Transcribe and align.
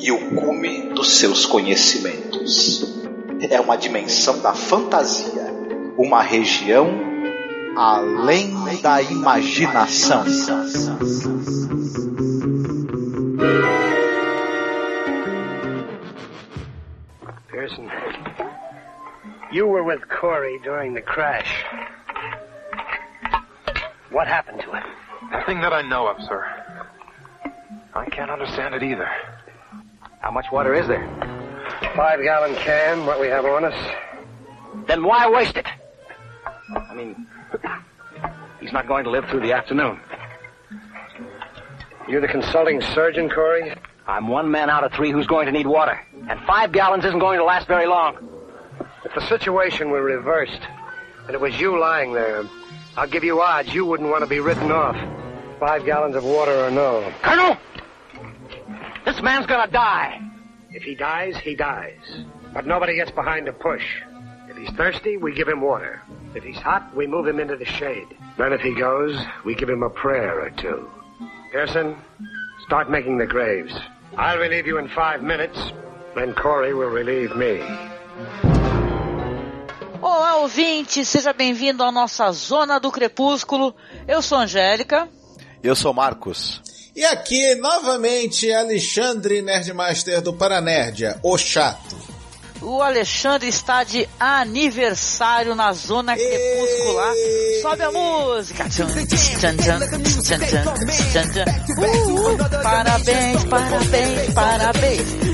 e 0.00 0.10
o 0.10 0.34
cume 0.34 0.90
dos 0.94 1.18
seus 1.18 1.46
conhecimentos. 1.46 2.84
É 3.50 3.60
uma 3.60 3.76
dimensão 3.76 4.40
da 4.40 4.54
fantasia, 4.54 5.46
uma 5.96 6.22
região 6.22 6.88
além 7.76 8.52
da 8.82 9.00
imaginação. 9.02 10.24
Pearson, 17.48 17.90
you 19.52 19.66
were 19.66 19.82
with 19.82 20.08
Corey 20.08 20.58
during 20.62 20.94
the 20.94 21.02
crash. 21.02 21.64
What 24.10 24.26
happened 24.26 24.60
to 24.62 24.72
him? 24.72 24.84
Nothing 25.30 25.60
that 25.60 25.72
I 25.72 25.82
know 25.82 26.08
of, 26.08 26.20
sir. 26.22 26.44
I 27.94 28.06
can't 28.06 28.30
understand 28.30 28.74
it 28.74 28.82
either. 28.82 29.08
How 30.20 30.30
much 30.30 30.46
water 30.52 30.74
is 30.74 30.86
there? 30.86 31.06
Five 31.96 32.22
gallon 32.22 32.54
can, 32.56 33.06
what 33.06 33.20
we 33.20 33.26
have 33.28 33.44
on 33.44 33.64
us. 33.64 33.96
Then 34.86 35.02
why 35.02 35.28
waste 35.28 35.56
it? 35.56 35.66
I 36.88 36.94
mean, 36.94 37.26
he's 38.60 38.72
not 38.72 38.86
going 38.86 39.04
to 39.04 39.10
live 39.10 39.24
through 39.28 39.40
the 39.40 39.52
afternoon. 39.52 39.98
You're 42.08 42.20
the 42.20 42.28
consulting 42.28 42.80
surgeon, 42.80 43.30
Corey? 43.30 43.74
I'm 44.06 44.28
one 44.28 44.50
man 44.50 44.68
out 44.68 44.84
of 44.84 44.92
three 44.92 45.10
who's 45.10 45.26
going 45.26 45.46
to 45.46 45.52
need 45.52 45.66
water. 45.66 45.98
And 46.28 46.40
five 46.46 46.72
gallons 46.72 47.04
isn't 47.04 47.18
going 47.18 47.38
to 47.38 47.44
last 47.44 47.66
very 47.66 47.86
long. 47.86 48.28
If 49.04 49.14
the 49.14 49.26
situation 49.28 49.90
were 49.90 50.02
reversed, 50.02 50.60
and 51.26 51.34
it 51.34 51.40
was 51.40 51.58
you 51.58 51.78
lying 51.78 52.12
there, 52.12 52.44
I'll 52.96 53.08
give 53.08 53.24
you 53.24 53.40
odds 53.40 53.72
you 53.72 53.86
wouldn't 53.86 54.10
want 54.10 54.22
to 54.22 54.28
be 54.28 54.40
written 54.40 54.70
off. 54.70 54.96
Five 55.58 55.84
gallons 55.84 56.16
of 56.16 56.24
water 56.24 56.64
or 56.64 56.70
no. 56.70 57.12
Colonel! 57.22 57.56
This 59.04 59.20
man's 59.22 59.46
gonna 59.46 59.70
die. 59.70 60.20
If 60.70 60.82
he 60.82 60.94
dies, 60.94 61.36
he 61.36 61.54
dies. 61.54 62.24
But 62.52 62.66
nobody 62.66 62.96
gets 62.96 63.10
behind 63.10 63.46
to 63.46 63.52
push. 63.52 63.84
If 64.48 64.56
he's 64.56 64.70
thirsty, 64.76 65.16
we 65.16 65.34
give 65.34 65.48
him 65.48 65.60
water. 65.60 66.02
If 66.34 66.44
he's 66.44 66.56
hot, 66.56 66.94
we 66.94 67.06
move 67.06 67.26
him 67.26 67.40
into 67.40 67.56
the 67.56 67.64
shade. 67.64 68.06
Then 68.36 68.52
if 68.52 68.60
he 68.60 68.74
goes, 68.74 69.16
we 69.44 69.54
give 69.54 69.68
him 69.68 69.82
a 69.82 69.90
prayer 69.90 70.40
or 70.40 70.50
two. 70.50 70.88
Pearson, 71.52 71.96
start 72.66 72.90
making 72.90 73.18
the 73.18 73.26
graves. 73.26 73.72
I'll 74.16 74.38
relieve 74.38 74.66
you 74.66 74.78
in 74.78 74.88
five 74.88 75.22
minutes. 75.22 75.58
Then 76.14 76.34
Corey 76.34 76.74
will 76.74 76.90
relieve 76.90 77.34
me. 77.36 77.60
Olá, 80.02 80.36
ouvinte, 80.36 81.04
seja 81.04 81.32
bem-vindo 81.32 81.84
à 81.84 81.92
nossa 81.92 82.30
Zona 82.32 82.80
do 82.80 82.90
Crepúsculo. 82.90 83.74
Eu 84.08 84.22
sou 84.22 84.38
Angélica. 84.38 85.08
Eu 85.62 85.76
sou 85.76 85.92
Marcos. 85.92 86.62
E 86.94 87.04
aqui, 87.04 87.54
novamente, 87.54 88.52
Alexandre 88.52 89.40
Nerdmaster 89.42 90.20
do 90.20 90.32
Paranerdia, 90.32 91.18
o 91.22 91.38
chato. 91.38 91.96
O 92.62 92.82
Alexandre 92.82 93.48
está 93.48 93.84
de 93.84 94.06
aniversário 94.18 95.54
na 95.54 95.72
Zona 95.72 96.14
Crepuscular. 96.14 97.14
Sobe 97.62 97.82
a 97.82 97.90
música! 97.90 98.64
Uh, 101.78 102.34
uh, 102.34 102.62
parabéns, 102.62 103.44
parabéns, 103.44 104.34
parabéns. 104.34 105.30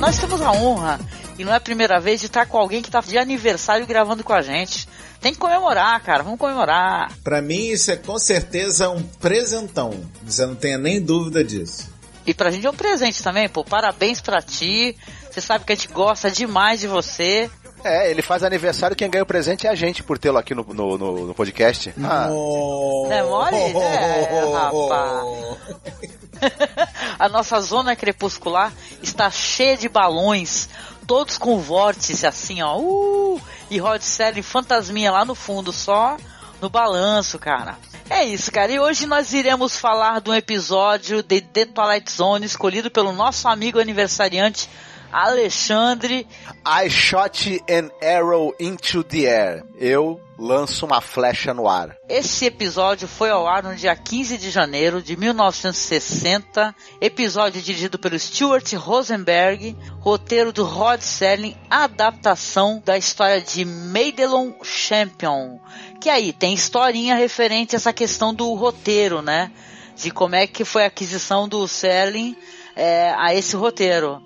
Nós 0.00 0.18
temos 0.18 0.40
a 0.40 0.52
honra, 0.52 1.00
e 1.38 1.44
não 1.44 1.52
é 1.52 1.56
a 1.56 1.60
primeira 1.60 2.00
vez, 2.00 2.20
de 2.20 2.26
estar 2.26 2.46
com 2.46 2.58
alguém 2.58 2.82
que 2.82 2.88
está 2.88 3.00
de 3.00 3.18
aniversário 3.18 3.86
gravando 3.86 4.22
com 4.22 4.32
a 4.32 4.42
gente. 4.42 4.88
Tem 5.20 5.32
que 5.32 5.38
comemorar, 5.38 6.00
cara, 6.02 6.22
vamos 6.22 6.38
comemorar. 6.38 7.10
Pra 7.22 7.40
mim, 7.40 7.68
isso 7.68 7.90
é 7.90 7.96
com 7.96 8.18
certeza 8.18 8.90
um 8.90 9.02
presentão. 9.02 10.04
Você 10.22 10.44
não 10.44 10.54
tenha 10.54 10.76
nem 10.76 11.00
dúvida 11.00 11.42
disso. 11.42 11.90
E 12.26 12.32
pra 12.32 12.50
gente 12.50 12.66
é 12.66 12.70
um 12.70 12.74
presente 12.74 13.22
também, 13.22 13.48
pô. 13.48 13.64
Parabéns 13.64 14.20
pra 14.20 14.40
ti. 14.40 14.96
Você 15.30 15.40
sabe 15.40 15.64
que 15.64 15.72
a 15.72 15.74
gente 15.74 15.88
gosta 15.88 16.30
demais 16.30 16.80
de 16.80 16.86
você. 16.86 17.50
É, 17.82 18.10
ele 18.10 18.22
faz 18.22 18.42
aniversário, 18.42 18.96
quem 18.96 19.10
ganha 19.10 19.24
o 19.24 19.26
presente 19.26 19.66
é 19.66 19.70
a 19.70 19.74
gente 19.74 20.02
por 20.02 20.18
tê-lo 20.18 20.38
aqui 20.38 20.54
no, 20.54 20.64
no, 20.64 20.96
no, 20.96 21.26
no 21.26 21.34
podcast. 21.34 21.92
Ah, 22.02 22.28
Oh. 22.30 23.06
Não 23.08 23.12
é 23.12 23.22
mole? 23.22 23.56
É, 23.76 24.52
rapaz. 24.54 26.14
a 27.18 27.28
nossa 27.28 27.60
zona 27.60 27.96
crepuscular 27.96 28.72
está 29.02 29.30
cheia 29.30 29.76
de 29.76 29.88
balões, 29.88 30.68
todos 31.06 31.38
com 31.38 31.58
vórtice 31.58 32.26
assim, 32.26 32.62
ó. 32.62 32.78
Uh, 32.78 33.40
e 33.70 33.78
Rod 33.78 34.00
Serling 34.00 34.42
fantasminha 34.42 35.10
lá 35.12 35.24
no 35.24 35.34
fundo, 35.34 35.72
só 35.72 36.16
no 36.60 36.68
balanço, 36.68 37.38
cara. 37.38 37.76
É 38.08 38.22
isso, 38.24 38.52
cara. 38.52 38.70
E 38.70 38.78
hoje 38.78 39.06
nós 39.06 39.32
iremos 39.32 39.76
falar 39.76 40.20
de 40.20 40.30
um 40.30 40.34
episódio 40.34 41.22
de 41.22 41.40
The 41.40 41.66
Twilight 41.66 42.10
Zone 42.10 42.44
escolhido 42.44 42.90
pelo 42.90 43.12
nosso 43.12 43.48
amigo 43.48 43.80
aniversariante 43.80 44.68
Alexandre. 45.14 46.26
I 46.66 46.88
shot 46.88 47.62
an 47.70 47.90
arrow 48.02 48.52
into 48.58 49.04
the 49.04 49.26
air. 49.26 49.64
Eu 49.76 50.20
lanço 50.36 50.84
uma 50.84 51.00
flecha 51.00 51.54
no 51.54 51.68
ar. 51.68 51.96
Esse 52.08 52.46
episódio 52.46 53.06
foi 53.06 53.30
ao 53.30 53.46
ar 53.46 53.62
no 53.62 53.76
dia 53.76 53.94
15 53.94 54.36
de 54.36 54.50
janeiro 54.50 55.00
de 55.00 55.16
1960. 55.16 56.74
Episódio 57.00 57.62
dirigido 57.62 57.96
pelo 57.96 58.18
Stuart 58.18 58.72
Rosenberg, 58.72 59.76
roteiro 60.00 60.52
do 60.52 60.64
Rod 60.64 61.00
Serling, 61.00 61.56
adaptação 61.70 62.82
da 62.84 62.98
história 62.98 63.40
de 63.40 63.64
Madelon 63.64 64.52
Champion. 64.64 65.60
Que 66.00 66.10
aí 66.10 66.32
tem 66.32 66.54
historinha 66.54 67.14
referente 67.14 67.76
a 67.76 67.78
essa 67.78 67.92
questão 67.92 68.34
do 68.34 68.52
roteiro, 68.54 69.22
né? 69.22 69.52
De 69.94 70.10
como 70.10 70.34
é 70.34 70.44
que 70.48 70.64
foi 70.64 70.82
a 70.82 70.88
aquisição 70.88 71.48
do 71.48 71.68
Serling 71.68 72.36
é, 72.74 73.14
a 73.16 73.32
esse 73.32 73.54
roteiro. 73.54 74.20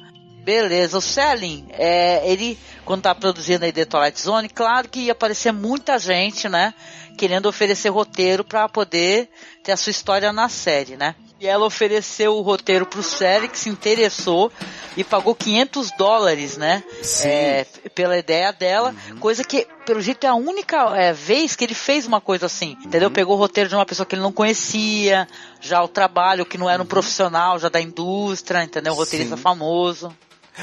Beleza, 0.44 0.99
o 0.99 1.00
Selling, 1.00 1.66
é, 1.71 2.22
ele, 2.31 2.59
quando 2.84 3.03
tá 3.03 3.15
produzindo 3.15 3.65
aí 3.65 3.72
The 3.72 3.84
Twilight 3.84 4.21
Zone, 4.21 4.49
claro 4.49 4.88
que 4.88 5.00
ia 5.00 5.12
aparecer 5.12 5.53
muita 5.53 5.99
gente, 5.99 6.49
né? 6.49 6.72
Querendo 7.19 7.47
oferecer 7.47 7.91
roteiro 7.91 8.44
para 8.44 8.69
poder 8.69 9.28
ter 9.62 9.72
a 9.72 9.76
sua 9.76 9.91
história 9.91 10.32
na 10.32 10.49
série, 10.49 10.97
né? 10.97 11.15
E 11.41 11.47
ela 11.47 11.65
ofereceu 11.66 12.37
o 12.37 12.41
roteiro 12.41 12.84
pro 12.84 13.03
Selling, 13.03 13.49
que 13.49 13.59
se 13.59 13.69
interessou 13.69 14.50
e 14.97 15.04
pagou 15.04 15.34
500 15.34 15.93
dólares, 15.97 16.56
né? 16.56 16.82
Sim. 17.00 17.28
É, 17.28 17.66
pela 17.94 18.19
ideia 18.19 18.53
dela, 18.53 18.93
coisa 19.20 19.44
que, 19.44 19.65
pelo 19.87 20.00
jeito, 20.00 20.25
é 20.25 20.31
a 20.31 20.34
única 20.34 20.97
é, 20.97 21.12
vez 21.12 21.55
que 21.55 21.65
ele 21.65 21.75
fez 21.75 22.06
uma 22.06 22.20
coisa 22.20 22.47
assim, 22.47 22.76
entendeu? 22.84 23.09
Pegou 23.09 23.37
o 23.37 23.38
roteiro 23.38 23.69
de 23.69 23.76
uma 23.76 23.87
pessoa 23.87 24.05
que 24.05 24.16
ele 24.16 24.22
não 24.22 24.32
conhecia, 24.32 25.28
já 25.60 25.81
o 25.81 25.87
trabalho, 25.87 26.44
que 26.44 26.59
não 26.59 26.69
era 26.69 26.82
um 26.82 26.87
profissional, 26.87 27.59
já 27.59 27.69
da 27.69 27.81
indústria, 27.81 28.65
entendeu? 28.65 28.93
Um 28.93 28.97
roteirista 28.97 29.37
Sim. 29.37 29.43
famoso. 29.43 30.12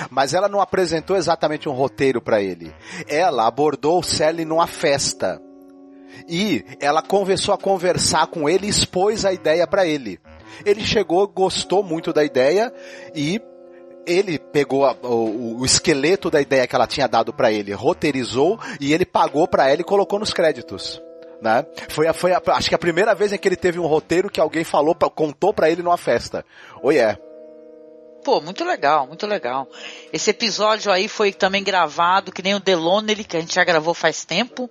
Mas 0.09 0.33
ela 0.33 0.47
não 0.49 0.59
apresentou 0.61 1.15
exatamente 1.15 1.67
um 1.69 1.73
roteiro 1.73 2.21
pra 2.21 2.41
ele. 2.41 2.73
Ela 3.07 3.47
abordou 3.47 3.99
o 3.99 4.03
Sally 4.03 4.45
numa 4.45 4.67
festa. 4.67 5.41
E 6.27 6.63
ela 6.79 7.01
começou 7.01 7.53
a 7.53 7.57
conversar 7.57 8.27
com 8.27 8.47
ele 8.49 8.67
e 8.67 8.69
expôs 8.69 9.25
a 9.25 9.33
ideia 9.33 9.67
pra 9.67 9.85
ele. 9.85 10.19
Ele 10.65 10.81
chegou, 10.85 11.27
gostou 11.27 11.83
muito 11.83 12.13
da 12.13 12.23
ideia 12.23 12.71
e 13.13 13.41
ele 14.07 14.37
pegou 14.39 14.85
a- 14.85 14.95
o, 15.03 15.57
o 15.59 15.65
esqueleto 15.65 16.29
da 16.29 16.39
ideia 16.39 16.65
que 16.67 16.75
ela 16.75 16.87
tinha 16.87 17.07
dado 17.07 17.33
pra 17.33 17.51
ele, 17.51 17.73
roteirizou 17.73 18.57
e 18.79 18.93
ele 18.93 19.05
pagou 19.05 19.47
pra 19.47 19.67
ela 19.69 19.81
e 19.81 19.83
colocou 19.83 20.19
nos 20.19 20.31
créditos. 20.33 21.01
Né? 21.41 21.65
Foi, 21.89 22.07
a, 22.07 22.13
foi 22.13 22.31
a, 22.31 22.41
acho 22.53 22.69
que 22.69 22.75
a 22.75 22.79
primeira 22.79 23.13
vez 23.13 23.33
em 23.33 23.37
que 23.37 23.47
ele 23.47 23.57
teve 23.57 23.77
um 23.77 23.85
roteiro 23.85 24.29
que 24.29 24.39
alguém 24.39 24.63
falou, 24.63 24.95
contou 24.95 25.53
pra 25.53 25.69
ele 25.69 25.83
numa 25.83 25.97
festa. 25.97 26.45
Oh 26.81 26.91
yeah. 26.91 27.19
Pô, 28.25 28.41
muito 28.41 28.65
legal, 28.65 29.05
muito 29.05 29.27
legal. 29.27 29.69
Esse 30.11 30.31
episódio 30.31 30.91
aí 30.91 31.07
foi 31.07 31.31
também 31.31 31.63
gravado, 31.63 32.31
que 32.31 32.41
nem 32.41 32.55
o 32.55 32.59
The 32.59 32.75
Lonely, 32.75 33.23
que 33.23 33.37
a 33.37 33.39
gente 33.39 33.53
já 33.53 33.63
gravou 33.63 33.93
faz 33.93 34.25
tempo, 34.25 34.67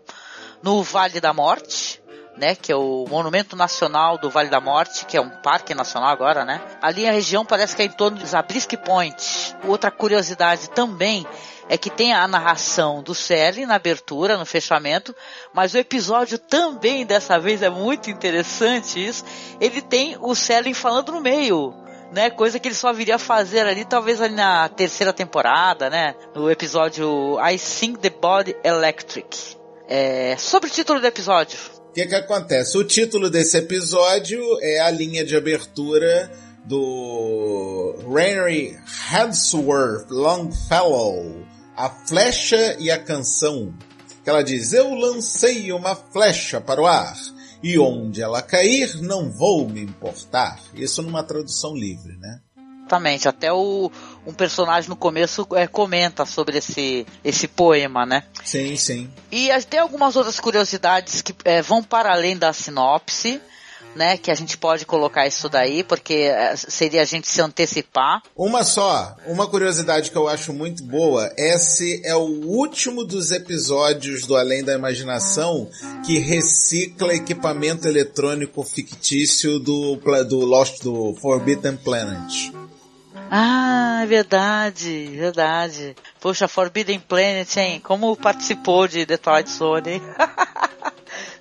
no 0.60 0.82
Vale 0.82 1.20
da 1.20 1.32
Morte, 1.32 2.02
né, 2.36 2.56
que 2.56 2.72
é 2.72 2.76
o 2.76 3.06
Monumento 3.08 3.54
Nacional 3.54 4.18
do 4.18 4.28
Vale 4.28 4.48
da 4.48 4.60
Morte, 4.60 5.06
que 5.06 5.16
é 5.16 5.20
um 5.20 5.30
parque 5.30 5.72
nacional 5.72 6.10
agora, 6.10 6.44
né? 6.44 6.60
Ali 6.82 7.06
a 7.06 7.12
região 7.12 7.46
parece 7.46 7.76
que 7.76 7.82
é 7.82 7.84
em 7.84 7.92
torno 7.92 8.18
de 8.18 8.26
Zabriskie 8.26 8.76
Point. 8.76 9.54
Outra 9.62 9.88
curiosidade 9.88 10.68
também 10.70 11.24
é 11.68 11.78
que 11.78 11.90
tem 11.90 12.12
a 12.12 12.26
narração 12.26 13.04
do 13.04 13.14
Sally 13.14 13.66
na 13.66 13.76
abertura, 13.76 14.36
no 14.36 14.44
fechamento, 14.44 15.14
mas 15.52 15.74
o 15.74 15.78
episódio 15.78 16.40
também 16.40 17.06
dessa 17.06 17.38
vez 17.38 17.62
é 17.62 17.70
muito 17.70 18.10
interessante 18.10 18.98
isso. 18.98 19.24
Ele 19.60 19.80
tem 19.80 20.16
o 20.20 20.34
Sally 20.34 20.74
falando 20.74 21.12
no 21.12 21.20
meio, 21.20 21.83
né? 22.14 22.30
Coisa 22.30 22.58
que 22.58 22.68
ele 22.68 22.74
só 22.74 22.92
viria 22.92 23.16
a 23.16 23.18
fazer 23.18 23.66
ali, 23.66 23.84
talvez 23.84 24.20
ali 24.20 24.34
na 24.34 24.68
terceira 24.68 25.12
temporada, 25.12 25.90
né? 25.90 26.14
No 26.34 26.50
episódio 26.50 27.36
I 27.40 27.58
Think 27.58 27.98
the 27.98 28.10
Body 28.10 28.56
Electric. 28.64 29.56
É, 29.88 30.36
sobre 30.38 30.70
o 30.70 30.72
título 30.72 31.00
do 31.00 31.06
episódio. 31.06 31.58
O 31.90 31.92
que, 31.92 32.06
que 32.06 32.14
acontece? 32.14 32.78
O 32.78 32.84
título 32.84 33.28
desse 33.28 33.58
episódio 33.58 34.40
é 34.62 34.80
a 34.80 34.90
linha 34.90 35.24
de 35.24 35.36
abertura 35.36 36.30
do 36.64 37.94
Henry 38.08 38.76
Hadsworth 39.10 40.10
Longfellow, 40.10 41.44
A 41.76 41.90
Flecha 41.90 42.76
e 42.78 42.90
a 42.90 42.98
Canção. 42.98 43.74
Que 44.22 44.30
ela 44.30 44.42
diz: 44.42 44.72
Eu 44.72 44.94
lancei 44.94 45.70
uma 45.70 45.94
flecha 45.94 46.60
para 46.60 46.80
o 46.80 46.86
ar, 46.86 47.14
e 47.64 47.78
onde 47.78 48.20
ela 48.20 48.42
cair, 48.42 49.00
não 49.00 49.30
vou 49.30 49.66
me 49.66 49.80
importar. 49.80 50.60
Isso 50.74 51.00
numa 51.00 51.22
tradução 51.22 51.74
livre, 51.74 52.14
né? 52.18 52.38
Exatamente, 52.80 53.26
até 53.26 53.50
o, 53.50 53.90
um 54.26 54.34
personagem 54.34 54.90
no 54.90 54.96
começo 54.96 55.48
é, 55.54 55.66
comenta 55.66 56.26
sobre 56.26 56.58
esse, 56.58 57.06
esse 57.24 57.48
poema, 57.48 58.04
né? 58.04 58.24
Sim, 58.44 58.76
sim. 58.76 59.10
E 59.32 59.48
tem 59.62 59.80
algumas 59.80 60.14
outras 60.14 60.38
curiosidades 60.38 61.22
que 61.22 61.34
é, 61.42 61.62
vão 61.62 61.82
para 61.82 62.12
além 62.12 62.36
da 62.36 62.52
sinopse, 62.52 63.40
né? 63.94 64.16
Que 64.16 64.30
a 64.30 64.34
gente 64.34 64.56
pode 64.56 64.84
colocar 64.84 65.26
isso 65.26 65.48
daí, 65.48 65.82
porque 65.82 66.14
é, 66.14 66.54
seria 66.56 67.02
a 67.02 67.04
gente 67.04 67.28
se 67.28 67.40
antecipar. 67.40 68.22
Uma 68.36 68.64
só, 68.64 69.16
uma 69.26 69.46
curiosidade 69.46 70.10
que 70.10 70.16
eu 70.16 70.28
acho 70.28 70.52
muito 70.52 70.82
boa, 70.84 71.32
esse 71.36 72.02
é 72.04 72.14
o 72.14 72.46
último 72.46 73.04
dos 73.04 73.30
episódios 73.30 74.26
do 74.26 74.36
Além 74.36 74.64
da 74.64 74.74
Imaginação 74.74 75.68
que 76.04 76.18
recicla 76.18 77.14
equipamento 77.14 77.88
eletrônico 77.88 78.62
fictício 78.62 79.58
do, 79.58 79.96
do 80.28 80.40
Lost, 80.40 80.82
do 80.82 81.14
Forbidden 81.20 81.76
Planet. 81.76 82.52
Ah, 83.30 84.00
é 84.02 84.06
verdade, 84.06 85.06
verdade. 85.06 85.96
Poxa, 86.20 86.46
Forbidden 86.46 87.00
Planet, 87.00 87.56
hein? 87.56 87.80
Como 87.82 88.16
participou 88.16 88.86
de 88.86 89.04
The 89.06 89.16
Twilight 89.16 89.50
Zone, 89.50 89.90
hein? 89.94 90.02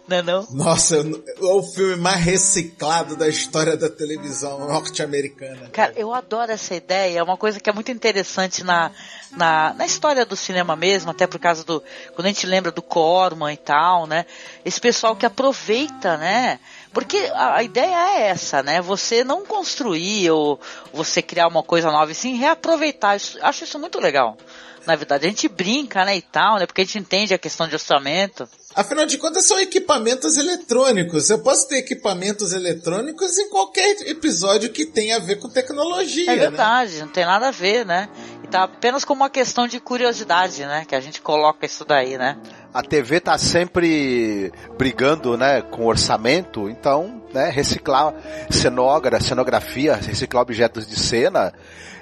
não 0.07 0.17
é 0.17 0.21
não? 0.21 0.47
Nossa, 0.51 0.97
é 0.97 1.01
o 1.39 1.63
filme 1.63 1.95
mais 1.95 2.19
reciclado 2.19 3.15
da 3.15 3.27
história 3.27 3.77
da 3.77 3.89
televisão 3.89 4.59
norte-americana. 4.67 5.69
Cara, 5.71 5.93
eu 5.95 6.13
adoro 6.13 6.51
essa 6.51 6.75
ideia. 6.75 7.19
É 7.19 7.23
uma 7.23 7.37
coisa 7.37 7.59
que 7.59 7.69
é 7.69 7.73
muito 7.73 7.89
interessante 7.89 8.63
na, 8.65 8.91
na, 9.31 9.73
na 9.73 9.85
história 9.85 10.25
do 10.25 10.35
cinema 10.35 10.75
mesmo, 10.75 11.11
até 11.11 11.25
por 11.25 11.39
causa 11.39 11.63
do. 11.63 11.81
Quando 12.13 12.25
a 12.25 12.29
gente 12.29 12.45
lembra 12.45 12.71
do 12.71 12.81
Corman 12.81 13.53
e 13.53 13.57
tal, 13.57 14.05
né? 14.05 14.25
Esse 14.65 14.79
pessoal 14.79 15.15
que 15.15 15.25
aproveita, 15.25 16.17
né? 16.17 16.59
Porque 16.91 17.17
a, 17.33 17.55
a, 17.55 17.63
ideia 17.63 17.95
é 17.95 18.21
essa, 18.27 18.61
né? 18.61 18.81
Você 18.81 19.23
não 19.23 19.45
construir 19.45 20.29
ou 20.31 20.59
você 20.91 21.21
criar 21.21 21.47
uma 21.47 21.63
coisa 21.63 21.89
nova 21.89 22.11
e 22.11 22.15
sim 22.15 22.35
reaproveitar. 22.35 23.15
Isso, 23.15 23.39
acho 23.41 23.63
isso 23.63 23.79
muito 23.79 24.01
legal. 24.01 24.37
Na 24.85 24.97
verdade, 24.97 25.25
a 25.25 25.29
gente 25.29 25.47
brinca, 25.47 26.03
né, 26.03 26.17
e 26.17 26.21
tal, 26.21 26.59
né? 26.59 26.65
Porque 26.65 26.81
a 26.81 26.83
gente 26.83 26.99
entende 26.99 27.33
a 27.33 27.37
questão 27.37 27.67
de 27.67 27.75
orçamento. 27.75 28.47
Afinal 28.75 29.05
de 29.05 29.17
contas, 29.17 29.45
são 29.45 29.59
equipamentos 29.59 30.37
eletrônicos. 30.37 31.29
Eu 31.29 31.39
posso 31.39 31.67
ter 31.67 31.77
equipamentos 31.77 32.53
eletrônicos 32.53 33.37
em 33.37 33.49
qualquer 33.49 33.95
episódio 34.07 34.69
que 34.71 34.85
tenha 34.85 35.17
a 35.17 35.19
ver 35.19 35.35
com 35.37 35.47
tecnologia. 35.47 36.31
É 36.31 36.35
verdade, 36.35 36.93
né? 36.93 37.01
não 37.01 37.07
tem 37.09 37.25
nada 37.25 37.49
a 37.49 37.51
ver, 37.51 37.85
né? 37.85 38.09
E 38.43 38.47
tá 38.47 38.63
apenas 38.63 39.05
como 39.05 39.21
uma 39.21 39.29
questão 39.29 39.67
de 39.67 39.79
curiosidade, 39.79 40.65
né? 40.65 40.85
Que 40.87 40.95
a 40.95 40.99
gente 40.99 41.21
coloca 41.21 41.65
isso 41.65 41.85
daí, 41.85 42.17
né? 42.17 42.37
A 42.73 42.81
TV 42.81 43.19
tá 43.19 43.37
sempre 43.37 44.51
brigando, 44.75 45.37
né, 45.37 45.61
com 45.61 45.85
orçamento, 45.85 46.67
então, 46.67 47.21
né, 47.31 47.51
reciclar 47.51 48.15
cenógrafia, 48.49 49.27
cenografia, 49.27 49.95
reciclar 49.95 50.41
objetos 50.41 50.87
de 50.87 50.97
cena 50.99 51.53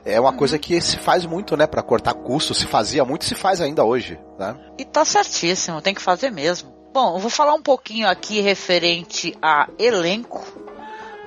é 0.06 0.20
uma 0.20 0.34
coisa 0.34 0.58
que 0.58 0.80
se 0.82 0.98
faz 0.98 1.26
muito, 1.26 1.56
né, 1.56 1.68
para 1.68 1.84
cortar 1.84 2.14
custos, 2.14 2.58
se 2.58 2.66
fazia 2.66 3.06
muito 3.06 3.24
e 3.24 3.26
se 3.26 3.36
faz 3.36 3.62
ainda 3.62 3.84
hoje, 3.84 4.20
né? 4.38 4.56
E 4.78 4.86
tá 4.86 5.06
certíssimo, 5.06 5.82
tem 5.82 5.94
que 5.94 6.02
fazer 6.02 6.32
mesmo. 6.32 6.74
Bom, 6.94 7.16
eu 7.16 7.20
vou 7.20 7.30
falar 7.30 7.54
um 7.54 7.62
pouquinho 7.62 8.08
aqui 8.08 8.42
referente 8.42 9.38
a 9.42 9.68
elenco, 9.80 10.46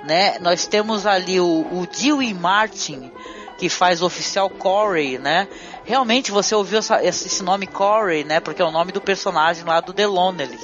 né? 0.07 0.39
Nós 0.41 0.67
temos 0.67 1.07
ali 1.07 1.41
o, 1.41 1.67
o 1.73 1.87
Dewey 1.87 2.35
Martin, 2.35 3.11
que 3.59 3.69
faz 3.69 4.03
o 4.03 4.07
oficial 4.07 4.51
Corey, 4.51 5.19
né? 5.19 5.49
Realmente 5.85 6.31
você 6.31 6.55
ouviu 6.55 6.79
essa, 6.79 7.03
esse 7.03 7.43
nome 7.43 7.67
Corey, 7.67 8.25
né? 8.25 8.41
Porque 8.41 8.61
é 8.61 8.65
o 8.65 8.71
nome 8.71 8.93
do 8.93 9.01
personagem 9.01 9.65
lá 9.65 9.81
do 9.81 9.93
The 9.93 10.07
Lonely 10.07 10.59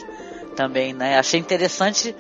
também, 0.55 0.93
né? 0.93 1.19
Achei 1.19 1.41
interessante 1.41 2.15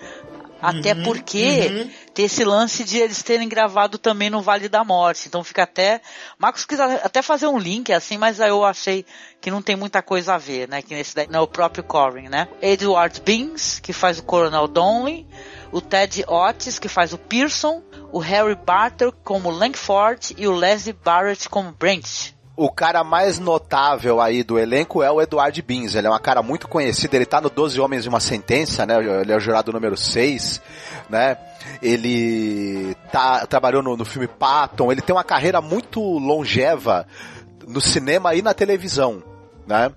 até 0.63 0.93
uhum, 0.93 1.03
porque 1.03 1.69
uhum. 1.71 1.91
Tem 2.15 2.25
esse 2.25 2.45
lance 2.45 2.85
de 2.85 2.99
eles 2.99 3.23
terem 3.23 3.49
gravado 3.49 3.99
também 3.99 4.31
no 4.31 4.43
Vale 4.43 4.69
da 4.69 4.85
Morte. 4.85 5.29
Então 5.29 5.45
fica 5.45 5.63
até. 5.63 6.01
Marcos 6.39 6.65
quis 6.65 6.81
até 6.81 7.23
fazer 7.23 7.47
um 7.47 7.59
link 7.59 7.93
assim, 7.93 8.19
mas 8.19 8.41
aí 8.41 8.51
eu 8.51 8.65
achei 8.65 9.05
que 9.41 9.51
não 9.51 9.63
tem 9.63 9.77
muita 9.77 10.03
coisa 10.03 10.35
a 10.35 10.39
ver, 10.39 10.69
né? 10.69 10.83
Que 10.83 10.95
nesse 10.95 11.15
daí 11.15 11.29
não 11.29 11.41
é 11.41 11.43
o 11.43 11.49
próprio 11.49 11.85
Corin, 11.85 12.29
né? 12.29 12.49
Edward 12.61 13.21
Beans, 13.21 13.81
que 13.81 13.93
faz 13.93 14.19
o 14.19 14.23
Coronel 14.23 14.67
Donley. 14.67 15.27
O 15.73 15.81
Ted 15.81 16.25
Otis, 16.27 16.79
que 16.79 16.89
faz 16.89 17.13
o 17.13 17.19
Pearson. 17.19 17.83
O 18.13 18.19
Harry 18.19 18.57
Barter 18.57 19.13
como 19.25 19.51
Langford. 19.51 20.35
E 20.37 20.49
o 20.49 20.53
Leslie 20.53 20.93
Barrett 20.93 21.49
como 21.49 21.71
Brent 21.73 22.33
o 22.63 22.71
cara 22.71 23.03
mais 23.03 23.39
notável 23.39 24.21
aí 24.21 24.43
do 24.43 24.59
elenco 24.59 25.03
é 25.03 25.11
o 25.11 25.19
Eduardo 25.19 25.63
Beans. 25.63 25.95
Ele 25.95 26.07
é 26.07 26.11
um 26.11 26.19
cara 26.19 26.43
muito 26.43 26.69
conhecido, 26.69 27.15
ele 27.15 27.25
tá 27.25 27.41
no 27.41 27.49
Doze 27.49 27.81
Homens 27.81 28.03
de 28.03 28.11
uma 28.11 28.21
Sentença, 28.21 28.85
né? 28.85 28.99
Ele 29.23 29.33
é 29.33 29.37
o 29.37 29.41
jurado 29.41 29.73
número 29.73 29.97
6, 29.97 30.61
né? 31.09 31.39
Ele 31.81 32.95
tá, 33.11 33.47
trabalhou 33.47 33.83
no, 33.83 33.97
no 33.97 34.05
filme 34.05 34.29
Patton, 34.29 34.93
ele 34.93 35.01
tem 35.01 35.17
uma 35.17 35.25
carreira 35.25 35.63
muito 35.63 36.03
longeva 36.03 37.07
no 37.67 37.81
cinema 37.81 38.35
e 38.35 38.43
na 38.43 38.53
televisão, 38.53 39.23
né? 39.67 39.91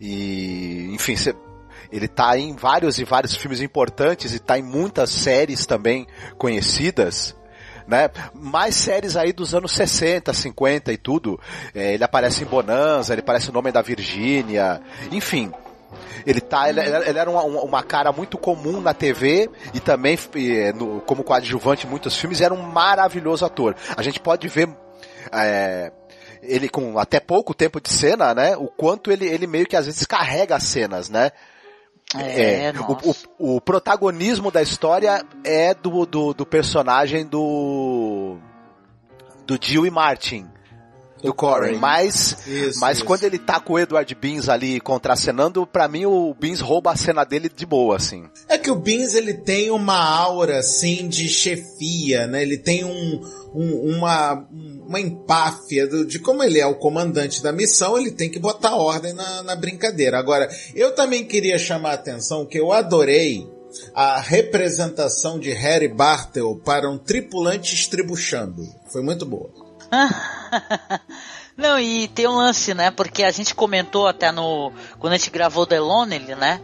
E, 0.00 0.88
enfim, 0.94 1.14
ele 1.92 2.08
tá 2.08 2.38
em 2.38 2.56
vários 2.56 2.98
e 2.98 3.04
vários 3.04 3.36
filmes 3.36 3.60
importantes 3.60 4.32
e 4.32 4.38
tá 4.38 4.58
em 4.58 4.62
muitas 4.62 5.10
séries 5.10 5.66
também 5.66 6.06
conhecidas 6.38 7.36
né? 7.86 8.10
Mais 8.34 8.74
séries 8.74 9.16
aí 9.16 9.32
dos 9.32 9.54
anos 9.54 9.72
60, 9.72 10.32
50 10.32 10.92
e 10.92 10.96
tudo. 10.96 11.40
É, 11.74 11.94
ele 11.94 12.04
aparece 12.04 12.42
em 12.42 12.46
Bonanza, 12.46 13.12
ele 13.12 13.20
aparece 13.20 13.48
no 13.48 13.54
Nome 13.54 13.72
da 13.72 13.82
Virgínia, 13.82 14.80
enfim. 15.10 15.52
Ele 16.24 16.40
tá, 16.40 16.68
ele, 16.68 16.80
ele 16.80 17.18
era 17.18 17.28
uma, 17.28 17.42
uma, 17.42 17.82
cara 17.82 18.12
muito 18.12 18.38
comum 18.38 18.80
na 18.80 18.94
TV 18.94 19.50
e 19.74 19.80
também 19.80 20.18
no, 20.74 21.00
como 21.00 21.24
coadjuvante 21.24 21.86
em 21.86 21.90
muitos 21.90 22.16
filmes, 22.16 22.40
era 22.40 22.54
um 22.54 22.62
maravilhoso 22.62 23.44
ator. 23.44 23.74
A 23.96 24.02
gente 24.02 24.20
pode 24.20 24.48
ver 24.48 24.68
é, 25.32 25.92
ele 26.42 26.68
com 26.68 26.98
até 26.98 27.20
pouco 27.20 27.54
tempo 27.54 27.80
de 27.80 27.90
cena, 27.90 28.34
né? 28.34 28.56
O 28.56 28.66
quanto 28.66 29.10
ele, 29.10 29.26
ele 29.26 29.46
meio 29.46 29.66
que 29.66 29.76
às 29.76 29.86
vezes 29.86 30.04
carrega 30.04 30.56
as 30.56 30.64
cenas, 30.64 31.08
né? 31.08 31.30
É, 32.16 32.66
é 32.66 32.72
o, 32.72 33.14
o, 33.38 33.56
o, 33.56 33.60
protagonismo 33.60 34.50
da 34.50 34.60
história 34.60 35.24
é 35.44 35.74
do, 35.74 36.04
do, 36.04 36.34
do 36.34 36.44
personagem 36.44 37.24
do 37.24 38.36
do 39.46 39.58
Jill 39.60 39.86
e 39.86 39.90
Martin 39.90 40.46
do 41.22 41.32
Corey, 41.32 41.78
mas 41.78 42.36
isso, 42.46 42.80
mas 42.80 42.98
isso. 42.98 43.06
quando 43.06 43.24
ele 43.24 43.38
tá 43.38 43.60
com 43.60 43.74
o 43.74 43.78
Edward 43.78 44.14
Beans 44.14 44.48
ali 44.48 44.80
contracenando, 44.80 45.66
para 45.66 45.86
mim 45.86 46.04
o 46.04 46.34
Beans 46.34 46.60
rouba 46.60 46.92
a 46.92 46.96
cena 46.96 47.24
dele 47.24 47.48
de 47.54 47.64
boa, 47.64 47.96
assim. 47.96 48.24
É 48.48 48.58
que 48.58 48.70
o 48.70 48.76
Beans 48.76 49.14
ele 49.14 49.34
tem 49.34 49.70
uma 49.70 49.98
aura 49.98 50.58
assim 50.58 51.08
de 51.08 51.28
chefia, 51.28 52.26
né? 52.26 52.42
Ele 52.42 52.58
tem 52.58 52.84
um, 52.84 53.20
um 53.54 53.96
uma 53.96 54.46
uma 54.86 55.00
empáfia 55.00 55.86
do, 55.86 56.04
de 56.04 56.18
como 56.18 56.42
ele 56.42 56.58
é 56.58 56.66
o 56.66 56.74
comandante 56.74 57.42
da 57.42 57.52
missão, 57.52 57.96
ele 57.96 58.10
tem 58.10 58.28
que 58.28 58.38
botar 58.38 58.74
ordem 58.74 59.12
na, 59.12 59.42
na 59.42 59.56
brincadeira. 59.56 60.18
Agora, 60.18 60.48
eu 60.74 60.94
também 60.94 61.24
queria 61.24 61.58
chamar 61.58 61.90
a 61.90 61.94
atenção 61.94 62.44
que 62.44 62.58
eu 62.58 62.72
adorei 62.72 63.46
a 63.94 64.20
representação 64.20 65.38
de 65.38 65.50
Harry 65.50 65.88
Bartel 65.88 66.60
para 66.64 66.90
um 66.90 66.98
tripulante 66.98 67.74
estribuchando. 67.74 68.62
Foi 68.90 69.02
muito 69.02 69.24
boa. 69.24 69.50
Não, 71.56 71.78
e 71.78 72.08
tem 72.08 72.26
um 72.26 72.36
lance, 72.36 72.72
né? 72.74 72.90
Porque 72.90 73.22
a 73.22 73.30
gente 73.30 73.54
comentou 73.54 74.06
até 74.08 74.32
no. 74.32 74.72
Quando 74.98 75.12
a 75.12 75.16
gente 75.16 75.30
gravou 75.30 75.66
The 75.66 75.80
Lonely, 75.80 76.34
né? 76.34 76.60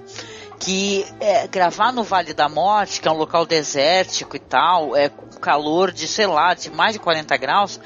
Que 0.58 1.06
é, 1.20 1.46
gravar 1.46 1.92
no 1.92 2.02
Vale 2.02 2.34
da 2.34 2.48
Morte, 2.48 3.00
que 3.00 3.06
é 3.06 3.10
um 3.10 3.16
local 3.16 3.46
desértico 3.46 4.34
e 4.34 4.40
tal, 4.40 4.96
é 4.96 5.08
com 5.08 5.28
calor 5.38 5.92
de, 5.92 6.08
sei 6.08 6.26
lá, 6.26 6.52
de 6.54 6.70
mais 6.70 6.94
de 6.94 6.98
40 6.98 7.36
graus, 7.36 7.78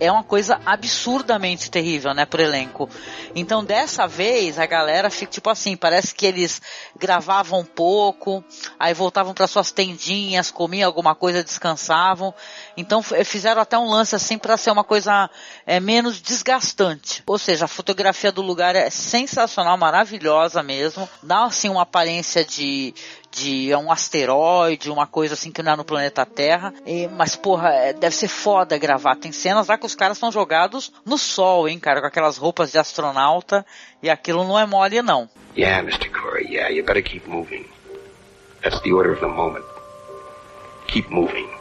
é 0.00 0.10
uma 0.10 0.24
coisa 0.24 0.60
absurdamente 0.64 1.70
terrível, 1.70 2.14
né, 2.14 2.24
pro 2.24 2.42
elenco. 2.42 2.88
Então, 3.34 3.64
dessa 3.64 4.06
vez, 4.06 4.58
a 4.58 4.66
galera 4.66 5.10
fica 5.10 5.32
tipo 5.32 5.50
assim, 5.50 5.76
parece 5.76 6.14
que 6.14 6.26
eles 6.26 6.60
gravavam 6.96 7.60
um 7.60 7.64
pouco, 7.64 8.42
aí 8.78 8.94
voltavam 8.94 9.34
para 9.34 9.46
suas 9.46 9.70
tendinhas, 9.70 10.50
comiam 10.50 10.86
alguma 10.86 11.14
coisa, 11.14 11.44
descansavam. 11.44 12.34
Então, 12.76 13.02
fizeram 13.02 13.60
até 13.60 13.78
um 13.78 13.88
lance 13.88 14.14
assim 14.14 14.38
para 14.38 14.56
ser 14.56 14.70
uma 14.70 14.84
coisa 14.84 15.30
é, 15.66 15.80
menos 15.80 16.20
desgastante. 16.20 17.22
Ou 17.26 17.38
seja, 17.38 17.66
a 17.66 17.68
fotografia 17.68 18.32
do 18.32 18.42
lugar 18.42 18.74
é 18.74 18.90
sensacional, 18.90 19.76
maravilhosa 19.76 20.62
mesmo. 20.62 21.08
Dá 21.22 21.44
assim 21.44 21.68
uma 21.68 21.82
aparência 21.82 22.44
de 22.44 22.94
de 23.38 23.70
é 23.70 23.78
um 23.78 23.90
asteroide, 23.90 24.90
uma 24.90 25.06
coisa 25.06 25.34
assim 25.34 25.52
que 25.52 25.62
não 25.62 25.72
é 25.72 25.76
no 25.76 25.84
planeta 25.84 26.26
Terra. 26.26 26.74
E, 26.84 27.06
mas, 27.08 27.36
porra, 27.36 27.70
é, 27.70 27.92
deve 27.92 28.14
ser 28.14 28.28
foda 28.28 28.76
gravar. 28.76 29.16
Tem 29.16 29.32
cenas 29.32 29.68
lá 29.68 29.78
que 29.78 29.86
os 29.86 29.94
caras 29.94 30.18
são 30.18 30.32
jogados 30.32 30.92
no 31.04 31.16
sol, 31.16 31.68
hein, 31.68 31.78
cara, 31.78 32.00
com 32.00 32.06
aquelas 32.06 32.36
roupas 32.36 32.72
de 32.72 32.78
astronauta. 32.78 33.64
E 34.02 34.10
aquilo 34.10 34.44
não 34.44 34.58
é 34.58 34.66
mole, 34.66 35.02
não. 35.02 35.28
Yeah, 35.56 35.80
Mr. 35.82 36.10
Corey, 36.10 36.46
yeah, 36.52 36.68
you 36.68 36.84
better 36.84 37.02
keep 37.02 37.28
moving. 37.28 37.64
That's 38.62 38.80
the 38.82 38.92
order 38.92 39.12
of 39.12 39.20
the 39.20 39.28
moment. 39.28 39.64
Keep 40.88 41.10
moving. 41.10 41.57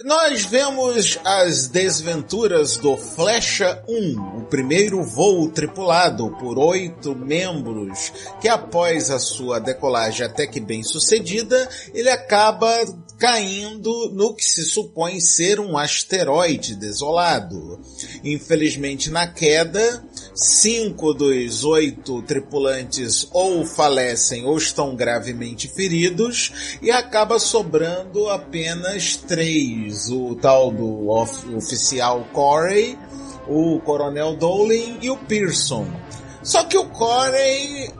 Nós 0.00 0.46
vemos 0.46 1.18
as 1.22 1.68
desventuras 1.68 2.78
do 2.78 2.96
Flecha 2.96 3.84
1, 3.86 4.38
o 4.38 4.44
primeiro 4.46 5.04
voo 5.04 5.50
tripulado 5.50 6.30
por 6.40 6.58
oito 6.58 7.14
membros, 7.14 8.10
que 8.40 8.48
após 8.48 9.10
a 9.10 9.18
sua 9.18 9.60
decolagem 9.60 10.24
até 10.24 10.46
que 10.46 10.58
bem 10.58 10.82
sucedida, 10.82 11.68
ele 11.92 12.08
acaba 12.08 12.74
caindo 13.18 14.10
no 14.14 14.34
que 14.34 14.44
se 14.44 14.64
supõe 14.64 15.20
ser 15.20 15.60
um 15.60 15.76
asteroide 15.76 16.74
desolado. 16.74 17.78
Infelizmente, 18.24 19.10
na 19.10 19.26
queda, 19.26 20.02
cinco 20.34 21.12
dos 21.12 21.64
oito 21.64 22.22
tripulantes 22.22 23.28
ou 23.32 23.64
falecem 23.64 24.44
ou 24.44 24.56
estão 24.56 24.94
gravemente 24.94 25.68
feridos 25.68 26.78
e 26.80 26.90
acaba 26.90 27.38
sobrando 27.38 28.28
apenas 28.28 29.16
três: 29.16 30.10
o 30.10 30.34
tal 30.36 30.70
do 30.70 31.08
of 31.08 31.54
oficial 31.54 32.26
Corey, 32.32 32.98
o 33.46 33.80
coronel 33.80 34.36
Dolin 34.36 34.98
e 35.00 35.10
o 35.10 35.16
Pearson. 35.16 35.86
Só 36.42 36.64
que 36.64 36.76
o 36.76 36.88
Corey 36.88 37.90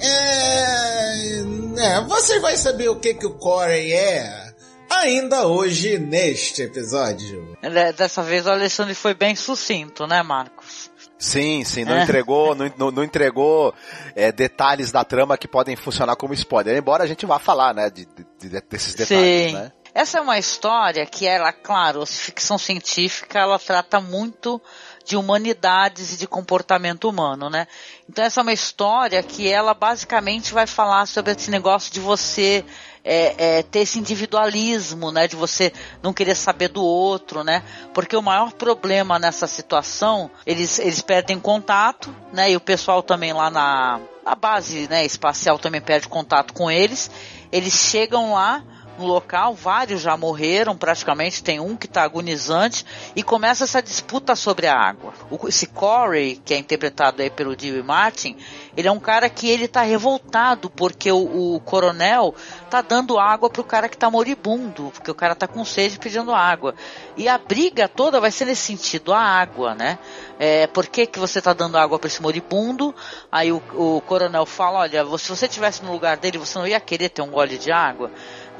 é, 0.00 1.40
é, 1.76 2.00
você 2.08 2.40
vai 2.40 2.56
saber 2.56 2.88
o 2.88 2.96
que 2.96 3.14
que 3.14 3.26
o 3.26 3.34
Corey 3.34 3.92
é 3.92 4.50
ainda 4.88 5.46
hoje 5.46 5.98
neste 5.98 6.62
episódio. 6.62 7.56
Dessa 7.96 8.22
vez 8.22 8.46
o 8.46 8.50
Alexandre 8.50 8.94
foi 8.94 9.14
bem 9.14 9.36
sucinto, 9.36 10.06
né, 10.06 10.22
Marcos? 10.22 10.89
Sim, 11.20 11.62
sim, 11.64 11.84
não 11.84 11.96
é. 11.96 12.02
entregou, 12.02 12.54
não, 12.54 12.72
não, 12.78 12.90
não 12.90 13.04
entregou 13.04 13.74
é, 14.16 14.32
detalhes 14.32 14.90
da 14.90 15.04
trama 15.04 15.36
que 15.36 15.46
podem 15.46 15.76
funcionar 15.76 16.16
como 16.16 16.32
spoiler, 16.32 16.74
embora 16.74 17.04
a 17.04 17.06
gente 17.06 17.26
vá 17.26 17.38
falar, 17.38 17.74
né, 17.74 17.90
de, 17.90 18.08
de, 18.38 18.60
desses 18.62 18.94
detalhes, 18.94 19.50
sim. 19.50 19.52
né? 19.52 19.70
Essa 19.92 20.18
é 20.18 20.20
uma 20.20 20.38
história 20.38 21.04
que 21.04 21.26
ela, 21.26 21.52
claro, 21.52 22.06
ficção 22.06 22.56
científica, 22.56 23.40
ela 23.40 23.58
trata 23.58 24.00
muito 24.00 24.62
de 25.04 25.16
humanidades 25.16 26.14
e 26.14 26.16
de 26.16 26.26
comportamento 26.26 27.08
humano, 27.08 27.50
né? 27.50 27.66
Então 28.08 28.24
essa 28.24 28.40
é 28.40 28.42
uma 28.42 28.52
história 28.52 29.22
que 29.22 29.48
ela 29.48 29.74
basicamente 29.74 30.54
vai 30.54 30.66
falar 30.66 31.06
sobre 31.06 31.32
esse 31.32 31.50
negócio 31.50 31.92
de 31.92 32.00
você 32.00 32.64
é, 33.04 33.58
é, 33.58 33.62
ter 33.62 33.80
esse 33.80 33.98
individualismo, 33.98 35.10
né, 35.10 35.26
de 35.26 35.36
você 35.36 35.72
não 36.02 36.12
querer 36.12 36.34
saber 36.34 36.68
do 36.68 36.84
outro, 36.84 37.42
né, 37.42 37.62
porque 37.94 38.16
o 38.16 38.22
maior 38.22 38.52
problema 38.52 39.18
nessa 39.18 39.46
situação, 39.46 40.30
eles, 40.46 40.78
eles 40.78 41.00
perdem 41.00 41.38
contato, 41.38 42.14
né, 42.32 42.50
e 42.50 42.56
o 42.56 42.60
pessoal 42.60 43.02
também 43.02 43.32
lá 43.32 43.50
na, 43.50 44.00
na 44.24 44.34
base, 44.34 44.88
né, 44.88 45.04
espacial 45.04 45.58
também 45.58 45.80
perde 45.80 46.08
contato 46.08 46.52
com 46.52 46.70
eles, 46.70 47.10
eles 47.50 47.72
chegam 47.72 48.34
lá, 48.34 48.62
no 49.00 49.06
local, 49.06 49.54
vários 49.54 50.00
já 50.00 50.16
morreram 50.16 50.76
praticamente, 50.76 51.42
tem 51.42 51.58
um 51.58 51.76
que 51.76 51.86
está 51.86 52.02
agonizante 52.02 52.84
e 53.16 53.22
começa 53.22 53.64
essa 53.64 53.82
disputa 53.82 54.36
sobre 54.36 54.66
a 54.66 54.78
água. 54.78 55.12
O, 55.30 55.48
esse 55.48 55.66
Corey, 55.66 56.40
que 56.44 56.54
é 56.54 56.58
interpretado 56.58 57.22
aí 57.22 57.30
pelo 57.30 57.56
Dewey 57.56 57.82
Martin, 57.82 58.36
ele 58.76 58.86
é 58.86 58.92
um 58.92 59.00
cara 59.00 59.28
que 59.28 59.48
ele 59.48 59.66
tá 59.66 59.82
revoltado 59.82 60.70
porque 60.70 61.10
o, 61.10 61.56
o 61.56 61.60
coronel 61.60 62.34
tá 62.68 62.80
dando 62.80 63.18
água 63.18 63.50
pro 63.50 63.64
cara 63.64 63.88
que 63.88 63.96
tá 63.96 64.10
moribundo, 64.10 64.90
porque 64.94 65.10
o 65.10 65.14
cara 65.14 65.34
tá 65.34 65.46
com 65.46 65.64
sede 65.64 65.98
pedindo 65.98 66.34
água. 66.34 66.74
E 67.16 67.28
a 67.28 67.38
briga 67.38 67.88
toda 67.88 68.20
vai 68.20 68.30
ser 68.30 68.44
nesse 68.44 68.62
sentido, 68.62 69.12
a 69.12 69.20
água, 69.20 69.74
né? 69.74 69.98
É, 70.38 70.66
por 70.66 70.86
que, 70.86 71.06
que 71.06 71.18
você 71.18 71.40
tá 71.40 71.52
dando 71.52 71.76
água 71.76 71.98
para 71.98 72.08
esse 72.08 72.22
moribundo? 72.22 72.94
Aí 73.30 73.52
o, 73.52 73.62
o 73.74 74.00
coronel 74.02 74.46
fala, 74.46 74.80
olha, 74.80 75.04
se 75.18 75.28
você 75.28 75.46
tivesse 75.48 75.84
no 75.84 75.92
lugar 75.92 76.16
dele, 76.16 76.38
você 76.38 76.58
não 76.58 76.66
ia 76.66 76.80
querer 76.80 77.10
ter 77.10 77.22
um 77.22 77.30
gole 77.30 77.58
de 77.58 77.70
água? 77.70 78.10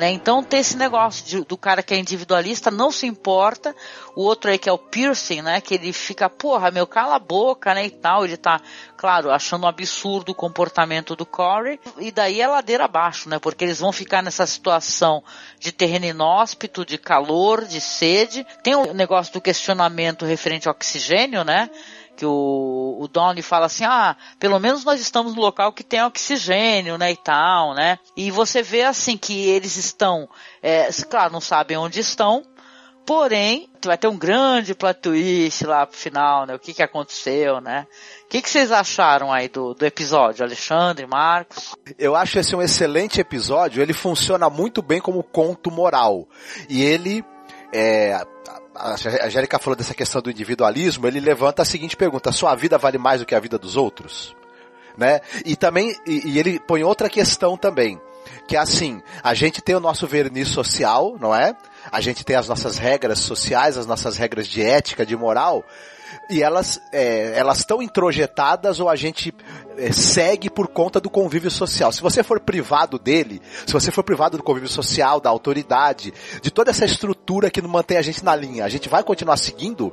Né? 0.00 0.12
Então 0.12 0.42
tem 0.42 0.60
esse 0.60 0.78
negócio 0.78 1.26
de, 1.26 1.44
do 1.44 1.58
cara 1.58 1.82
que 1.82 1.92
é 1.92 1.98
individualista, 1.98 2.70
não 2.70 2.90
se 2.90 3.06
importa, 3.06 3.76
o 4.16 4.22
outro 4.22 4.50
aí 4.50 4.56
que 4.56 4.66
é 4.66 4.72
o 4.72 4.78
piercing, 4.78 5.42
né? 5.42 5.60
Que 5.60 5.74
ele 5.74 5.92
fica, 5.92 6.26
porra, 6.30 6.70
meu, 6.70 6.86
cala 6.86 7.16
a 7.16 7.18
boca, 7.18 7.74
né? 7.74 7.84
E 7.84 7.90
tal, 7.90 8.24
ele 8.24 8.38
tá, 8.38 8.62
claro, 8.96 9.30
achando 9.30 9.64
um 9.64 9.68
absurdo 9.68 10.32
o 10.32 10.34
comportamento 10.34 11.14
do 11.14 11.26
Corey, 11.26 11.78
e 11.98 12.10
daí 12.10 12.40
é 12.40 12.48
ladeira 12.48 12.86
abaixo, 12.86 13.28
né? 13.28 13.38
Porque 13.38 13.62
eles 13.62 13.78
vão 13.78 13.92
ficar 13.92 14.22
nessa 14.22 14.46
situação 14.46 15.22
de 15.58 15.70
terreno 15.70 16.06
inóspito, 16.06 16.82
de 16.82 16.96
calor, 16.96 17.66
de 17.66 17.78
sede. 17.78 18.46
Tem 18.62 18.74
o 18.74 18.94
negócio 18.94 19.34
do 19.34 19.40
questionamento 19.42 20.24
referente 20.24 20.66
ao 20.66 20.72
oxigênio, 20.72 21.44
né? 21.44 21.68
Que 22.20 22.26
o, 22.26 22.98
o 23.00 23.08
Donnie 23.08 23.40
fala 23.40 23.64
assim, 23.64 23.82
ah, 23.82 24.14
pelo 24.38 24.60
menos 24.60 24.84
nós 24.84 25.00
estamos 25.00 25.34
no 25.34 25.40
local 25.40 25.72
que 25.72 25.82
tem 25.82 26.02
oxigênio, 26.02 26.98
né, 26.98 27.12
e 27.12 27.16
tal, 27.16 27.74
né? 27.74 27.98
E 28.14 28.30
você 28.30 28.62
vê 28.62 28.82
assim 28.82 29.16
que 29.16 29.48
eles 29.48 29.76
estão, 29.78 30.28
é, 30.62 30.86
claro, 31.08 31.32
não 31.32 31.40
sabem 31.40 31.78
onde 31.78 31.98
estão, 31.98 32.44
porém, 33.06 33.70
vai 33.82 33.96
ter 33.96 34.06
um 34.06 34.18
grande 34.18 34.74
plot 34.74 35.00
twist 35.00 35.64
lá 35.64 35.86
pro 35.86 35.96
final, 35.96 36.44
né? 36.44 36.54
O 36.54 36.58
que 36.58 36.74
que 36.74 36.82
aconteceu, 36.82 37.58
né? 37.58 37.86
O 38.26 38.28
que, 38.28 38.42
que 38.42 38.50
vocês 38.50 38.70
acharam 38.70 39.32
aí 39.32 39.48
do, 39.48 39.72
do 39.72 39.86
episódio, 39.86 40.44
Alexandre, 40.44 41.06
Marcos? 41.06 41.74
Eu 41.98 42.14
acho 42.14 42.38
esse 42.38 42.54
um 42.54 42.60
excelente 42.60 43.18
episódio, 43.18 43.82
ele 43.82 43.94
funciona 43.94 44.50
muito 44.50 44.82
bem 44.82 45.00
como 45.00 45.22
conto 45.22 45.70
moral. 45.70 46.28
E 46.68 46.82
ele, 46.82 47.24
é, 47.72 48.22
a 48.80 49.26
Angélica 49.26 49.58
falou 49.58 49.76
dessa 49.76 49.94
questão 49.94 50.22
do 50.22 50.30
individualismo, 50.30 51.06
ele 51.06 51.20
levanta 51.20 51.62
a 51.62 51.64
seguinte 51.64 51.96
pergunta: 51.96 52.32
sua 52.32 52.54
vida 52.54 52.78
vale 52.78 52.98
mais 52.98 53.20
do 53.20 53.26
que 53.26 53.34
a 53.34 53.40
vida 53.40 53.58
dos 53.58 53.76
outros? 53.76 54.34
Né? 54.96 55.20
E 55.44 55.54
também, 55.54 55.94
e, 56.06 56.30
e 56.30 56.38
ele 56.38 56.58
põe 56.58 56.82
outra 56.82 57.08
questão 57.08 57.56
também, 57.56 58.00
que 58.48 58.56
é 58.56 58.58
assim, 58.58 59.02
a 59.22 59.34
gente 59.34 59.62
tem 59.62 59.74
o 59.74 59.80
nosso 59.80 60.06
verniz 60.06 60.48
social, 60.48 61.16
não 61.20 61.34
é? 61.34 61.54
A 61.92 62.00
gente 62.00 62.24
tem 62.24 62.36
as 62.36 62.48
nossas 62.48 62.78
regras 62.78 63.20
sociais, 63.20 63.76
as 63.76 63.86
nossas 63.86 64.16
regras 64.16 64.46
de 64.46 64.62
ética, 64.62 65.06
de 65.06 65.16
moral, 65.16 65.64
e 66.30 66.42
elas 66.42 66.80
é, 66.92 67.32
elas 67.36 67.58
estão 67.58 67.82
introjetadas 67.82 68.80
ou 68.80 68.88
a 68.88 68.96
gente 68.96 69.34
é, 69.76 69.92
segue 69.92 70.48
por 70.48 70.68
conta 70.68 71.00
do 71.00 71.10
convívio 71.10 71.50
social. 71.50 71.92
Se 71.92 72.00
você 72.00 72.22
for 72.22 72.40
privado 72.40 72.98
dele, 72.98 73.42
se 73.66 73.72
você 73.72 73.90
for 73.90 74.02
privado 74.02 74.36
do 74.36 74.42
convívio 74.42 74.68
social, 74.68 75.20
da 75.20 75.28
autoridade, 75.28 76.14
de 76.40 76.50
toda 76.50 76.70
essa 76.70 76.84
estrutura 76.84 77.50
que 77.50 77.60
não 77.60 77.68
mantém 77.68 77.96
a 77.96 78.02
gente 78.02 78.24
na 78.24 78.34
linha, 78.34 78.64
a 78.64 78.68
gente 78.68 78.88
vai 78.88 79.02
continuar 79.02 79.36
seguindo 79.36 79.92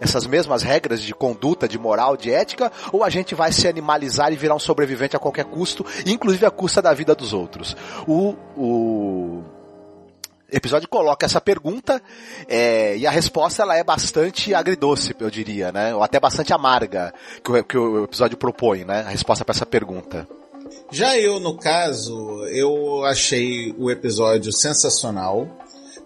essas 0.00 0.26
mesmas 0.26 0.62
regras 0.62 1.02
de 1.02 1.14
conduta, 1.14 1.68
de 1.68 1.78
moral, 1.78 2.16
de 2.16 2.32
ética, 2.32 2.72
ou 2.90 3.04
a 3.04 3.10
gente 3.10 3.34
vai 3.34 3.52
se 3.52 3.68
animalizar 3.68 4.32
e 4.32 4.36
virar 4.36 4.54
um 4.54 4.58
sobrevivente 4.58 5.14
a 5.14 5.18
qualquer 5.18 5.44
custo, 5.44 5.84
inclusive 6.06 6.46
a 6.46 6.50
custa 6.50 6.80
da 6.80 6.94
vida 6.94 7.14
dos 7.14 7.34
outros? 7.34 7.76
O, 8.06 8.34
o 8.56 9.44
episódio 10.52 10.88
coloca 10.88 11.26
essa 11.26 11.40
pergunta 11.40 12.02
é, 12.48 12.96
e 12.96 13.06
a 13.06 13.10
resposta 13.10 13.62
ela 13.62 13.76
é 13.76 13.84
bastante 13.84 14.54
agridoce, 14.54 15.14
eu 15.18 15.30
diria, 15.30 15.72
né? 15.72 15.94
Ou 15.94 16.02
até 16.02 16.18
bastante 16.18 16.52
amarga 16.52 17.12
que 17.42 17.50
o, 17.50 17.64
que 17.64 17.78
o 17.78 18.04
episódio 18.04 18.36
propõe, 18.36 18.84
né? 18.84 19.00
A 19.06 19.10
resposta 19.10 19.44
para 19.44 19.54
essa 19.54 19.66
pergunta. 19.66 20.26
Já 20.90 21.16
eu, 21.18 21.38
no 21.40 21.56
caso, 21.56 22.44
eu 22.46 23.04
achei 23.04 23.74
o 23.78 23.90
episódio 23.90 24.52
sensacional 24.52 25.48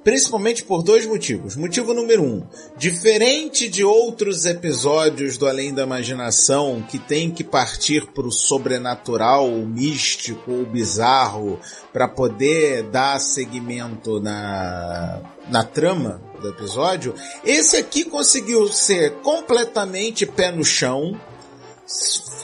principalmente 0.04 0.62
por 0.62 0.82
dois 0.82 1.06
motivos. 1.06 1.56
Motivo 1.56 1.94
número 1.94 2.22
um, 2.22 2.42
diferente 2.76 3.68
de 3.68 3.82
outros 3.82 4.44
episódios 4.44 5.38
do 5.38 5.48
Além 5.48 5.72
da 5.72 5.82
Imaginação 5.82 6.84
que 6.88 6.98
tem 6.98 7.30
que 7.30 7.42
partir 7.42 8.06
para 8.12 8.26
o 8.26 8.30
sobrenatural, 8.30 9.48
o 9.48 9.66
místico, 9.66 10.52
o 10.52 10.66
bizarro, 10.66 11.58
para 11.92 12.06
poder 12.06 12.82
dar 12.84 13.18
seguimento 13.18 14.20
na, 14.20 15.22
na 15.48 15.64
trama 15.64 16.20
do 16.40 16.48
episódio, 16.48 17.14
esse 17.42 17.76
aqui 17.76 18.04
conseguiu 18.04 18.68
ser 18.68 19.12
completamente 19.22 20.26
pé 20.26 20.52
no 20.52 20.64
chão, 20.64 21.18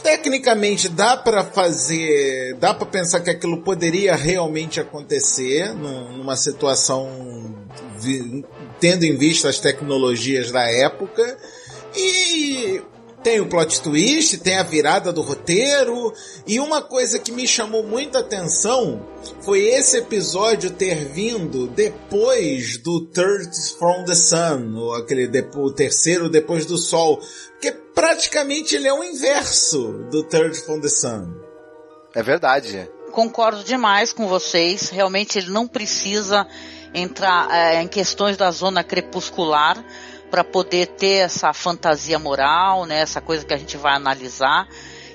tecnicamente 0.02 0.88
dá 0.88 1.16
para 1.16 1.44
fazer, 1.44 2.54
dá 2.56 2.74
para 2.74 2.86
pensar 2.86 3.20
que 3.20 3.30
aquilo 3.30 3.62
poderia 3.62 4.14
realmente 4.14 4.80
acontecer 4.80 5.74
numa 5.74 6.36
situação 6.36 7.54
tendo 8.78 9.04
em 9.04 9.16
vista 9.16 9.48
as 9.48 9.58
tecnologias 9.58 10.50
da 10.50 10.62
época. 10.62 11.36
E 11.96 12.80
tem 13.22 13.40
o 13.40 13.46
plot 13.46 13.82
twist, 13.82 14.38
tem 14.38 14.56
a 14.56 14.62
virada 14.62 15.12
do 15.12 15.20
roteiro, 15.20 16.12
e 16.46 16.58
uma 16.58 16.80
coisa 16.80 17.18
que 17.18 17.32
me 17.32 17.46
chamou 17.46 17.82
muita 17.82 18.20
atenção 18.20 19.06
foi 19.42 19.60
esse 19.66 19.98
episódio 19.98 20.70
ter 20.70 21.06
vindo 21.06 21.66
depois 21.68 22.78
do 22.78 23.06
Third 23.06 23.50
from 23.78 24.04
the 24.04 24.14
Sun, 24.14 24.74
ou 24.76 24.94
aquele 24.94 25.28
o 25.56 25.72
terceiro 25.72 26.28
depois 26.28 26.64
do 26.64 26.78
Sol, 26.78 27.20
porque 27.52 27.72
praticamente 27.72 28.74
ele 28.74 28.88
é 28.88 28.94
o 28.94 29.04
inverso 29.04 30.06
do 30.10 30.22
Third 30.24 30.58
from 30.60 30.80
the 30.80 30.88
Sun. 30.88 31.34
É 32.14 32.22
verdade. 32.22 32.90
Concordo 33.12 33.62
demais 33.62 34.12
com 34.12 34.26
vocês. 34.26 34.88
Realmente 34.88 35.38
ele 35.38 35.50
não 35.50 35.66
precisa 35.66 36.46
entrar 36.94 37.48
é, 37.50 37.82
em 37.82 37.88
questões 37.88 38.36
da 38.36 38.50
zona 38.50 38.82
crepuscular 38.82 39.84
para 40.30 40.44
poder 40.44 40.86
ter 40.86 41.24
essa 41.24 41.52
fantasia 41.52 42.18
moral, 42.18 42.86
né, 42.86 43.00
essa 43.00 43.20
coisa 43.20 43.44
que 43.44 43.54
a 43.54 43.58
gente 43.58 43.76
vai 43.76 43.94
analisar. 43.94 44.68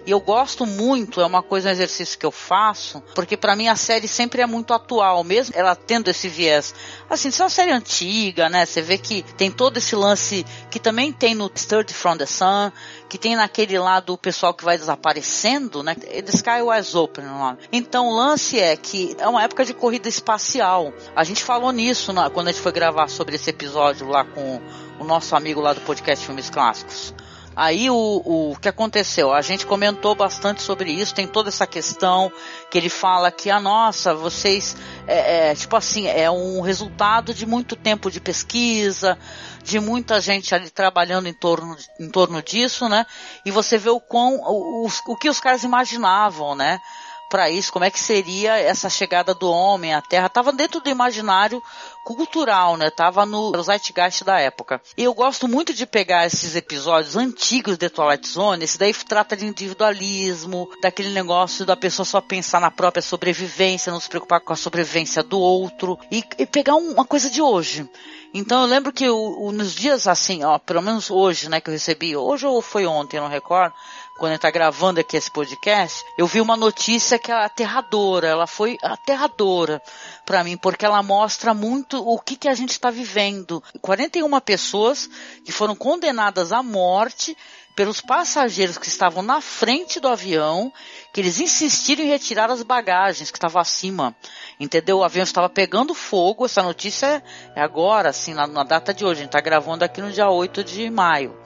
E 0.05 0.11
eu 0.11 0.19
gosto 0.19 0.67
muito, 0.67 1.19
é 1.19 1.25
uma 1.25 1.41
coisa, 1.41 1.67
um 1.67 1.71
exercício 1.71 2.19
que 2.19 2.25
eu 2.25 2.31
faço, 2.31 3.01
porque 3.15 3.35
para 3.35 3.55
mim 3.55 3.67
a 3.67 3.75
série 3.75 4.07
sempre 4.07 4.39
é 4.39 4.45
muito 4.45 4.71
atual, 4.71 5.23
mesmo 5.23 5.55
ela 5.57 5.75
tendo 5.75 6.09
esse 6.09 6.29
viés. 6.29 6.75
Assim, 7.09 7.29
isso 7.29 7.41
é 7.41 7.45
uma 7.45 7.49
série 7.49 7.71
antiga, 7.71 8.47
né? 8.47 8.67
Você 8.67 8.83
vê 8.83 8.99
que 8.99 9.23
tem 9.35 9.49
todo 9.49 9.77
esse 9.77 9.95
lance 9.95 10.45
que 10.69 10.77
também 10.77 11.11
tem 11.11 11.33
no 11.33 11.51
Sturdy 11.55 11.91
from 11.91 12.17
the 12.17 12.27
Sun, 12.27 12.71
que 13.09 13.17
tem 13.17 13.35
naquele 13.35 13.79
lado 13.79 14.13
o 14.13 14.17
pessoal 14.17 14.53
que 14.53 14.63
vai 14.63 14.77
desaparecendo, 14.77 15.81
né? 15.81 15.95
The 15.95 16.31
Sky 16.31 16.61
Was 16.61 16.93
Open, 16.93 17.25
o 17.25 17.29
nome. 17.29 17.57
Então 17.71 18.07
o 18.07 18.15
lance 18.15 18.59
é 18.59 18.77
que 18.77 19.15
é 19.17 19.27
uma 19.27 19.41
época 19.41 19.65
de 19.65 19.73
corrida 19.73 20.07
espacial. 20.07 20.93
A 21.15 21.23
gente 21.23 21.43
falou 21.43 21.71
nisso 21.71 22.13
na, 22.13 22.29
quando 22.29 22.49
a 22.49 22.51
gente 22.51 22.61
foi 22.61 22.71
gravar 22.71 23.07
sobre 23.07 23.37
esse 23.37 23.49
episódio 23.49 24.07
lá 24.07 24.23
com 24.23 24.61
o 24.99 25.03
nosso 25.03 25.35
amigo 25.35 25.61
lá 25.61 25.73
do 25.73 25.81
podcast 25.81 26.25
Filmes 26.25 26.49
Clássicos. 26.49 27.13
Aí 27.55 27.89
o, 27.89 28.51
o 28.51 28.55
que 28.59 28.67
aconteceu? 28.67 29.31
A 29.31 29.41
gente 29.41 29.65
comentou 29.65 30.13
bastante 30.13 30.61
sobre 30.61 30.91
isso, 30.91 31.15
tem 31.15 31.25
toda 31.25 31.47
essa 31.47 31.65
questão 31.65 32.29
que 32.69 32.77
ele 32.77 32.89
fala 32.89 33.31
que 33.31 33.49
a 33.49 33.55
ah, 33.55 33.59
nossa, 33.61 34.13
vocês 34.13 34.75
é, 35.07 35.51
é, 35.51 35.55
tipo 35.55 35.73
assim, 35.77 36.05
é 36.05 36.29
um 36.29 36.59
resultado 36.59 37.33
de 37.33 37.45
muito 37.45 37.77
tempo 37.77 38.11
de 38.11 38.19
pesquisa, 38.19 39.17
de 39.63 39.79
muita 39.79 40.19
gente 40.19 40.53
ali 40.53 40.69
trabalhando 40.69 41.27
em 41.27 41.33
torno, 41.33 41.77
em 41.97 42.09
torno 42.09 42.43
disso, 42.43 42.89
né? 42.89 43.05
E 43.45 43.51
você 43.51 43.77
vê 43.77 43.89
o 43.89 44.01
quão 44.01 44.35
o, 44.35 44.85
o, 44.85 45.13
o 45.13 45.15
que 45.15 45.29
os 45.29 45.39
caras 45.39 45.63
imaginavam, 45.63 46.55
né? 46.55 46.81
Para 47.29 47.49
isso, 47.49 47.71
como 47.71 47.85
é 47.85 47.91
que 47.91 47.99
seria 47.99 48.57
essa 48.57 48.89
chegada 48.89 49.33
do 49.33 49.49
homem 49.49 49.93
à 49.93 50.01
Terra, 50.01 50.27
estava 50.27 50.51
dentro 50.51 50.79
do 50.79 50.89
imaginário 50.89 51.61
cultural, 52.03 52.77
né? 52.77 52.89
Tava 52.89 53.25
no 53.25 53.51
zeitgeist 53.63 54.23
da 54.23 54.39
época. 54.39 54.79
E 54.95 55.03
eu 55.03 55.13
gosto 55.13 55.47
muito 55.47 55.73
de 55.73 55.85
pegar 55.85 56.25
esses 56.25 56.55
episódios 56.55 57.15
antigos 57.15 57.77
de 57.77 57.89
Twilight 57.89 58.27
Zone, 58.27 58.63
esse 58.63 58.77
daí 58.77 58.93
trata 58.93 59.35
de 59.35 59.45
individualismo, 59.45 60.69
daquele 60.81 61.09
negócio 61.09 61.65
da 61.65 61.75
pessoa 61.75 62.05
só 62.05 62.21
pensar 62.21 62.61
na 62.61 62.69
própria 62.69 63.01
sobrevivência, 63.01 63.91
não 63.91 63.99
se 63.99 64.09
preocupar 64.09 64.39
com 64.39 64.53
a 64.53 64.55
sobrevivência 64.55 65.23
do 65.23 65.39
outro, 65.39 65.97
e, 66.11 66.23
e 66.37 66.45
pegar 66.45 66.75
um, 66.75 66.91
uma 66.91 67.05
coisa 67.05 67.29
de 67.29 67.41
hoje. 67.41 67.89
Então 68.33 68.61
eu 68.61 68.67
lembro 68.67 68.91
que 68.91 69.09
o, 69.09 69.45
o, 69.45 69.51
nos 69.53 69.73
dias 69.73 70.07
assim, 70.07 70.43
ó, 70.43 70.59
pelo 70.59 70.81
menos 70.81 71.09
hoje, 71.09 71.49
né, 71.49 71.61
que 71.61 71.69
eu 71.69 71.73
recebi, 71.73 72.17
hoje 72.17 72.45
ou 72.45 72.61
foi 72.61 72.85
ontem, 72.85 73.17
não 73.17 73.29
recordo, 73.29 73.73
quando 74.17 74.31
a 74.31 74.33
gente 74.35 74.41
tá 74.41 74.51
gravando 74.51 74.99
aqui 74.99 75.17
esse 75.17 75.29
podcast, 75.29 76.05
eu 76.17 76.25
vi 76.25 76.39
uma 76.39 76.55
notícia 76.55 77.19
que 77.19 77.31
é 77.31 77.35
aterradora, 77.35 78.27
ela 78.27 78.47
foi 78.47 78.77
aterradora 78.81 79.81
para 80.25 80.43
mim, 80.43 80.55
porque 80.55 80.85
ela 80.85 81.03
mostra 81.03 81.53
muito 81.53 81.97
o 81.97 82.17
que, 82.17 82.37
que 82.37 82.47
a 82.47 82.53
gente 82.53 82.71
está 82.71 82.89
vivendo. 82.89 83.61
41 83.81 84.39
pessoas 84.39 85.09
que 85.43 85.51
foram 85.51 85.75
condenadas 85.75 86.53
à 86.53 86.63
morte 86.63 87.35
pelos 87.75 87.99
passageiros 87.99 88.77
que 88.77 88.87
estavam 88.87 89.21
na 89.21 89.41
frente 89.41 89.99
do 89.99 90.07
avião, 90.07 90.71
que 91.11 91.19
eles 91.19 91.41
insistiram 91.41 92.05
em 92.05 92.07
retirar 92.07 92.49
as 92.49 92.63
bagagens 92.63 93.29
que 93.29 93.37
estavam 93.37 93.61
acima. 93.61 94.15
Entendeu? 94.57 94.99
O 94.99 95.03
avião 95.03 95.23
estava 95.23 95.49
pegando 95.49 95.93
fogo, 95.93 96.45
essa 96.45 96.63
notícia 96.63 97.21
é 97.53 97.61
agora, 97.61 98.09
assim, 98.09 98.33
na, 98.33 98.47
na 98.47 98.63
data 98.63 98.93
de 98.93 99.03
hoje. 99.03 99.19
A 99.19 99.23
gente 99.23 99.27
está 99.27 99.41
gravando 99.41 99.83
aqui 99.83 99.99
no 99.99 100.09
dia 100.09 100.29
8 100.29 100.63
de 100.63 100.89
maio. 100.89 101.37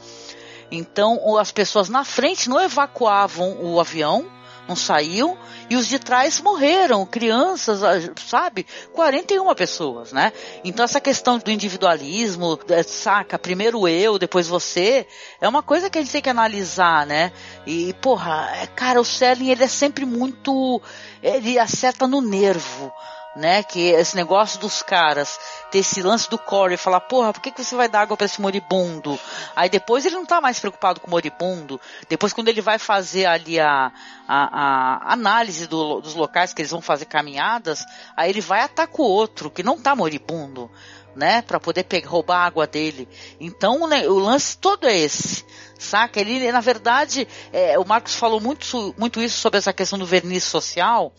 Então, 0.72 1.38
as 1.38 1.52
pessoas 1.52 1.90
na 1.90 2.04
frente 2.04 2.50
não 2.50 2.62
evacuavam 2.62 3.58
o 3.62 3.80
avião, 3.80 4.26
não 4.70 4.76
saiu, 4.76 5.36
e 5.68 5.76
os 5.76 5.88
de 5.88 5.98
trás 5.98 6.40
morreram, 6.40 7.04
crianças, 7.04 7.82
sabe? 8.18 8.68
41 8.94 9.56
pessoas, 9.56 10.12
né? 10.12 10.32
Então 10.64 10.86
essa 10.86 11.02
questão 11.02 11.40
do 11.40 11.50
individualismo, 11.50 12.58
saca, 12.86 13.40
primeiro 13.40 13.88
eu, 13.88 14.20
depois 14.20 14.48
você, 14.48 15.08
é 15.42 15.50
uma 15.50 15.64
coisa 15.64 15.90
que 15.90 15.98
a 15.98 16.02
gente 16.02 16.12
tem 16.12 16.22
que 16.22 16.30
analisar, 16.30 17.08
né? 17.08 17.32
E, 17.66 17.94
porra, 17.96 18.48
é, 18.62 18.68
cara, 18.68 19.02
o 19.02 19.06
Selling, 19.06 19.50
ele 19.50 19.64
é 19.64 19.68
sempre 19.68 20.06
muito, 20.06 20.80
ele 21.24 21.58
acerta 21.58 22.08
no 22.08 22.22
nervo, 22.22 22.94
né? 23.36 23.64
Que 23.64 23.90
esse 23.90 24.16
negócio 24.16 24.60
dos 24.60 24.82
caras 24.82 25.40
ter 25.72 25.80
esse 25.80 26.02
lance 26.02 26.30
do 26.30 26.38
Corey 26.38 26.78
falar, 26.78 27.02
porra, 27.02 27.32
por 27.32 27.42
que, 27.42 27.52
que 27.52 27.64
você 27.64 27.76
vai 27.76 27.88
dar 27.88 28.02
água 28.02 28.18
para 28.18 28.26
esse 28.26 28.42
moribundo? 28.42 29.20
Aí 29.56 29.70
depois 29.70 30.06
ele 30.06 30.16
não 30.16 30.26
tá 30.26 30.42
mais 30.42 30.60
preocupado 30.60 31.00
com 31.00 31.08
o 31.08 31.12
moribundo. 31.12 31.80
Depois 32.08 32.34
quando 32.34 32.50
ele 32.50 32.62
vai 32.62 32.80
fazer 32.80 33.26
ali 33.26 33.60
a, 33.60 33.92
a, 34.28 35.10
a 35.10 35.14
análise 35.14 35.68
do, 35.68 36.02
dos 36.02 36.16
locais 36.16 36.54
que 36.54 36.62
eles 36.62 36.72
vão 36.72 36.82
fazer 36.82 37.06
caminhadas, 37.06 37.86
aí 38.16 38.30
ele 38.30 38.42
vai 38.42 38.62
atacar 38.62 39.02
o 39.02 39.04
outro 39.04 39.50
que 39.50 39.64
não 39.64 39.80
tá 39.80 39.96
moribundo. 39.96 40.70
Né, 41.16 41.42
para 41.42 41.60
poder 41.60 41.84
pegar, 41.84 42.08
roubar 42.08 42.38
a 42.38 42.46
água 42.46 42.68
dele. 42.68 43.10
Então, 43.42 43.88
né, 43.88 44.08
o 44.08 44.20
lance 44.20 44.56
todo 44.56 44.88
é 44.88 44.96
esse, 44.96 45.44
saca? 45.78 46.22
Ele, 46.22 46.50
na 46.50 46.62
verdade, 46.62 47.28
é, 47.52 47.78
o 47.78 47.84
Marcos 47.84 48.16
falou 48.16 48.40
muito, 48.40 48.96
muito 48.98 49.20
isso 49.20 49.40
sobre 49.40 49.58
essa 49.58 49.74
questão 49.74 50.00
do 50.00 50.06
verniz 50.06 50.46
social, 50.46 51.12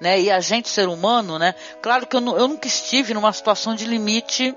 né? 0.00 0.20
E 0.20 0.30
a 0.30 0.40
gente, 0.40 0.68
ser 0.68 0.88
humano, 0.88 1.38
né? 1.38 1.54
Claro 1.82 2.06
que 2.06 2.16
eu, 2.16 2.20
eu 2.20 2.48
nunca 2.48 2.66
estive 2.66 3.14
numa 3.14 3.32
situação 3.32 3.74
de 3.74 3.84
limite 3.84 4.56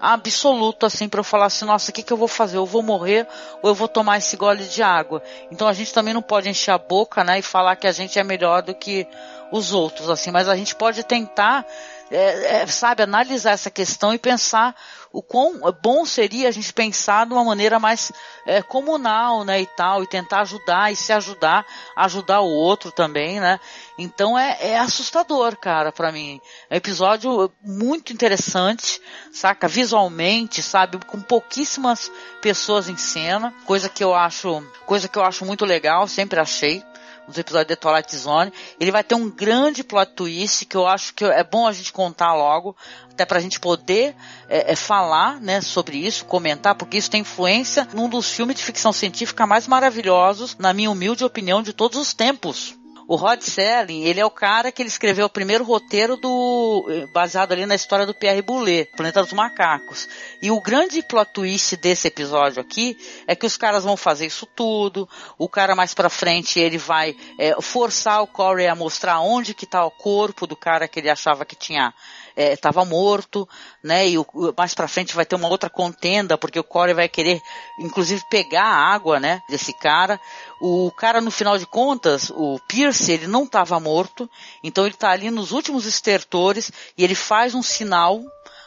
absoluto, 0.00 0.84
assim, 0.84 1.08
para 1.08 1.20
eu 1.20 1.24
falar 1.24 1.46
assim, 1.46 1.64
nossa, 1.64 1.90
o 1.90 1.94
que, 1.94 2.02
que 2.02 2.12
eu 2.12 2.16
vou 2.16 2.28
fazer? 2.28 2.58
Eu 2.58 2.66
vou 2.66 2.82
morrer 2.82 3.26
ou 3.62 3.70
eu 3.70 3.74
vou 3.74 3.88
tomar 3.88 4.18
esse 4.18 4.36
gole 4.36 4.64
de 4.64 4.82
água? 4.82 5.22
Então 5.50 5.66
a 5.66 5.72
gente 5.72 5.94
também 5.94 6.12
não 6.12 6.22
pode 6.22 6.48
encher 6.48 6.72
a 6.72 6.78
boca, 6.78 7.24
né? 7.24 7.38
E 7.38 7.42
falar 7.42 7.76
que 7.76 7.86
a 7.86 7.92
gente 7.92 8.18
é 8.18 8.24
melhor 8.24 8.62
do 8.62 8.74
que 8.74 9.06
os 9.50 9.72
outros, 9.72 10.10
assim, 10.10 10.30
mas 10.30 10.48
a 10.48 10.56
gente 10.56 10.74
pode 10.74 11.02
tentar, 11.04 11.64
é, 12.10 12.62
é, 12.62 12.66
sabe, 12.66 13.02
analisar 13.02 13.52
essa 13.52 13.70
questão 13.70 14.12
e 14.12 14.18
pensar 14.18 14.74
o 15.12 15.22
quão 15.22 15.60
bom 15.80 16.04
seria 16.04 16.48
a 16.48 16.50
gente 16.50 16.72
pensar 16.72 17.24
de 17.24 17.32
uma 17.32 17.44
maneira 17.44 17.78
mais 17.78 18.10
é, 18.44 18.60
comunal, 18.60 19.44
né, 19.44 19.60
e 19.60 19.66
tal, 19.66 20.02
e 20.02 20.08
tentar 20.08 20.40
ajudar 20.40 20.92
e 20.92 20.96
se 20.96 21.12
ajudar, 21.12 21.64
ajudar 21.94 22.40
o 22.40 22.50
outro 22.50 22.90
também, 22.90 23.38
né? 23.38 23.60
Então 23.96 24.36
é, 24.36 24.58
é 24.60 24.78
assustador, 24.78 25.56
cara, 25.56 25.92
para 25.92 26.10
mim. 26.10 26.40
É 26.68 26.74
um 26.74 26.76
episódio 26.76 27.52
muito 27.62 28.12
interessante, 28.12 29.00
saca? 29.32 29.68
Visualmente, 29.68 30.62
sabe? 30.62 30.98
Com 31.06 31.20
pouquíssimas 31.20 32.10
pessoas 32.42 32.88
em 32.88 32.96
cena, 32.96 33.54
coisa 33.64 33.88
que 33.88 34.02
eu 34.02 34.12
acho, 34.12 34.66
coisa 34.84 35.08
que 35.08 35.16
eu 35.16 35.24
acho 35.24 35.44
muito 35.44 35.64
legal, 35.64 36.08
sempre 36.08 36.40
achei 36.40 36.84
nos 37.26 37.38
episódios 37.38 37.68
de 37.68 37.76
Twilight 37.76 38.16
Zone. 38.16 38.52
Ele 38.78 38.90
vai 38.90 39.02
ter 39.02 39.14
um 39.14 39.30
grande 39.30 39.82
plot 39.82 40.12
twist 40.12 40.66
que 40.66 40.76
eu 40.76 40.86
acho 40.86 41.14
que 41.14 41.24
é 41.24 41.44
bom 41.44 41.66
a 41.66 41.72
gente 41.72 41.92
contar 41.92 42.34
logo, 42.34 42.76
até 43.10 43.24
para 43.24 43.38
a 43.38 43.40
gente 43.40 43.60
poder 43.60 44.14
é, 44.48 44.72
é, 44.72 44.76
falar 44.76 45.40
né, 45.40 45.60
sobre 45.60 45.98
isso, 45.98 46.24
comentar, 46.24 46.74
porque 46.74 46.96
isso 46.96 47.10
tem 47.10 47.20
influência 47.20 47.88
num 47.92 48.08
dos 48.08 48.30
filmes 48.30 48.56
de 48.56 48.64
ficção 48.64 48.92
científica 48.92 49.46
mais 49.46 49.66
maravilhosos, 49.66 50.56
na 50.58 50.72
minha 50.72 50.90
humilde 50.90 51.24
opinião, 51.24 51.62
de 51.62 51.72
todos 51.72 51.98
os 51.98 52.12
tempos. 52.12 52.76
O 53.06 53.16
Rod 53.16 53.42
Serling, 53.42 54.04
ele 54.04 54.18
é 54.18 54.24
o 54.24 54.30
cara 54.30 54.72
que 54.72 54.80
ele 54.80 54.88
escreveu 54.88 55.26
o 55.26 55.30
primeiro 55.30 55.62
roteiro 55.62 56.16
do 56.16 56.86
baseado 57.12 57.52
ali 57.52 57.66
na 57.66 57.74
história 57.74 58.06
do 58.06 58.14
Pierre 58.14 58.40
Boulet, 58.40 58.90
Planeta 58.96 59.22
dos 59.22 59.32
Macacos. 59.32 60.08
E 60.40 60.50
o 60.50 60.60
grande 60.60 61.02
plot 61.02 61.30
twist 61.32 61.76
desse 61.76 62.08
episódio 62.08 62.62
aqui 62.62 62.96
é 63.26 63.36
que 63.36 63.44
os 63.44 63.58
caras 63.58 63.84
vão 63.84 63.96
fazer 63.96 64.26
isso 64.26 64.46
tudo. 64.46 65.06
O 65.36 65.48
cara 65.48 65.74
mais 65.74 65.92
para 65.92 66.08
frente 66.08 66.58
ele 66.58 66.78
vai 66.78 67.14
é, 67.38 67.60
forçar 67.60 68.22
o 68.22 68.26
Corey 68.26 68.68
a 68.68 68.74
mostrar 68.74 69.20
onde 69.20 69.52
que 69.52 69.66
tá 69.66 69.84
o 69.84 69.90
corpo 69.90 70.46
do 70.46 70.56
cara 70.56 70.88
que 70.88 70.98
ele 70.98 71.10
achava 71.10 71.44
que 71.44 71.54
tinha 71.54 71.92
estava 72.36 72.82
é, 72.82 72.84
morto, 72.84 73.48
né? 73.82 74.08
E 74.08 74.18
o, 74.18 74.26
mais 74.56 74.74
para 74.74 74.88
frente 74.88 75.14
vai 75.14 75.24
ter 75.24 75.36
uma 75.36 75.48
outra 75.48 75.70
contenda 75.70 76.36
porque 76.36 76.58
o 76.58 76.64
Corey 76.64 76.94
vai 76.94 77.08
querer, 77.08 77.40
inclusive, 77.78 78.22
pegar 78.30 78.64
a 78.64 78.94
água, 78.94 79.20
né? 79.20 79.42
Desse 79.48 79.72
cara. 79.72 80.20
O 80.60 80.90
cara, 80.92 81.20
no 81.20 81.30
final 81.30 81.58
de 81.58 81.66
contas, 81.66 82.30
o 82.30 82.58
Pierce, 82.68 83.12
ele 83.12 83.26
não 83.26 83.44
estava 83.44 83.78
morto, 83.78 84.28
então 84.62 84.84
ele 84.84 84.94
está 84.94 85.10
ali 85.10 85.30
nos 85.30 85.52
últimos 85.52 85.86
estertores 85.86 86.70
e 86.96 87.04
ele 87.04 87.14
faz 87.14 87.54
um 87.54 87.62
sinal 87.62 88.22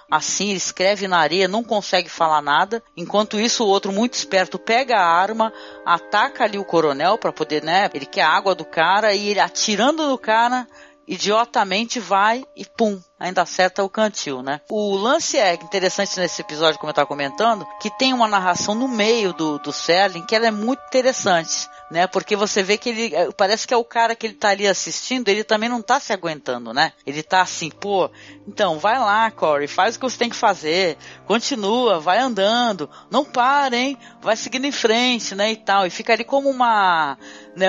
assim, 0.09 0.49
ele 0.49 0.57
escreve 0.57 1.07
na 1.07 1.17
areia, 1.17 1.47
não 1.47 1.63
consegue 1.63 2.09
falar 2.09 2.41
nada. 2.41 2.81
Enquanto 2.95 3.39
isso, 3.39 3.63
o 3.63 3.67
outro 3.67 3.91
muito 3.91 4.13
esperto 4.13 4.57
pega 4.57 4.97
a 4.97 5.05
arma, 5.05 5.51
ataca 5.85 6.45
ali 6.45 6.57
o 6.57 6.65
coronel 6.65 7.17
para 7.17 7.33
poder, 7.33 7.63
né? 7.63 7.89
Ele 7.93 8.05
quer 8.05 8.21
a 8.21 8.29
água 8.29 8.55
do 8.55 8.65
cara 8.65 9.13
e 9.13 9.29
ele 9.29 9.39
atirando 9.39 10.07
no 10.07 10.17
cara, 10.17 10.67
idiotamente 11.07 11.99
vai 11.99 12.45
e 12.55 12.65
pum, 12.65 12.99
ainda 13.19 13.41
acerta 13.41 13.83
o 13.83 13.89
cantil, 13.89 14.41
né? 14.43 14.61
O 14.69 14.95
lance 14.95 15.37
é 15.37 15.53
interessante 15.53 16.19
nesse 16.19 16.41
episódio, 16.41 16.79
como 16.79 16.89
eu 16.89 16.91
estava 16.91 17.07
comentando, 17.07 17.65
que 17.81 17.89
tem 17.97 18.13
uma 18.13 18.27
narração 18.27 18.75
no 18.75 18.87
meio 18.87 19.33
do, 19.33 19.57
do 19.59 19.71
Serling 19.71 20.25
que 20.25 20.35
ela 20.35 20.47
é 20.47 20.51
muito 20.51 20.81
interessante 20.87 21.69
né? 21.89 22.05
Porque 22.05 22.35
você 22.35 22.61
vê 22.61 22.77
que 22.77 22.89
ele 22.89 23.15
é, 23.15 23.31
parece 23.31 23.65
que 23.65 23.73
é 23.73 23.77
o 23.77 23.83
cara 23.83 24.15
que 24.15 24.27
ele 24.27 24.33
tá 24.33 24.49
ali 24.49 24.67
assistindo, 24.67 25.29
ele 25.29 25.43
também 25.43 25.69
não 25.69 25.81
tá 25.81 25.99
se 25.99 26.11
aguentando, 26.11 26.73
né? 26.73 26.91
Ele 27.05 27.23
tá 27.23 27.41
assim, 27.41 27.69
pô, 27.69 28.09
então 28.47 28.77
vai 28.77 28.99
lá, 28.99 29.31
Corey, 29.31 29.67
faz 29.67 29.95
o 29.95 29.99
que 29.99 30.05
você 30.09 30.17
tem 30.17 30.29
que 30.29 30.35
fazer, 30.35 30.97
continua, 31.25 31.99
vai 31.99 32.19
andando, 32.19 32.89
não 33.09 33.23
para, 33.23 33.75
hein? 33.75 33.97
Vai 34.21 34.35
seguindo 34.35 34.65
em 34.65 34.71
frente, 34.71 35.33
né? 35.33 35.51
E 35.51 35.55
tal, 35.55 35.87
e 35.87 35.89
fica 35.89 36.13
ali 36.13 36.23
como 36.23 36.49
uma, 36.49 37.17
né? 37.55 37.67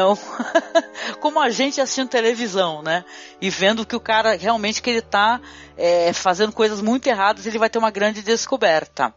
Como 1.21 1.41
a 1.41 1.51
gente 1.51 1.81
assistindo 1.81 2.09
televisão, 2.09 2.83
né? 2.83 3.05
E 3.41 3.49
vendo 3.51 3.87
que 3.87 3.97
o 3.97 4.01
cara 4.01 4.37
realmente 4.37 4.83
que 4.83 4.91
ele 4.91 5.03
tá 5.03 5.41
é, 5.77 6.13
fazendo 6.13 6.53
coisas 6.53 6.81
muito 6.81 7.07
erradas, 7.07 7.47
ele 7.47 7.59
vai 7.59 7.71
ter 7.71 7.79
uma 7.79 7.91
grande 7.91 8.23
descoberta. 8.23 9.15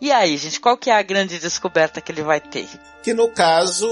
E 0.00 0.10
aí, 0.10 0.36
gente, 0.36 0.60
qual 0.60 0.76
que 0.76 0.90
é 0.90 0.94
a 0.94 1.02
grande 1.02 1.38
descoberta 1.38 2.00
que 2.00 2.10
ele 2.10 2.22
vai 2.22 2.40
ter? 2.40 2.68
Que 3.02 3.14
no 3.14 3.28
caso, 3.28 3.88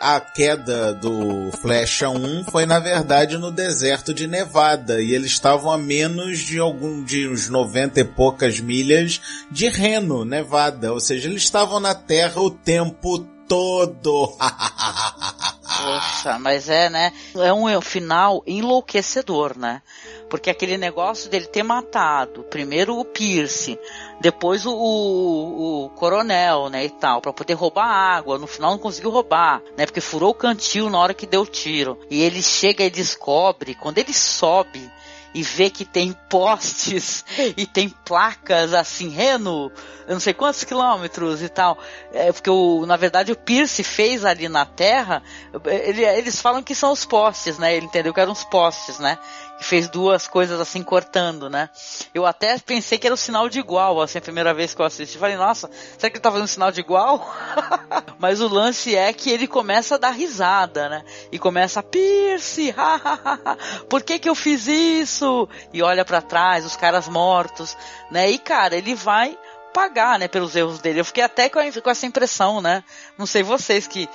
a 0.00 0.20
queda 0.20 0.94
do 0.94 1.50
Flecha 1.60 2.08
1 2.08 2.44
foi 2.44 2.64
na 2.64 2.78
verdade 2.78 3.36
no 3.36 3.50
deserto 3.50 4.14
de 4.14 4.26
Nevada 4.26 5.00
e 5.02 5.14
eles 5.14 5.32
estavam 5.32 5.70
a 5.70 5.78
menos 5.78 6.38
de 6.38 6.58
algum 6.58 7.04
de 7.04 7.28
uns 7.28 7.48
90 7.48 8.00
e 8.00 8.04
poucas 8.04 8.58
milhas 8.60 9.20
de 9.50 9.68
Reno, 9.68 10.24
Nevada, 10.24 10.92
ou 10.92 11.00
seja, 11.00 11.28
eles 11.28 11.42
estavam 11.42 11.78
na 11.78 11.94
Terra 11.94 12.40
o 12.40 12.50
tempo 12.50 13.18
todo. 13.46 14.36
Poxa, 15.82 16.38
mas 16.38 16.68
é, 16.68 16.88
né? 16.88 17.12
É 17.34 17.52
um 17.52 17.80
final 17.80 18.42
enlouquecedor, 18.46 19.58
né? 19.58 19.82
Porque 20.30 20.48
aquele 20.48 20.78
negócio 20.78 21.28
dele 21.28 21.46
ter 21.46 21.62
matado 21.62 22.44
primeiro 22.44 22.96
o 22.98 23.04
Pierce, 23.04 23.78
depois 24.20 24.64
o, 24.64 24.72
o, 24.72 25.84
o 25.84 25.90
coronel, 25.90 26.68
né, 26.70 26.84
e 26.84 26.90
tal, 26.90 27.20
para 27.20 27.32
poder 27.32 27.54
roubar 27.54 27.86
água. 27.86 28.38
No 28.38 28.46
final 28.46 28.70
não 28.70 28.78
conseguiu 28.78 29.10
roubar, 29.10 29.60
né, 29.76 29.84
porque 29.84 30.00
furou 30.00 30.30
o 30.30 30.34
cantil 30.34 30.88
na 30.88 30.98
hora 30.98 31.12
que 31.12 31.26
deu 31.26 31.42
o 31.42 31.46
tiro. 31.46 31.98
E 32.08 32.22
ele 32.22 32.42
chega 32.42 32.84
e 32.84 32.90
descobre, 32.90 33.74
quando 33.74 33.98
ele 33.98 34.14
sobe 34.14 34.90
e 35.34 35.42
vê 35.42 35.70
que 35.70 35.84
tem 35.84 36.12
postes 36.28 37.24
e 37.56 37.66
tem 37.66 37.88
placas 37.88 38.74
assim, 38.74 39.08
Reno, 39.08 39.72
eu 40.06 40.14
não 40.14 40.20
sei 40.20 40.34
quantos 40.34 40.64
quilômetros 40.64 41.42
e 41.42 41.48
tal. 41.48 41.78
É, 42.12 42.32
porque 42.32 42.50
o, 42.50 42.84
na 42.86 42.96
verdade 42.96 43.32
o 43.32 43.36
Pierce 43.36 43.82
fez 43.82 44.24
ali 44.24 44.48
na 44.48 44.66
Terra, 44.66 45.22
ele, 45.64 46.04
eles 46.04 46.40
falam 46.40 46.62
que 46.62 46.74
são 46.74 46.92
os 46.92 47.04
postes, 47.04 47.58
né? 47.58 47.74
Ele 47.74 47.86
entendeu 47.86 48.12
que 48.12 48.20
eram 48.20 48.32
os 48.32 48.44
postes, 48.44 48.98
né? 48.98 49.18
fez 49.62 49.88
duas 49.88 50.26
coisas 50.26 50.60
assim 50.60 50.82
cortando, 50.82 51.48
né? 51.48 51.70
Eu 52.12 52.26
até 52.26 52.58
pensei 52.58 52.98
que 52.98 53.06
era 53.06 53.14
o 53.14 53.18
sinal 53.18 53.48
de 53.48 53.58
igual, 53.58 54.00
assim, 54.00 54.18
a 54.18 54.22
primeira 54.22 54.52
vez 54.52 54.74
que 54.74 54.82
eu 54.82 54.86
assisti. 54.86 55.16
Falei, 55.16 55.36
nossa, 55.36 55.70
será 55.96 56.10
que 56.10 56.16
ele 56.16 56.22
tá 56.22 56.30
fazendo 56.30 56.48
sinal 56.48 56.72
de 56.72 56.80
igual? 56.80 57.34
Mas 58.18 58.40
o 58.40 58.48
lance 58.48 58.94
é 58.94 59.12
que 59.12 59.30
ele 59.30 59.46
começa 59.46 59.94
a 59.94 59.98
dar 59.98 60.10
risada, 60.10 60.88
né? 60.88 61.04
E 61.30 61.38
começa 61.38 61.80
a 61.80 61.82
Pierce, 61.82 62.74
por 63.88 64.02
que 64.02 64.18
que 64.18 64.28
eu 64.28 64.34
fiz 64.34 64.66
isso? 64.66 65.21
E 65.72 65.82
olha 65.82 66.04
para 66.04 66.20
trás, 66.20 66.64
os 66.64 66.76
caras 66.76 67.08
mortos, 67.08 67.76
né? 68.10 68.30
E 68.30 68.38
cara, 68.38 68.76
ele 68.76 68.94
vai 68.94 69.38
pagar, 69.72 70.18
né, 70.18 70.28
pelos 70.28 70.54
erros 70.54 70.80
dele. 70.80 71.00
Eu 71.00 71.04
fiquei 71.04 71.22
até 71.22 71.48
com, 71.48 71.60
com, 71.80 71.90
essa 71.90 72.06
impressão, 72.06 72.60
né? 72.60 72.84
Não 73.16 73.26
sei 73.26 73.42
vocês 73.42 73.86
que 73.86 74.08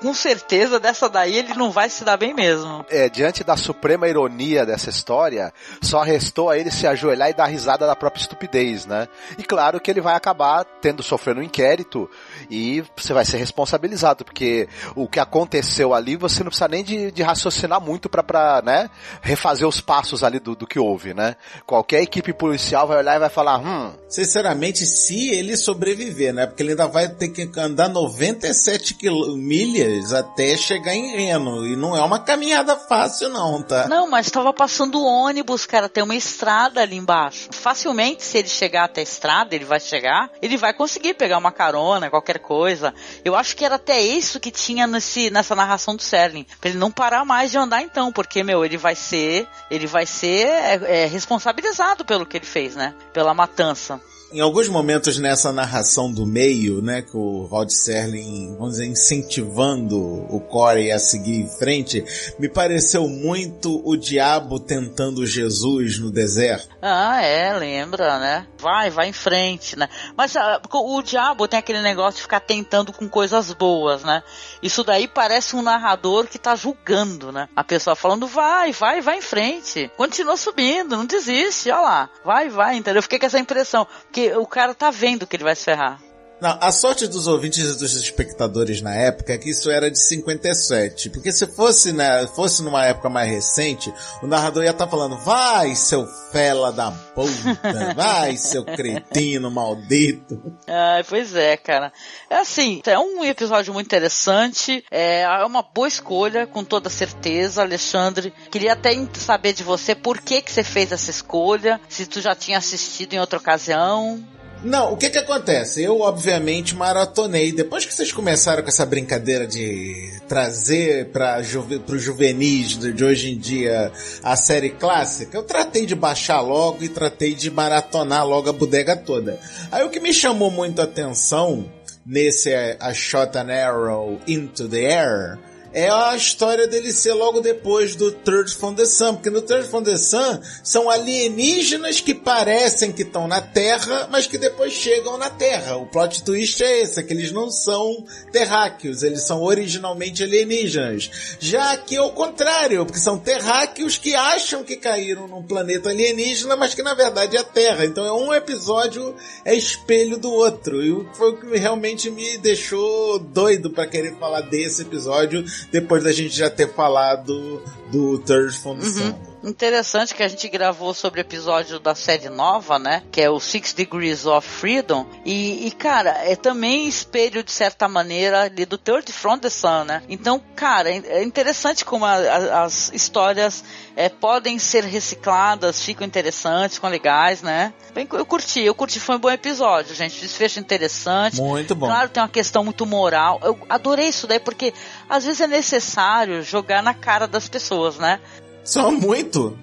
com 0.00 0.14
certeza 0.14 0.80
dessa 0.80 1.08
daí 1.08 1.36
ele 1.36 1.54
não 1.54 1.70
vai 1.70 1.90
se 1.90 2.04
dar 2.04 2.16
bem 2.16 2.34
mesmo. 2.34 2.84
É, 2.88 3.08
diante 3.08 3.44
da 3.44 3.56
suprema 3.56 4.08
ironia 4.08 4.64
dessa 4.64 4.90
história, 4.90 5.52
só 5.80 6.02
restou 6.02 6.50
a 6.50 6.58
ele 6.58 6.70
se 6.70 6.86
ajoelhar 6.86 7.30
e 7.30 7.34
dar 7.34 7.46
risada 7.46 7.86
da 7.86 7.94
própria 7.94 8.20
estupidez, 8.20 8.86
né? 8.86 9.08
E 9.38 9.42
claro 9.42 9.80
que 9.80 9.90
ele 9.90 10.00
vai 10.00 10.14
acabar 10.14 10.64
tendo 10.80 11.02
sofrendo 11.02 11.40
um 11.40 11.44
inquérito 11.44 12.08
e 12.50 12.82
você 12.96 13.12
vai 13.12 13.24
ser 13.24 13.36
responsabilizado, 13.36 14.24
porque 14.24 14.68
o 14.94 15.08
que 15.08 15.20
aconteceu 15.20 15.94
ali 15.94 16.16
você 16.16 16.42
não 16.42 16.48
precisa 16.48 16.68
nem 16.68 16.82
de, 16.82 17.10
de 17.10 17.22
raciocinar 17.22 17.80
muito 17.80 18.08
para 18.08 18.22
pra, 18.22 18.62
né, 18.64 18.90
refazer 19.20 19.66
os 19.66 19.80
passos 19.80 20.24
ali 20.24 20.38
do, 20.38 20.56
do 20.56 20.66
que 20.66 20.78
houve, 20.78 21.14
né? 21.14 21.36
Qualquer 21.66 22.02
equipe 22.02 22.32
policial 22.32 22.86
vai 22.86 22.98
olhar 22.98 23.16
e 23.16 23.20
vai 23.20 23.30
falar, 23.30 23.58
hum... 23.58 23.92
Sinceramente, 24.08 24.84
se 24.84 25.30
ele 25.30 25.56
sobreviver, 25.56 26.34
né? 26.34 26.46
Porque 26.46 26.62
ele 26.62 26.70
ainda 26.70 26.86
vai 26.86 27.08
ter 27.08 27.28
que 27.28 27.48
andar 27.58 27.88
97 27.88 28.94
milhas 29.42 30.12
até 30.12 30.56
chegar 30.56 30.94
em 30.94 31.16
Reno, 31.16 31.66
e 31.66 31.76
não 31.76 31.96
é 31.96 32.02
uma 32.02 32.18
caminhada 32.18 32.76
fácil 32.76 33.28
não, 33.28 33.62
tá? 33.62 33.88
Não, 33.88 34.08
mas 34.08 34.26
estava 34.26 34.52
passando 34.52 35.04
ônibus, 35.04 35.66
cara, 35.66 35.88
tem 35.88 36.02
uma 36.02 36.14
estrada 36.14 36.80
ali 36.80 36.96
embaixo. 36.96 37.48
Facilmente, 37.50 38.22
se 38.22 38.38
ele 38.38 38.48
chegar 38.48 38.84
até 38.84 39.00
a 39.00 39.04
estrada, 39.04 39.54
ele 39.54 39.64
vai 39.64 39.80
chegar, 39.80 40.30
ele 40.40 40.56
vai 40.56 40.72
conseguir 40.72 41.14
pegar 41.14 41.38
uma 41.38 41.52
carona, 41.52 42.10
qualquer 42.10 42.38
coisa. 42.38 42.94
Eu 43.24 43.34
acho 43.34 43.56
que 43.56 43.64
era 43.64 43.74
até 43.74 44.00
isso 44.00 44.40
que 44.40 44.50
tinha 44.50 44.86
nesse, 44.86 45.30
nessa 45.30 45.54
narração 45.54 45.96
do 45.96 46.02
Serling. 46.02 46.46
Pra 46.60 46.70
ele 46.70 46.78
não 46.78 46.90
parar 46.90 47.24
mais 47.24 47.50
de 47.50 47.58
andar 47.58 47.82
então, 47.82 48.12
porque, 48.12 48.42
meu, 48.42 48.64
ele 48.64 48.76
vai 48.76 48.94
ser, 48.94 49.48
ele 49.70 49.86
vai 49.86 50.06
ser 50.06 50.46
é, 50.46 51.02
é, 51.02 51.06
responsabilizado 51.06 52.04
pelo 52.04 52.26
que 52.26 52.36
ele 52.36 52.46
fez, 52.46 52.76
né? 52.76 52.94
Pela 53.12 53.34
matança 53.34 54.00
em 54.32 54.40
alguns 54.40 54.68
momentos 54.68 55.18
nessa 55.18 55.52
narração 55.52 56.10
do 56.10 56.26
meio, 56.26 56.80
né, 56.80 57.02
que 57.02 57.16
o 57.16 57.44
Rod 57.44 57.70
Serling, 57.70 58.56
vamos 58.56 58.72
dizer, 58.72 58.86
incentivando 58.86 59.98
o 59.98 60.40
Corey 60.40 60.90
a 60.90 60.98
seguir 60.98 61.36
em 61.36 61.48
frente, 61.48 62.04
me 62.38 62.48
pareceu 62.48 63.06
muito 63.08 63.82
o 63.84 63.96
diabo 63.96 64.58
tentando 64.58 65.26
Jesus 65.26 65.98
no 65.98 66.10
deserto. 66.10 66.74
Ah, 66.80 67.22
é, 67.22 67.52
lembra, 67.54 68.18
né? 68.18 68.46
Vai, 68.58 68.90
vai 68.90 69.08
em 69.08 69.12
frente, 69.12 69.78
né? 69.78 69.88
Mas 70.16 70.34
uh, 70.34 70.60
o 70.72 71.02
diabo 71.02 71.46
tem 71.46 71.58
aquele 71.58 71.82
negócio 71.82 72.16
de 72.16 72.22
ficar 72.22 72.40
tentando 72.40 72.92
com 72.92 73.08
coisas 73.08 73.52
boas, 73.52 74.02
né? 74.02 74.22
Isso 74.62 74.82
daí 74.82 75.06
parece 75.06 75.54
um 75.54 75.62
narrador 75.62 76.26
que 76.26 76.38
tá 76.38 76.54
julgando, 76.54 77.30
né? 77.32 77.48
A 77.54 77.64
pessoa 77.64 77.94
falando, 77.94 78.26
vai, 78.26 78.72
vai, 78.72 79.00
vai 79.00 79.18
em 79.18 79.22
frente. 79.22 79.90
Continua 79.96 80.36
subindo, 80.36 80.96
não 80.96 81.04
desiste, 81.04 81.70
olha 81.70 81.80
lá. 81.80 82.10
Vai, 82.24 82.48
vai, 82.48 82.76
entendeu? 82.76 82.98
Eu 82.98 83.02
fiquei 83.02 83.18
com 83.18 83.26
essa 83.26 83.38
impressão. 83.38 83.86
Porque 84.04 84.21
porque 84.22 84.36
o 84.36 84.46
cara 84.46 84.74
tá 84.74 84.90
vendo 84.90 85.26
que 85.26 85.36
ele 85.36 85.44
vai 85.44 85.56
se 85.56 85.64
ferrar. 85.64 86.00
Não, 86.42 86.58
a 86.60 86.72
sorte 86.72 87.06
dos 87.06 87.28
ouvintes 87.28 87.72
e 87.72 87.78
dos 87.78 87.94
espectadores 87.94 88.82
na 88.82 88.92
época 88.92 89.32
é 89.32 89.38
que 89.38 89.48
isso 89.48 89.70
era 89.70 89.88
de 89.88 89.96
57. 89.96 91.08
Porque 91.10 91.30
se 91.30 91.46
fosse, 91.46 91.92
né, 91.92 92.26
fosse 92.34 92.64
numa 92.64 92.84
época 92.84 93.08
mais 93.08 93.30
recente, 93.30 93.94
o 94.20 94.26
narrador 94.26 94.64
ia 94.64 94.70
estar 94.70 94.86
tá 94.86 94.90
falando, 94.90 95.16
vai, 95.18 95.76
seu 95.76 96.04
fela 96.32 96.72
da 96.72 96.90
puta, 96.90 97.94
vai, 97.94 98.36
seu 98.36 98.64
cretino 98.64 99.52
maldito. 99.52 100.42
Ah, 100.66 101.00
pois 101.08 101.32
é, 101.36 101.56
cara. 101.56 101.92
É 102.28 102.38
assim, 102.38 102.82
é 102.86 102.98
um 102.98 103.24
episódio 103.24 103.72
muito 103.72 103.86
interessante, 103.86 104.84
é, 104.90 105.20
é 105.20 105.44
uma 105.44 105.62
boa 105.62 105.86
escolha, 105.86 106.44
com 106.44 106.64
toda 106.64 106.90
certeza, 106.90 107.62
Alexandre. 107.62 108.34
Queria 108.50 108.72
até 108.72 108.90
saber 109.14 109.52
de 109.52 109.62
você 109.62 109.94
por 109.94 110.20
que 110.20 110.42
que 110.42 110.50
você 110.50 110.64
fez 110.64 110.90
essa 110.90 111.12
escolha, 111.12 111.80
se 111.88 112.04
tu 112.04 112.20
já 112.20 112.34
tinha 112.34 112.58
assistido 112.58 113.12
em 113.12 113.20
outra 113.20 113.38
ocasião. 113.38 114.20
Não, 114.64 114.92
o 114.92 114.96
que 114.96 115.10
que 115.10 115.18
acontece? 115.18 115.82
Eu, 115.82 116.00
obviamente, 116.00 116.76
maratonei. 116.76 117.50
Depois 117.50 117.84
que 117.84 117.92
vocês 117.92 118.12
começaram 118.12 118.62
com 118.62 118.68
essa 118.68 118.86
brincadeira 118.86 119.44
de 119.44 120.20
trazer 120.28 121.06
para 121.06 121.42
juve, 121.42 121.82
juvenis 121.98 122.78
de, 122.78 122.92
de 122.92 123.04
hoje 123.04 123.32
em 123.32 123.38
dia 123.38 123.90
a 124.22 124.36
série 124.36 124.70
clássica, 124.70 125.36
eu 125.36 125.42
tratei 125.42 125.84
de 125.84 125.96
baixar 125.96 126.40
logo 126.40 126.84
e 126.84 126.88
tratei 126.88 127.34
de 127.34 127.50
maratonar 127.50 128.24
logo 128.24 128.48
a 128.50 128.52
bodega 128.52 128.96
toda. 128.96 129.38
Aí 129.70 129.84
o 129.84 129.90
que 129.90 129.98
me 129.98 130.12
chamou 130.12 130.50
muito 130.50 130.80
a 130.80 130.84
atenção 130.84 131.68
nesse 132.06 132.54
A 132.78 132.94
Shot 132.94 133.36
an 133.36 133.52
Arrow 133.52 134.20
Into 134.28 134.68
the 134.68 134.84
Air 134.84 135.38
é 135.72 135.88
a 135.88 136.14
história 136.14 136.66
dele 136.66 136.92
ser 136.92 137.14
logo 137.14 137.40
depois 137.40 137.96
do 137.96 138.12
Third 138.12 138.54
from 138.54 138.74
the 138.74 138.84
Sun, 138.84 139.14
porque 139.14 139.30
no 139.30 139.40
Third 139.40 139.68
from 139.68 139.82
the 139.82 139.96
Sun 139.96 140.40
são 140.62 140.90
alienígenas 140.90 142.00
que 142.00 142.14
parecem 142.14 142.92
que 142.92 143.02
estão 143.02 143.26
na 143.26 143.40
Terra, 143.40 144.08
mas 144.10 144.26
que 144.26 144.36
depois 144.36 144.72
chegam 144.72 145.16
na 145.16 145.30
Terra. 145.30 145.76
O 145.76 145.86
plot 145.86 146.22
twist 146.24 146.62
é 146.62 146.82
esse, 146.82 147.00
é 147.00 147.02
que 147.02 147.12
eles 147.12 147.32
não 147.32 147.50
são 147.50 148.04
terráqueos, 148.30 149.02
eles 149.02 149.22
são 149.22 149.42
originalmente 149.42 150.22
alienígenas. 150.22 151.10
Já 151.40 151.76
que 151.76 151.96
é 151.96 152.02
o 152.02 152.10
contrário, 152.10 152.84
porque 152.84 153.00
são 153.00 153.18
terráqueos 153.18 153.96
que 153.96 154.14
acham 154.14 154.62
que 154.62 154.76
caíram 154.76 155.26
num 155.26 155.42
planeta 155.42 155.88
alienígena, 155.88 156.56
mas 156.56 156.74
que 156.74 156.82
na 156.82 156.94
verdade 156.94 157.36
é 157.36 157.40
a 157.40 157.44
Terra. 157.44 157.86
Então 157.86 158.04
é 158.04 158.12
um 158.12 158.34
episódio 158.34 159.14
é 159.44 159.54
espelho 159.54 160.18
do 160.18 160.30
outro. 160.30 160.82
E 160.82 161.06
foi 161.14 161.30
o 161.30 161.36
que 161.36 161.56
realmente 161.56 162.10
me 162.10 162.36
deixou 162.38 163.18
doido 163.18 163.70
para 163.70 163.86
querer 163.86 164.16
falar 164.16 164.42
desse 164.42 164.82
episódio 164.82 165.44
depois 165.70 166.02
da 166.04 166.12
gente 166.12 166.36
já 166.36 166.50
ter 166.50 166.72
falado 166.72 167.62
do 167.90 168.18
Third 168.18 168.58
the 168.78 168.86
Sun. 168.86 169.31
Interessante 169.42 170.14
que 170.14 170.22
a 170.22 170.28
gente 170.28 170.48
gravou 170.48 170.94
sobre 170.94 171.20
o 171.20 171.22
episódio 171.22 171.80
da 171.80 171.94
série 171.94 172.28
nova, 172.28 172.78
né? 172.78 173.02
Que 173.10 173.20
é 173.20 173.30
o 173.30 173.40
Six 173.40 173.72
Degrees 173.72 174.24
of 174.24 174.46
Freedom. 174.46 175.06
E, 175.24 175.66
e 175.66 175.70
cara, 175.72 176.10
é 176.24 176.36
também 176.36 176.86
espelho, 176.86 177.42
de 177.42 177.50
certa 177.50 177.88
maneira, 177.88 178.42
ali 178.42 178.64
do 178.64 178.78
Third 178.78 179.12
From 179.12 179.38
the 179.38 179.50
Sun, 179.50 179.84
né? 179.84 180.02
Então, 180.08 180.40
cara, 180.54 180.90
é, 180.90 181.02
é 181.06 181.24
interessante 181.24 181.84
como 181.84 182.04
a, 182.04 182.14
a, 182.14 182.62
as 182.62 182.92
histórias 182.92 183.64
é, 183.96 184.08
podem 184.08 184.58
ser 184.58 184.84
recicladas, 184.84 185.82
ficam 185.82 186.06
interessantes, 186.06 186.76
ficam 186.76 186.90
legais, 186.90 187.42
né? 187.42 187.72
Bem, 187.92 188.08
eu 188.12 188.24
curti, 188.24 188.60
eu 188.60 188.74
curti, 188.74 189.00
foi 189.00 189.16
um 189.16 189.18
bom 189.18 189.30
episódio, 189.30 189.94
gente. 189.94 190.20
Desfecho 190.20 190.60
interessante. 190.60 191.40
Muito 191.40 191.74
bom. 191.74 191.86
Claro, 191.86 192.08
tem 192.08 192.22
uma 192.22 192.28
questão 192.28 192.64
muito 192.64 192.86
moral. 192.86 193.40
Eu 193.42 193.58
adorei 193.68 194.08
isso 194.08 194.26
daí, 194.26 194.38
porque 194.38 194.72
às 195.08 195.24
vezes 195.24 195.40
é 195.40 195.46
necessário 195.46 196.42
jogar 196.42 196.82
na 196.82 196.94
cara 196.94 197.26
das 197.26 197.48
pessoas, 197.48 197.98
né? 197.98 198.20
Só 198.64 198.90
muito. 198.90 199.56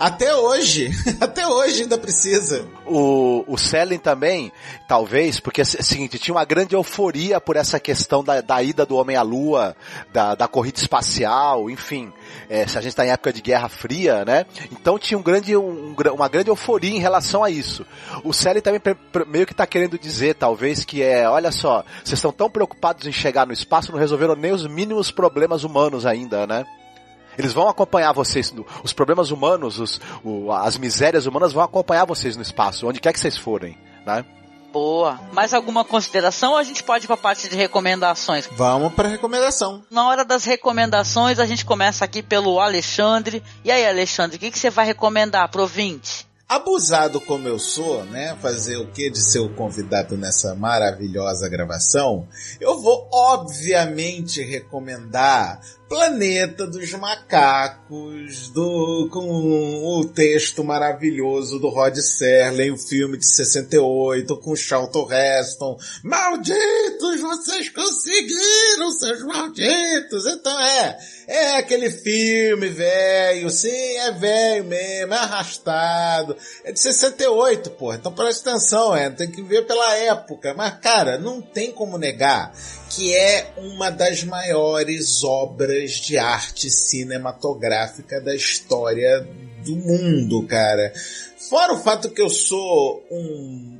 Até 0.00 0.34
hoje, 0.34 0.90
até 1.20 1.46
hoje 1.46 1.82
ainda 1.82 1.98
precisa. 1.98 2.66
O, 2.86 3.44
o 3.46 3.98
também, 4.02 4.50
talvez, 4.88 5.38
porque 5.38 5.60
é 5.60 5.62
o 5.62 5.66
seguinte, 5.66 6.18
tinha 6.18 6.34
uma 6.34 6.44
grande 6.46 6.74
euforia 6.74 7.38
por 7.38 7.54
essa 7.54 7.78
questão 7.78 8.24
da, 8.24 8.40
da 8.40 8.62
ida 8.62 8.86
do 8.86 8.96
homem 8.96 9.14
à 9.14 9.20
lua, 9.20 9.76
da, 10.10 10.34
da 10.34 10.48
corrida 10.48 10.78
espacial, 10.78 11.68
enfim. 11.68 12.10
É, 12.48 12.66
se 12.66 12.78
a 12.78 12.80
gente 12.80 12.92
está 12.92 13.04
em 13.04 13.10
época 13.10 13.30
de 13.30 13.42
Guerra 13.42 13.68
Fria, 13.68 14.24
né? 14.24 14.46
Então 14.72 14.98
tinha 14.98 15.18
um 15.18 15.22
grande, 15.22 15.54
um, 15.54 15.94
uma 16.14 16.28
grande 16.28 16.48
euforia 16.48 16.96
em 16.96 16.98
relação 16.98 17.44
a 17.44 17.50
isso. 17.50 17.84
O 18.24 18.32
Selling 18.32 18.62
também 18.62 18.80
meio 19.26 19.44
que 19.44 19.52
está 19.52 19.66
querendo 19.66 19.98
dizer, 19.98 20.34
talvez, 20.34 20.82
que 20.82 21.02
é, 21.02 21.28
olha 21.28 21.52
só, 21.52 21.84
vocês 22.02 22.18
estão 22.18 22.32
tão 22.32 22.48
preocupados 22.48 23.06
em 23.06 23.12
chegar 23.12 23.46
no 23.46 23.52
espaço, 23.52 23.92
não 23.92 23.98
resolveram 23.98 24.34
nem 24.34 24.52
os 24.52 24.66
mínimos 24.66 25.10
problemas 25.10 25.62
humanos 25.62 26.06
ainda, 26.06 26.46
né? 26.46 26.64
Eles 27.40 27.54
vão 27.54 27.70
acompanhar 27.70 28.12
vocês, 28.12 28.52
os 28.84 28.92
problemas 28.92 29.30
humanos, 29.30 29.78
os, 29.78 29.98
o, 30.22 30.52
as 30.52 30.76
misérias 30.76 31.24
humanas 31.24 31.54
vão 31.54 31.62
acompanhar 31.62 32.04
vocês 32.04 32.36
no 32.36 32.42
espaço, 32.42 32.86
onde 32.86 33.00
quer 33.00 33.14
que 33.14 33.18
vocês 33.18 33.34
forem, 33.34 33.78
né? 34.04 34.26
Boa. 34.70 35.18
Mais 35.32 35.54
alguma 35.54 35.82
consideração 35.82 36.52
ou 36.52 36.58
a 36.58 36.62
gente 36.62 36.82
pode 36.82 37.06
ir 37.06 37.08
para 37.08 37.14
a 37.14 37.18
parte 37.18 37.48
de 37.48 37.56
recomendações? 37.56 38.46
Vamos 38.52 38.92
para 38.92 39.08
recomendação. 39.08 39.82
Na 39.90 40.06
hora 40.06 40.22
das 40.22 40.44
recomendações, 40.44 41.38
a 41.38 41.46
gente 41.46 41.64
começa 41.64 42.04
aqui 42.04 42.22
pelo 42.22 42.60
Alexandre. 42.60 43.42
E 43.64 43.72
aí, 43.72 43.86
Alexandre, 43.86 44.36
o 44.36 44.38
que, 44.38 44.50
que 44.50 44.58
você 44.58 44.68
vai 44.68 44.84
recomendar 44.84 45.48
pro 45.48 45.62
ouvinte? 45.62 46.28
Abusado 46.50 47.20
como 47.20 47.46
eu 47.46 47.60
sou, 47.60 48.04
né? 48.06 48.36
Fazer 48.42 48.76
o 48.76 48.90
que 48.90 49.08
de 49.08 49.20
ser 49.20 49.38
o 49.38 49.54
convidado 49.54 50.16
nessa 50.16 50.52
maravilhosa 50.52 51.48
gravação, 51.48 52.26
eu 52.60 52.80
vou 52.80 53.08
obviamente 53.12 54.42
recomendar 54.42 55.60
Planeta 55.90 56.68
dos 56.68 56.92
Macacos, 56.92 58.48
do, 58.50 59.08
com 59.10 59.98
o 59.98 60.04
texto 60.04 60.62
maravilhoso 60.62 61.58
do 61.58 61.68
Rod 61.68 61.96
Serling, 61.98 62.70
o 62.70 62.76
filme 62.76 63.18
de 63.18 63.26
68, 63.26 64.36
com 64.36 64.54
Charlton 64.54 65.08
Heston. 65.12 65.76
Malditos, 66.04 67.20
vocês 67.20 67.70
conseguiram, 67.70 68.92
seus 68.92 69.22
malditos! 69.24 70.26
Então 70.26 70.60
é, 70.60 70.96
é 71.40 71.56
aquele 71.56 71.90
filme 71.90 72.68
velho, 72.68 73.50
sim, 73.50 73.96
é 73.96 74.12
velho 74.12 74.64
mesmo, 74.64 75.14
é 75.14 75.16
arrastado. 75.16 76.36
É 76.64 76.72
de 76.72 76.80
68, 76.80 77.70
porra, 77.70 77.96
então 77.96 78.12
presta 78.12 78.50
atenção, 78.50 78.94
é, 78.94 79.10
tem 79.10 79.30
que 79.30 79.42
ver 79.42 79.66
pela 79.66 79.96
época. 79.96 80.54
Mas, 80.54 80.78
cara, 80.80 81.18
não 81.18 81.40
tem 81.40 81.72
como 81.72 81.98
negar 81.98 82.52
que 82.90 83.14
é 83.14 83.52
uma 83.56 83.88
das 83.88 84.24
maiores 84.24 85.22
obras 85.22 85.92
de 85.92 86.18
arte 86.18 86.68
cinematográfica 86.68 88.20
da 88.20 88.34
história 88.34 89.26
do 89.64 89.76
mundo, 89.76 90.44
cara. 90.46 90.92
Fora 91.48 91.74
o 91.74 91.78
fato 91.78 92.10
que 92.10 92.20
eu 92.20 92.28
sou 92.28 93.04
um, 93.10 93.16
um 93.18 93.79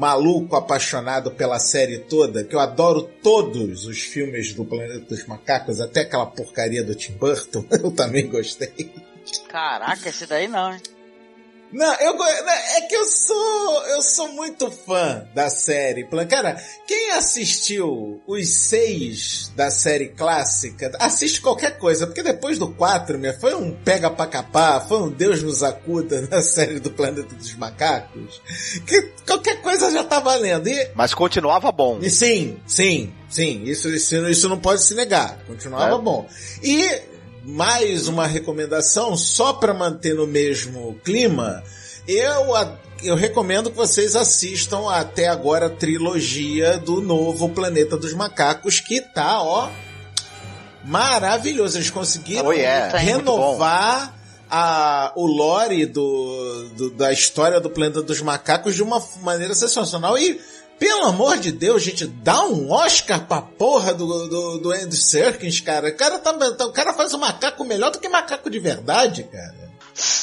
maluco 0.00 0.56
apaixonado 0.56 1.30
pela 1.30 1.58
série 1.58 1.98
toda, 1.98 2.42
que 2.42 2.54
eu 2.54 2.58
adoro 2.58 3.02
todos 3.22 3.84
os 3.84 4.00
filmes 4.00 4.54
do 4.54 4.64
Planeta 4.64 5.00
dos 5.00 5.26
Macacos, 5.26 5.78
até 5.78 6.00
aquela 6.00 6.24
porcaria 6.24 6.82
do 6.82 6.94
Tim 6.94 7.12
Burton, 7.12 7.66
eu 7.70 7.90
também 7.90 8.26
gostei. 8.26 8.90
Caraca, 9.46 10.08
esse 10.08 10.24
daí 10.24 10.48
não, 10.48 10.72
hein? 10.72 10.80
Não, 11.72 11.94
eu 12.00 12.24
é 12.24 12.80
que 12.82 12.94
eu 12.94 13.04
sou 13.04 13.86
eu 13.86 14.02
sou 14.02 14.28
muito 14.28 14.70
fã 14.70 15.26
da 15.34 15.48
série. 15.48 16.04
Cara, 16.28 16.60
quem 16.86 17.12
assistiu 17.12 18.20
os 18.26 18.48
seis 18.48 19.52
da 19.54 19.70
série 19.70 20.08
clássica, 20.08 20.90
assiste 20.98 21.40
qualquer 21.40 21.78
coisa, 21.78 22.06
porque 22.06 22.22
depois 22.22 22.58
do 22.58 22.72
quatro, 22.72 23.18
minha, 23.18 23.38
foi 23.38 23.54
um 23.54 23.72
pega 23.72 24.10
pra 24.10 24.26
capar, 24.26 24.86
foi 24.86 24.98
um 24.98 25.10
Deus 25.10 25.42
nos 25.42 25.62
acuda 25.62 26.26
na 26.30 26.42
série 26.42 26.80
do 26.80 26.90
Planeta 26.90 27.34
dos 27.34 27.54
Macacos, 27.54 28.40
que 28.86 29.02
qualquer 29.26 29.60
coisa 29.62 29.90
já 29.90 30.02
tá 30.02 30.18
valendo. 30.18 30.68
E, 30.68 30.90
Mas 30.94 31.14
continuava 31.14 31.70
bom. 31.70 31.98
E 32.02 32.10
sim, 32.10 32.58
sim, 32.66 33.12
sim, 33.28 33.62
isso, 33.64 33.88
isso, 33.88 34.28
isso 34.28 34.48
não 34.48 34.58
pode 34.58 34.82
se 34.82 34.94
negar, 34.94 35.38
continuava 35.46 35.96
é. 35.96 35.98
bom. 35.98 36.28
E 36.62 37.09
mais 37.44 38.08
uma 38.08 38.26
recomendação 38.26 39.16
só 39.16 39.52
para 39.52 39.72
manter 39.72 40.14
no 40.14 40.26
mesmo 40.26 40.98
clima. 41.04 41.62
Eu, 42.06 42.54
eu 43.02 43.14
recomendo 43.14 43.70
que 43.70 43.76
vocês 43.76 44.16
assistam 44.16 44.90
até 44.90 45.28
agora 45.28 45.66
a 45.66 45.70
trilogia 45.70 46.78
do 46.78 47.00
novo 47.00 47.48
Planeta 47.48 47.96
dos 47.96 48.12
Macacos, 48.12 48.80
que 48.80 49.00
tá, 49.00 49.42
ó, 49.42 49.70
maravilhoso. 50.84 51.78
Eles 51.78 51.90
conseguiram 51.90 52.46
oh, 52.46 52.52
yeah. 52.52 52.96
renovar 52.96 54.14
a, 54.50 55.12
o 55.14 55.26
lore 55.26 55.86
do, 55.86 56.68
do, 56.76 56.90
da 56.90 57.12
história 57.12 57.60
do 57.60 57.70
Planeta 57.70 58.02
dos 58.02 58.20
Macacos 58.20 58.74
de 58.74 58.82
uma 58.82 59.02
maneira 59.22 59.54
sensacional 59.54 60.18
e 60.18 60.40
pelo 60.80 61.04
amor 61.04 61.36
de 61.36 61.52
Deus, 61.52 61.82
gente, 61.82 62.06
dá 62.06 62.42
um 62.42 62.72
Oscar 62.72 63.26
pra 63.26 63.42
porra 63.42 63.92
do, 63.92 64.26
do, 64.26 64.58
do 64.58 64.72
Andy 64.72 64.96
Serkins, 64.96 65.60
cara. 65.60 65.90
O 65.90 65.94
cara, 65.94 66.18
tá, 66.18 66.32
o 66.64 66.72
cara 66.72 66.94
faz 66.94 67.12
um 67.12 67.18
macaco 67.18 67.62
melhor 67.66 67.90
do 67.90 68.00
que 68.00 68.08
macaco 68.08 68.48
de 68.48 68.58
verdade, 68.58 69.24
cara. 69.24 69.70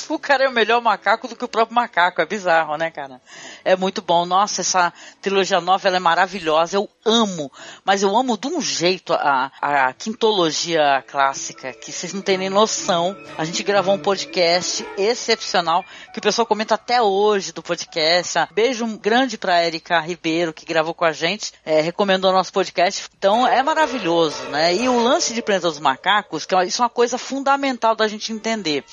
O 0.10 0.18
cara 0.18 0.46
é 0.46 0.50
o 0.50 0.52
melhor 0.52 0.82
macaco 0.82 1.28
do 1.28 1.36
que 1.36 1.46
o 1.46 1.48
próprio 1.48 1.76
macaco. 1.76 2.22
É 2.22 2.26
bizarro, 2.26 2.76
né, 2.76 2.90
cara? 2.90 3.22
É 3.64 3.76
muito 3.76 4.02
bom. 4.02 4.26
Nossa, 4.26 4.62
essa 4.62 4.92
trilogia 5.22 5.62
nova 5.62 5.88
ela 5.88 5.98
é 5.98 6.00
maravilhosa. 6.00 6.78
Eu 6.78 6.90
amo. 7.08 7.52
Mas 7.86 8.04
eu 8.04 8.16
amo 8.16 8.38
de 8.38 8.48
um 8.48 8.60
jeito 8.60 9.14
a, 9.14 9.52
a 9.62 9.94
quintologia 9.94 11.04
clássica 11.08 11.72
que 11.74 11.92
vocês 11.92 12.14
não 12.14 12.22
têm 12.22 12.38
nem 12.38 12.50
noção. 12.50 13.18
A 13.38 13.46
gente 13.46 13.64
gravou 13.64 13.96
um 13.96 14.00
podcast 14.00 14.86
excepcional 14.98 15.84
que 16.14 16.20
o 16.20 16.22
pessoal 16.22 16.46
comenta 16.46 16.76
até 16.76 17.02
hoje 17.02 17.54
do 17.54 17.64
podcast. 17.64 18.40
Beijo 18.52 18.86
grande 18.98 19.38
pra 19.38 19.66
Erika 19.66 20.00
Ribeiro 20.00 20.54
que 20.54 20.66
gravou 20.66 20.94
com 20.94 21.06
a 21.06 21.14
gente. 21.14 21.54
É, 21.66 21.80
recomendou 21.80 22.34
nosso 22.34 22.52
podcast. 22.52 23.08
Então 23.18 23.48
é 23.48 23.64
maravilhoso, 23.64 24.44
né? 24.50 24.76
E 24.76 24.90
o 24.90 25.02
lance 25.02 25.34
de 25.34 25.42
Planeta 25.42 25.70
dos 25.70 25.80
Macacos, 25.80 26.46
que 26.46 26.54
é 26.54 26.66
isso 26.66 26.82
é 26.82 26.84
uma 26.84 26.90
coisa 26.90 27.18
fundamental 27.18 27.96
da 27.96 28.08
gente 28.08 28.34
entender. 28.34 28.84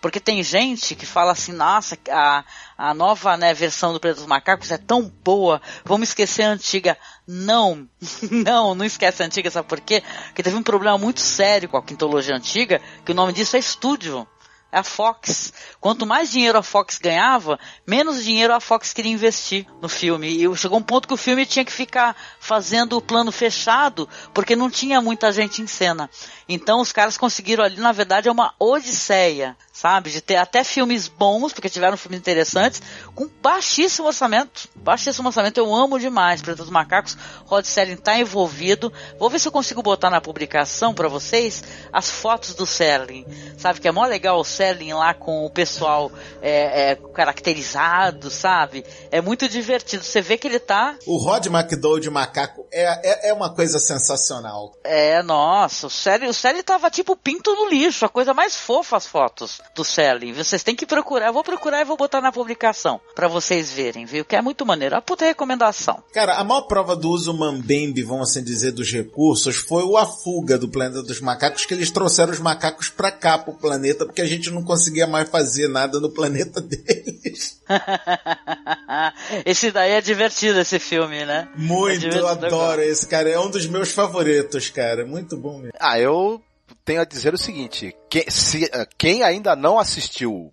Porque 0.00 0.20
tem 0.20 0.42
gente 0.42 0.94
que 0.94 1.06
fala 1.06 1.32
assim, 1.32 1.52
nossa, 1.52 1.96
a, 2.10 2.44
a 2.82 2.92
nova 2.92 3.36
né, 3.36 3.54
versão 3.54 3.92
do 3.92 4.00
Planeta 4.00 4.22
dos 4.22 4.28
Macacos 4.28 4.72
é 4.72 4.76
tão 4.76 5.02
boa, 5.22 5.62
vamos 5.84 6.08
esquecer 6.08 6.42
a 6.42 6.50
antiga. 6.50 6.98
Não, 7.24 7.88
não, 8.28 8.74
não 8.74 8.84
esquece 8.84 9.22
a 9.22 9.26
antiga, 9.26 9.52
sabe 9.52 9.68
por 9.68 9.80
quê? 9.80 10.02
Porque 10.26 10.42
teve 10.42 10.56
um 10.56 10.64
problema 10.64 10.98
muito 10.98 11.20
sério 11.20 11.68
com 11.68 11.76
a 11.76 11.82
quintologia 11.82 12.34
antiga, 12.34 12.80
que 13.04 13.12
o 13.12 13.14
nome 13.14 13.32
disso 13.32 13.54
é 13.54 13.60
estúdio 13.60 14.26
a 14.72 14.82
Fox. 14.82 15.52
Quanto 15.78 16.06
mais 16.06 16.30
dinheiro 16.30 16.56
a 16.56 16.62
Fox 16.62 16.98
ganhava, 16.98 17.60
menos 17.86 18.24
dinheiro 18.24 18.54
a 18.54 18.60
Fox 18.60 18.94
queria 18.94 19.12
investir 19.12 19.66
no 19.82 19.88
filme. 19.88 20.28
E 20.28 20.56
chegou 20.56 20.78
um 20.78 20.82
ponto 20.82 21.06
que 21.06 21.12
o 21.12 21.18
filme 21.18 21.44
tinha 21.44 21.64
que 21.64 21.70
ficar 21.70 22.16
fazendo 22.40 22.96
o 22.96 23.02
plano 23.02 23.30
fechado, 23.30 24.08
porque 24.32 24.56
não 24.56 24.70
tinha 24.70 25.02
muita 25.02 25.30
gente 25.30 25.60
em 25.60 25.66
cena. 25.66 26.08
Então 26.48 26.80
os 26.80 26.90
caras 26.90 27.18
conseguiram 27.18 27.62
ali, 27.62 27.76
na 27.78 27.92
verdade, 27.92 28.28
é 28.28 28.32
uma 28.32 28.54
odisseia, 28.58 29.56
sabe? 29.72 30.10
De 30.10 30.20
ter 30.20 30.36
até 30.36 30.64
filmes 30.64 31.06
bons, 31.06 31.52
porque 31.52 31.68
tiveram 31.68 31.96
filmes 31.96 32.18
interessantes, 32.18 32.82
com 33.14 33.28
baixíssimo 33.42 34.06
orçamento. 34.06 34.68
Baixíssimo 34.74 35.28
orçamento, 35.28 35.58
eu 35.58 35.74
amo 35.74 35.98
demais. 35.98 36.40
Planeta 36.40 36.62
dos 36.62 36.72
Macacos, 36.72 37.16
Rod 37.44 37.64
Serling 37.64 37.96
tá 37.96 38.18
envolvido. 38.18 38.92
Vou 39.18 39.28
ver 39.28 39.38
se 39.38 39.48
eu 39.48 39.52
consigo 39.52 39.82
botar 39.82 40.08
na 40.08 40.20
publicação 40.20 40.94
para 40.94 41.08
vocês 41.08 41.62
as 41.92 42.10
fotos 42.10 42.54
do 42.54 42.66
Serling. 42.66 43.26
Sabe 43.58 43.80
que 43.80 43.88
é 43.88 43.92
mó 43.92 44.04
legal 44.06 44.38
o 44.38 44.44
Serling 44.44 44.61
Sterling 44.62 44.92
lá 44.92 45.12
com 45.12 45.44
o 45.44 45.50
pessoal 45.50 46.10
é, 46.40 46.90
é, 46.90 46.96
caracterizado, 47.12 48.30
sabe? 48.30 48.84
É 49.10 49.20
muito 49.20 49.48
divertido. 49.48 50.04
Você 50.04 50.20
vê 50.20 50.38
que 50.38 50.46
ele 50.46 50.60
tá. 50.60 50.94
O 51.06 51.16
Rod 51.16 51.46
McDowell 51.46 51.98
de 51.98 52.10
macaco 52.10 52.66
é, 52.70 53.28
é, 53.28 53.30
é, 53.30 53.32
uma 53.32 53.52
coisa 53.52 53.78
sensacional. 53.78 54.72
É, 54.84 55.22
nossa, 55.22 55.86
o 55.86 55.90
Sterling, 55.90 56.28
o 56.28 56.30
Sterling 56.30 56.62
tava 56.62 56.90
tipo 56.90 57.16
pinto 57.16 57.54
no 57.54 57.68
lixo, 57.68 58.04
a 58.04 58.08
coisa 58.08 58.32
mais 58.32 58.54
fofa 58.56 58.96
as 58.96 59.06
fotos 59.06 59.60
do 59.74 59.82
Sterling. 59.82 60.32
Vocês 60.32 60.62
têm 60.62 60.76
que 60.76 60.86
procurar, 60.86 61.26
eu 61.26 61.32
vou 61.32 61.42
procurar 61.42 61.80
e 61.80 61.84
vou 61.84 61.96
botar 61.96 62.20
na 62.20 62.30
publicação 62.30 63.00
para 63.14 63.26
vocês 63.26 63.72
verem, 63.72 64.04
viu? 64.04 64.24
Que 64.24 64.36
é 64.36 64.42
muito 64.42 64.64
maneiro. 64.64 64.96
A 64.96 65.02
puta 65.02 65.24
recomendação. 65.24 66.02
Cara, 66.12 66.34
a 66.36 66.44
maior 66.44 66.62
prova 66.62 66.94
do 66.94 67.10
uso 67.10 67.34
mambembe, 67.34 68.02
vamos 68.02 68.30
assim 68.30 68.44
dizer, 68.44 68.72
dos 68.72 68.90
recursos 68.92 69.56
foi 69.56 69.82
A 69.96 70.06
Fuga 70.06 70.56
do 70.56 70.68
Planeta 70.68 71.02
dos 71.02 71.20
Macacos, 71.20 71.64
que 71.64 71.74
eles 71.74 71.90
trouxeram 71.90 72.32
os 72.32 72.38
macacos 72.38 72.88
pra 72.88 73.10
cá, 73.10 73.38
pro 73.38 73.52
planeta, 73.54 74.04
porque 74.06 74.22
a 74.22 74.26
gente 74.26 74.51
não 74.52 74.62
conseguia 74.62 75.06
mais 75.06 75.28
fazer 75.28 75.68
nada 75.68 75.98
no 75.98 76.10
planeta 76.10 76.60
deles. 76.60 77.60
esse 79.44 79.70
daí 79.70 79.92
é 79.92 80.00
divertido, 80.00 80.60
esse 80.60 80.78
filme, 80.78 81.24
né? 81.24 81.48
Muito, 81.56 82.06
é 82.06 82.18
eu 82.18 82.28
adoro 82.28 82.82
esse 82.82 83.06
cara. 83.06 83.28
É 83.28 83.38
um 83.38 83.50
dos 83.50 83.66
meus 83.66 83.90
favoritos, 83.92 84.70
cara. 84.70 85.04
Muito 85.04 85.36
bom 85.36 85.58
mesmo. 85.58 85.72
Ah, 85.80 85.98
eu 85.98 86.42
tenho 86.84 87.00
a 87.00 87.04
dizer 87.04 87.34
o 87.34 87.38
seguinte: 87.38 87.94
quem, 88.08 88.24
se, 88.28 88.70
quem 88.96 89.22
ainda 89.22 89.56
não 89.56 89.78
assistiu 89.78 90.52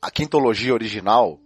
a 0.00 0.10
quintologia 0.10 0.74
original, 0.74 1.40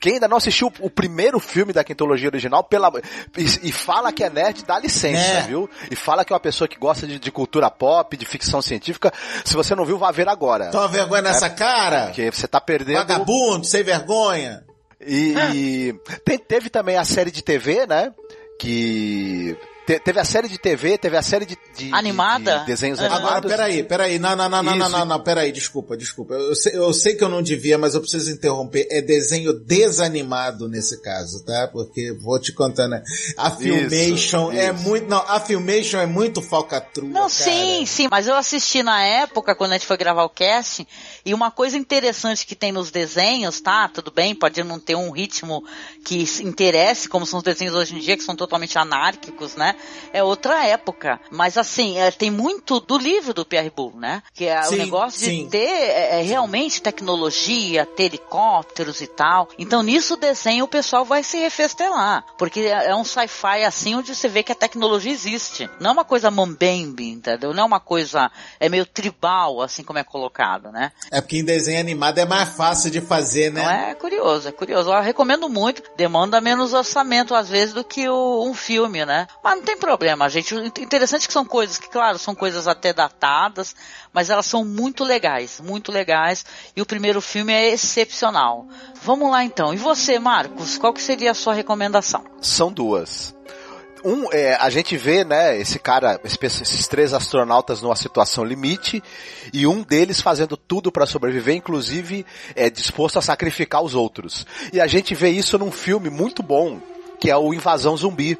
quem 0.00 0.14
ainda 0.14 0.28
não 0.28 0.36
assistiu 0.36 0.72
o 0.80 0.90
primeiro 0.90 1.38
filme 1.38 1.72
da 1.72 1.84
quintologia 1.84 2.28
original 2.28 2.62
pela, 2.64 2.92
e, 3.36 3.68
e 3.68 3.72
fala 3.72 4.12
que 4.12 4.24
é 4.24 4.30
nerd, 4.30 4.64
dá 4.64 4.78
licença, 4.78 5.38
é. 5.38 5.42
viu? 5.42 5.68
E 5.90 5.96
fala 5.96 6.24
que 6.24 6.32
é 6.32 6.34
uma 6.34 6.40
pessoa 6.40 6.68
que 6.68 6.78
gosta 6.78 7.06
de, 7.06 7.18
de, 7.18 7.30
cultura 7.30 7.70
pop, 7.70 8.16
de 8.16 8.26
ficção 8.26 8.60
científica. 8.60 9.12
Se 9.44 9.54
você 9.54 9.74
não 9.74 9.84
viu, 9.84 9.98
vá 9.98 10.10
ver 10.10 10.28
agora. 10.28 10.70
Toma 10.70 10.88
vergonha 10.88 11.22
nessa 11.22 11.46
é, 11.46 11.50
cara! 11.50 12.06
Porque 12.06 12.30
você 12.30 12.48
tá 12.48 12.60
perdendo. 12.60 12.98
Vagabundo, 12.98 13.64
sem 13.64 13.82
vergonha! 13.82 14.64
E, 15.00 15.34
e 15.54 15.92
tem, 16.24 16.38
teve 16.38 16.70
também 16.70 16.96
a 16.96 17.04
série 17.04 17.30
de 17.30 17.42
TV, 17.42 17.86
né? 17.86 18.12
Que 18.58 19.56
te, 19.86 20.00
teve 20.00 20.18
a 20.18 20.24
série 20.24 20.48
de 20.48 20.58
TV, 20.58 20.98
teve 20.98 21.16
a 21.16 21.22
série 21.22 21.46
de, 21.46 21.56
de 21.76 21.94
animada, 21.94 22.58
de 22.60 22.66
desenhos 22.66 22.98
animados. 22.98 23.28
Agora, 23.28 23.48
peraí, 23.48 23.84
peraí, 23.84 24.18
não, 24.18 24.34
não, 24.34 24.48
não, 24.48 24.62
não, 24.62 24.76
não, 24.76 24.88
não, 24.88 25.04
não, 25.04 25.20
peraí, 25.22 25.52
desculpa, 25.52 25.96
desculpa. 25.96 26.34
Eu 26.34 26.56
sei, 26.56 26.76
eu 26.76 26.92
sei 26.92 27.14
que 27.14 27.22
eu 27.22 27.28
não 27.28 27.40
devia, 27.40 27.78
mas 27.78 27.94
eu 27.94 28.00
preciso 28.00 28.32
interromper. 28.32 28.88
É 28.90 29.00
desenho 29.00 29.52
desanimado 29.52 30.68
nesse 30.68 31.00
caso, 31.00 31.44
tá? 31.44 31.68
Porque 31.72 32.12
vou 32.20 32.40
te 32.40 32.52
contar, 32.52 32.88
né? 32.88 33.00
A 33.36 33.52
Filmation 33.52 34.50
isso, 34.50 34.60
é 34.60 34.72
isso. 34.72 34.82
muito, 34.82 35.08
não, 35.08 35.18
a 35.18 35.38
Filmation 35.38 36.00
é 36.00 36.06
muito 36.06 36.42
falcatrua, 36.42 37.08
Não, 37.08 37.20
cara. 37.20 37.28
sim, 37.28 37.86
sim, 37.86 38.08
mas 38.10 38.26
eu 38.26 38.34
assisti 38.34 38.82
na 38.82 39.04
época 39.04 39.54
quando 39.54 39.70
a 39.70 39.74
gente 39.74 39.86
foi 39.86 39.96
gravar 39.96 40.24
o 40.24 40.28
casting 40.28 40.86
e 41.24 41.32
uma 41.32 41.52
coisa 41.52 41.78
interessante 41.78 42.44
que 42.44 42.56
tem 42.56 42.72
nos 42.72 42.90
desenhos, 42.90 43.60
tá? 43.60 43.88
Tudo 43.88 44.10
bem, 44.10 44.34
pode 44.34 44.62
não 44.64 44.80
ter 44.80 44.96
um 44.96 45.12
ritmo 45.12 45.62
que 46.04 46.24
interesse, 46.42 47.08
como 47.08 47.24
são 47.24 47.38
os 47.38 47.44
desenhos 47.44 47.74
hoje 47.74 47.94
em 47.94 48.00
dia 48.00 48.16
que 48.16 48.24
são 48.24 48.34
totalmente 48.34 48.76
anárquicos, 48.76 49.54
né? 49.54 49.75
É 50.12 50.22
outra 50.22 50.64
época. 50.66 51.20
Mas 51.30 51.56
assim, 51.56 51.98
é, 51.98 52.10
tem 52.10 52.30
muito 52.30 52.80
do 52.80 52.98
livro 52.98 53.34
do 53.34 53.44
Pierre 53.44 53.72
Bull, 53.74 53.94
né? 53.96 54.22
Que 54.34 54.46
é 54.46 54.62
sim, 54.62 54.74
o 54.74 54.78
negócio 54.78 55.20
de 55.20 55.26
sim. 55.26 55.48
ter 55.48 55.58
é, 55.58 56.20
é, 56.20 56.22
realmente 56.22 56.82
tecnologia, 56.82 57.86
ter 57.86 58.04
helicópteros 58.04 59.00
e 59.00 59.06
tal. 59.06 59.48
Então 59.58 59.82
nisso 59.82 60.14
o 60.14 60.16
desenho 60.16 60.64
o 60.64 60.68
pessoal 60.68 61.04
vai 61.04 61.22
se 61.22 61.38
refestelar. 61.38 62.24
Porque 62.38 62.60
é, 62.60 62.90
é 62.90 62.94
um 62.94 63.04
sci-fi 63.04 63.64
assim 63.64 63.94
onde 63.94 64.14
você 64.14 64.28
vê 64.28 64.42
que 64.42 64.52
a 64.52 64.56
tecnologia 64.56 65.12
existe. 65.12 65.68
Não 65.80 65.90
é 65.90 65.92
uma 65.92 66.04
coisa 66.04 66.30
mambembe, 66.30 67.08
entendeu? 67.08 67.52
Não 67.52 67.62
é 67.62 67.66
uma 67.66 67.80
coisa, 67.80 68.30
é 68.58 68.68
meio 68.68 68.86
tribal, 68.86 69.60
assim 69.60 69.82
como 69.82 69.98
é 69.98 70.04
colocado, 70.04 70.70
né? 70.70 70.92
É 71.10 71.20
porque 71.20 71.38
em 71.38 71.44
desenho 71.44 71.80
animado 71.80 72.18
é 72.18 72.24
mais 72.24 72.50
fácil 72.50 72.90
de 72.90 73.00
fazer, 73.00 73.52
né? 73.52 73.62
Não 73.62 73.70
é 73.70 73.94
curioso, 73.94 74.48
é 74.48 74.52
curioso. 74.52 74.90
Eu 74.90 75.00
recomendo 75.00 75.48
muito. 75.48 75.82
Demanda 75.96 76.40
menos 76.40 76.72
orçamento 76.72 77.34
às 77.34 77.48
vezes 77.48 77.74
do 77.74 77.84
que 77.84 78.08
o, 78.08 78.44
um 78.44 78.54
filme, 78.54 79.04
né? 79.04 79.26
Mas 79.42 79.58
tem 79.66 79.76
problema, 79.76 80.28
gente. 80.30 80.54
O 80.54 80.64
interessante 80.64 81.24
é 81.24 81.26
que 81.26 81.32
são 81.32 81.44
coisas 81.44 81.76
que, 81.76 81.90
claro, 81.90 82.18
são 82.18 82.34
coisas 82.34 82.68
até 82.68 82.92
datadas, 82.92 83.74
mas 84.12 84.30
elas 84.30 84.46
são 84.46 84.64
muito 84.64 85.02
legais, 85.02 85.60
muito 85.60 85.90
legais. 85.90 86.46
E 86.74 86.80
o 86.80 86.86
primeiro 86.86 87.20
filme 87.20 87.52
é 87.52 87.72
excepcional. 87.72 88.66
Vamos 89.02 89.30
lá 89.30 89.44
então. 89.44 89.74
E 89.74 89.76
você, 89.76 90.18
Marcos, 90.20 90.78
qual 90.78 90.94
que 90.94 91.02
seria 91.02 91.32
a 91.32 91.34
sua 91.34 91.52
recomendação? 91.52 92.24
São 92.40 92.72
duas. 92.72 93.34
Um, 94.04 94.32
é, 94.32 94.54
a 94.54 94.70
gente 94.70 94.96
vê, 94.96 95.24
né, 95.24 95.58
esse 95.58 95.80
cara, 95.80 96.20
esses 96.22 96.86
três 96.86 97.12
astronautas 97.12 97.82
numa 97.82 97.96
situação 97.96 98.44
limite, 98.44 99.02
e 99.52 99.66
um 99.66 99.82
deles 99.82 100.20
fazendo 100.20 100.56
tudo 100.56 100.92
para 100.92 101.06
sobreviver, 101.06 101.56
inclusive 101.56 102.24
é 102.54 102.70
disposto 102.70 103.18
a 103.18 103.22
sacrificar 103.22 103.82
os 103.82 103.96
outros. 103.96 104.46
E 104.72 104.80
a 104.80 104.86
gente 104.86 105.12
vê 105.12 105.30
isso 105.30 105.58
num 105.58 105.72
filme 105.72 106.08
muito 106.08 106.40
bom, 106.40 106.80
que 107.18 107.32
é 107.32 107.36
o 107.36 107.52
Invasão 107.52 107.96
Zumbi 107.96 108.38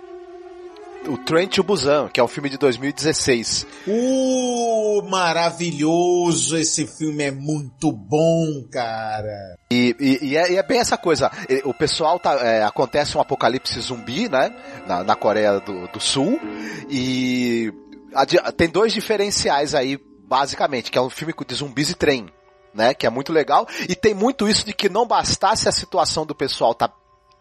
o 1.08 1.18
Train 1.18 1.48
to 1.48 1.62
Busan, 1.62 2.08
que 2.08 2.20
é 2.20 2.24
um 2.24 2.28
filme 2.28 2.48
de 2.48 2.58
2016. 2.58 3.66
Uh, 3.86 5.02
maravilhoso! 5.08 6.56
Esse 6.56 6.86
filme 6.86 7.24
é 7.24 7.30
muito 7.30 7.92
bom, 7.92 8.64
cara. 8.70 9.56
E, 9.70 9.94
e, 9.98 10.30
e, 10.30 10.36
é, 10.36 10.52
e 10.52 10.56
é, 10.56 10.62
bem 10.62 10.78
essa 10.78 10.96
coisa. 10.96 11.30
O 11.64 11.74
pessoal 11.74 12.18
tá. 12.18 12.34
É, 12.34 12.62
acontece 12.64 13.16
um 13.16 13.20
apocalipse 13.20 13.80
zumbi, 13.80 14.28
né? 14.28 14.54
Na, 14.86 15.04
na 15.04 15.16
Coreia 15.16 15.60
do, 15.60 15.88
do 15.88 16.00
Sul. 16.00 16.40
E 16.88 17.72
a, 18.14 18.52
tem 18.52 18.68
dois 18.68 18.92
diferenciais 18.92 19.74
aí, 19.74 19.98
basicamente, 20.26 20.90
que 20.90 20.98
é 20.98 21.02
um 21.02 21.10
filme 21.10 21.34
de 21.46 21.54
zumbis 21.54 21.90
e 21.90 21.94
trem. 21.94 22.26
Né, 22.74 22.92
que 22.92 23.06
é 23.06 23.10
muito 23.10 23.32
legal, 23.32 23.66
e 23.88 23.94
tem 23.94 24.12
muito 24.12 24.46
isso 24.46 24.66
de 24.66 24.74
que 24.74 24.90
não 24.90 25.06
bastasse 25.06 25.66
a 25.66 25.72
situação 25.72 26.26
do 26.26 26.34
pessoal 26.34 26.74
tá 26.74 26.92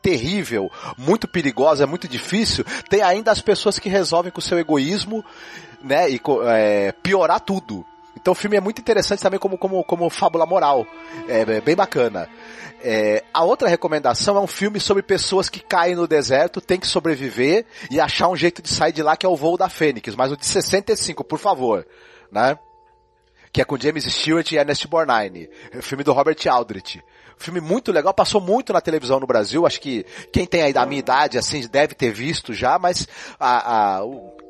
terrível, 0.06 0.72
muito 0.96 1.28
perigosa, 1.28 1.82
é 1.84 1.88
muito 1.88 2.08
difícil, 2.08 2.64
tem 2.88 3.02
ainda 3.02 3.32
as 3.32 3.42
pessoas 3.42 3.80
que 3.80 3.90
resolvem 3.90 4.32
com 4.32 4.38
o 4.38 4.42
seu 4.42 4.60
egoísmo, 4.60 5.26
né, 5.84 6.12
e 6.12 6.22
é, 6.46 6.92
piorar 6.92 7.40
tudo. 7.40 7.84
Então 8.16 8.32
o 8.34 8.36
filme 8.36 8.56
é 8.56 8.62
muito 8.62 8.80
interessante 8.80 9.24
também 9.24 9.40
como, 9.40 9.58
como, 9.58 9.84
como 9.84 10.08
fábula 10.12 10.46
moral. 10.46 10.86
É, 11.28 11.42
é 11.42 11.62
bem 11.62 11.76
bacana. 11.76 12.30
É, 12.84 13.24
a 13.34 13.44
outra 13.44 13.68
recomendação 13.68 14.38
é 14.38 14.40
um 14.40 14.46
filme 14.46 14.80
sobre 14.80 15.02
pessoas 15.02 15.50
que 15.50 15.60
caem 15.60 15.96
no 15.96 16.08
deserto, 16.08 16.62
tem 16.62 16.80
que 16.80 16.86
sobreviver 16.86 17.66
e 17.90 18.00
achar 18.00 18.30
um 18.30 18.36
jeito 18.36 18.62
de 18.62 18.70
sair 18.70 18.92
de 18.92 19.02
lá, 19.02 19.18
que 19.18 19.26
é 19.26 19.30
o 19.30 19.36
voo 19.36 19.58
da 19.58 19.70
Fênix, 19.70 20.14
mas 20.14 20.32
o 20.32 20.38
de 20.38 20.46
65, 20.46 21.24
por 21.24 21.40
favor, 21.40 21.84
né? 22.32 22.60
Que 23.52 23.60
é 23.60 23.66
com 23.66 23.76
James 23.76 24.04
Stewart 24.04 24.52
e 24.52 24.58
Ernest 24.58 24.88
Borgnine. 24.88 25.50
É 25.72 25.82
filme 25.82 26.04
do 26.04 26.14
Robert 26.14 26.38
Aldrich. 26.48 27.02
Filme 27.38 27.60
muito 27.60 27.92
legal, 27.92 28.14
passou 28.14 28.40
muito 28.40 28.72
na 28.72 28.82
televisão 28.82 29.20
no 29.20 29.28
Brasil, 29.28 29.66
acho 29.66 29.82
que 29.82 30.06
quem 30.32 30.46
tem 30.46 30.62
aí 30.62 30.74
da 30.74 30.86
minha 30.86 31.00
idade, 31.00 31.38
assim, 31.38 31.68
deve 31.68 31.94
ter 31.94 32.12
visto 32.12 32.54
já, 32.54 32.80
mas 32.80 33.08
a, 33.40 33.98
a, 33.98 34.02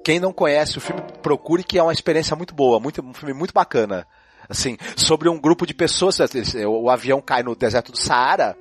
quem 0.03 0.19
não 0.19 0.31
conhece 0.31 0.77
o 0.77 0.81
filme, 0.81 1.01
procure 1.21 1.63
que 1.63 1.79
é 1.79 1.83
uma 1.83 1.93
experiência 1.93 2.35
muito 2.35 2.53
boa, 2.53 2.79
muito, 2.79 3.01
um 3.01 3.13
filme 3.13 3.33
muito 3.33 3.53
bacana. 3.53 4.07
Assim, 4.47 4.77
sobre 4.95 5.27
um 5.27 5.39
grupo 5.39 5.65
de 5.65 5.73
pessoas, 5.73 6.19
o 6.67 6.89
avião 6.89 7.19
cai 7.19 7.41
no 7.41 7.55
deserto 7.55 7.91
do 7.91 7.99
Saara, 7.99 8.55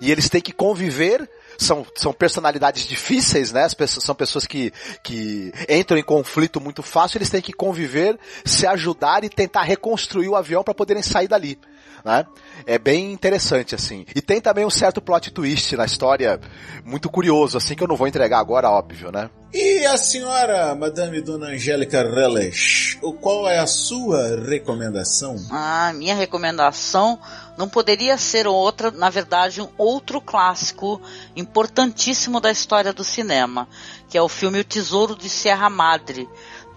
e 0.00 0.12
eles 0.12 0.28
têm 0.28 0.40
que 0.40 0.52
conviver 0.52 1.28
são, 1.58 1.86
são 1.94 2.12
personalidades 2.12 2.86
difíceis, 2.86 3.52
né? 3.52 3.64
As 3.64 3.74
pessoas, 3.74 4.04
são 4.04 4.14
pessoas 4.14 4.46
que, 4.46 4.72
que 5.02 5.52
entram 5.68 5.98
em 5.98 6.02
conflito 6.02 6.60
muito 6.60 6.82
fácil, 6.82 7.18
eles 7.18 7.28
têm 7.28 7.42
que 7.42 7.52
conviver, 7.52 8.18
se 8.44 8.66
ajudar 8.66 9.24
e 9.24 9.28
tentar 9.28 9.62
reconstruir 9.62 10.28
o 10.28 10.36
avião 10.36 10.62
para 10.64 10.74
poderem 10.74 11.02
sair 11.02 11.28
dali 11.28 11.58
né? 12.04 12.26
É 12.66 12.78
bem 12.78 13.12
interessante, 13.12 13.74
assim. 13.74 14.04
E 14.14 14.20
tem 14.20 14.40
também 14.40 14.64
um 14.64 14.70
certo 14.70 15.00
plot 15.00 15.30
twist 15.30 15.76
na 15.76 15.84
história, 15.84 16.40
muito 16.84 17.08
curioso, 17.08 17.56
assim, 17.56 17.74
que 17.74 17.82
eu 17.82 17.88
não 17.88 17.96
vou 17.96 18.08
entregar 18.08 18.38
agora, 18.38 18.70
óbvio, 18.70 19.10
né? 19.10 19.30
E 19.52 19.84
a 19.84 19.96
senhora, 19.96 20.76
Madame 20.76 21.20
Dona 21.20 21.48
Angélica 21.48 22.02
Reles, 22.02 22.96
qual 23.20 23.48
é 23.48 23.58
a 23.58 23.66
sua 23.66 24.40
recomendação? 24.46 25.34
Ah, 25.50 25.92
minha 25.92 26.14
recomendação 26.14 27.18
não 27.58 27.68
poderia 27.68 28.16
ser 28.16 28.46
outra, 28.46 28.92
na 28.92 29.10
verdade, 29.10 29.60
um 29.60 29.68
outro 29.76 30.20
clássico 30.20 31.02
importantíssimo 31.34 32.40
da 32.40 32.52
história 32.52 32.92
do 32.92 33.02
cinema, 33.02 33.68
que 34.08 34.16
é 34.16 34.22
o 34.22 34.28
filme 34.28 34.60
O 34.60 34.64
Tesouro 34.64 35.16
de 35.16 35.28
Serra 35.28 35.68
Madre, 35.68 36.28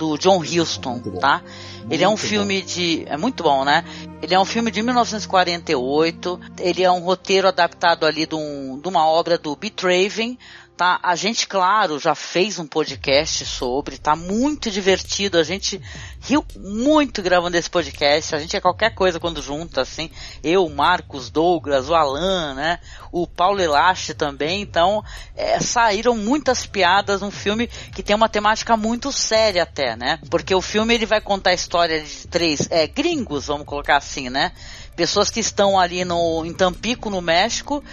do 0.03 0.17
John 0.17 0.39
Huston, 0.41 0.99
tá? 1.21 1.41
Ele 1.89 2.03
é 2.03 2.09
um 2.09 2.17
filme 2.17 2.59
bom. 2.59 2.67
de. 2.67 3.03
É 3.07 3.15
muito 3.15 3.41
bom, 3.41 3.63
né? 3.63 3.85
Ele 4.21 4.33
é 4.33 4.39
um 4.39 4.43
filme 4.43 4.69
de 4.69 4.81
1948. 4.81 6.39
Ele 6.59 6.83
é 6.83 6.91
um 6.91 6.99
roteiro 6.99 7.47
adaptado 7.47 8.05
ali 8.05 8.25
de, 8.25 8.35
um, 8.35 8.79
de 8.81 8.87
uma 8.87 9.07
obra 9.07 9.37
do 9.37 9.55
Beethoven, 9.55 10.37
tá? 10.75 10.99
A 11.03 11.15
gente, 11.15 11.47
claro, 11.47 11.99
já 11.99 12.15
fez 12.15 12.57
um 12.57 12.65
podcast 12.65 13.45
sobre, 13.45 13.97
tá 13.97 14.15
muito 14.15 14.71
divertido, 14.71 15.37
a 15.37 15.43
gente 15.43 15.79
riu 16.19 16.43
muito 16.57 17.21
gravando 17.21 17.55
esse 17.57 17.69
podcast, 17.69 18.35
a 18.35 18.39
gente 18.39 18.55
é 18.55 18.61
qualquer 18.61 18.93
coisa 18.95 19.19
quando 19.19 19.41
junta, 19.41 19.81
assim, 19.81 20.09
eu, 20.43 20.67
Marcos, 20.69 21.29
Douglas, 21.29 21.89
o 21.89 21.95
Alan, 21.95 22.55
né, 22.55 22.79
o 23.11 23.27
Paulo 23.27 23.61
Elache 23.61 24.13
também, 24.13 24.61
então, 24.61 25.03
é, 25.35 25.59
saíram 25.59 26.17
muitas 26.17 26.65
piadas, 26.65 27.21
um 27.21 27.31
filme 27.31 27.67
que 27.67 28.01
tem 28.01 28.15
uma 28.15 28.29
temática 28.29 28.75
muito 28.75 29.11
séria 29.11 29.63
até, 29.63 29.95
né, 29.95 30.19
porque 30.29 30.55
o 30.55 30.61
filme 30.61 30.93
ele 30.93 31.05
vai 31.05 31.21
contar 31.21 31.51
a 31.51 31.55
história 31.55 32.01
de 32.01 32.27
três, 32.27 32.67
é, 32.71 32.87
gringos, 32.87 33.45
vamos 33.45 33.67
colocar 33.67 33.97
assim, 33.97 34.29
né, 34.29 34.51
pessoas 34.95 35.29
que 35.29 35.39
estão 35.39 35.79
ali 35.79 36.05
no, 36.05 36.45
em 36.45 36.53
Tampico, 36.53 37.09
no 37.09 37.21
México, 37.21 37.83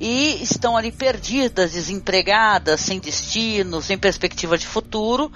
e 0.00 0.42
estão 0.42 0.76
ali 0.76 0.90
perdidas, 0.90 1.72
desempregadas, 1.72 2.80
sem 2.80 2.98
destino, 2.98 3.80
sem 3.80 3.96
perspectiva 3.96 4.58
de 4.58 4.66
futuro, 4.66 5.30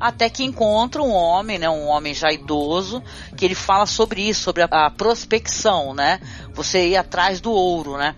até 0.00 0.30
que 0.30 0.44
encontra 0.44 1.02
um 1.02 1.12
homem, 1.12 1.58
né, 1.58 1.68
um 1.68 1.86
homem 1.86 2.14
já 2.14 2.32
idoso, 2.32 3.02
que 3.36 3.44
ele 3.44 3.54
fala 3.54 3.84
sobre 3.84 4.22
isso, 4.22 4.42
sobre 4.42 4.62
a, 4.62 4.68
a 4.70 4.90
prospecção, 4.90 5.92
né, 5.92 6.20
você 6.54 6.88
ir 6.88 6.96
atrás 6.96 7.40
do 7.40 7.50
ouro, 7.50 7.96
né, 7.96 8.14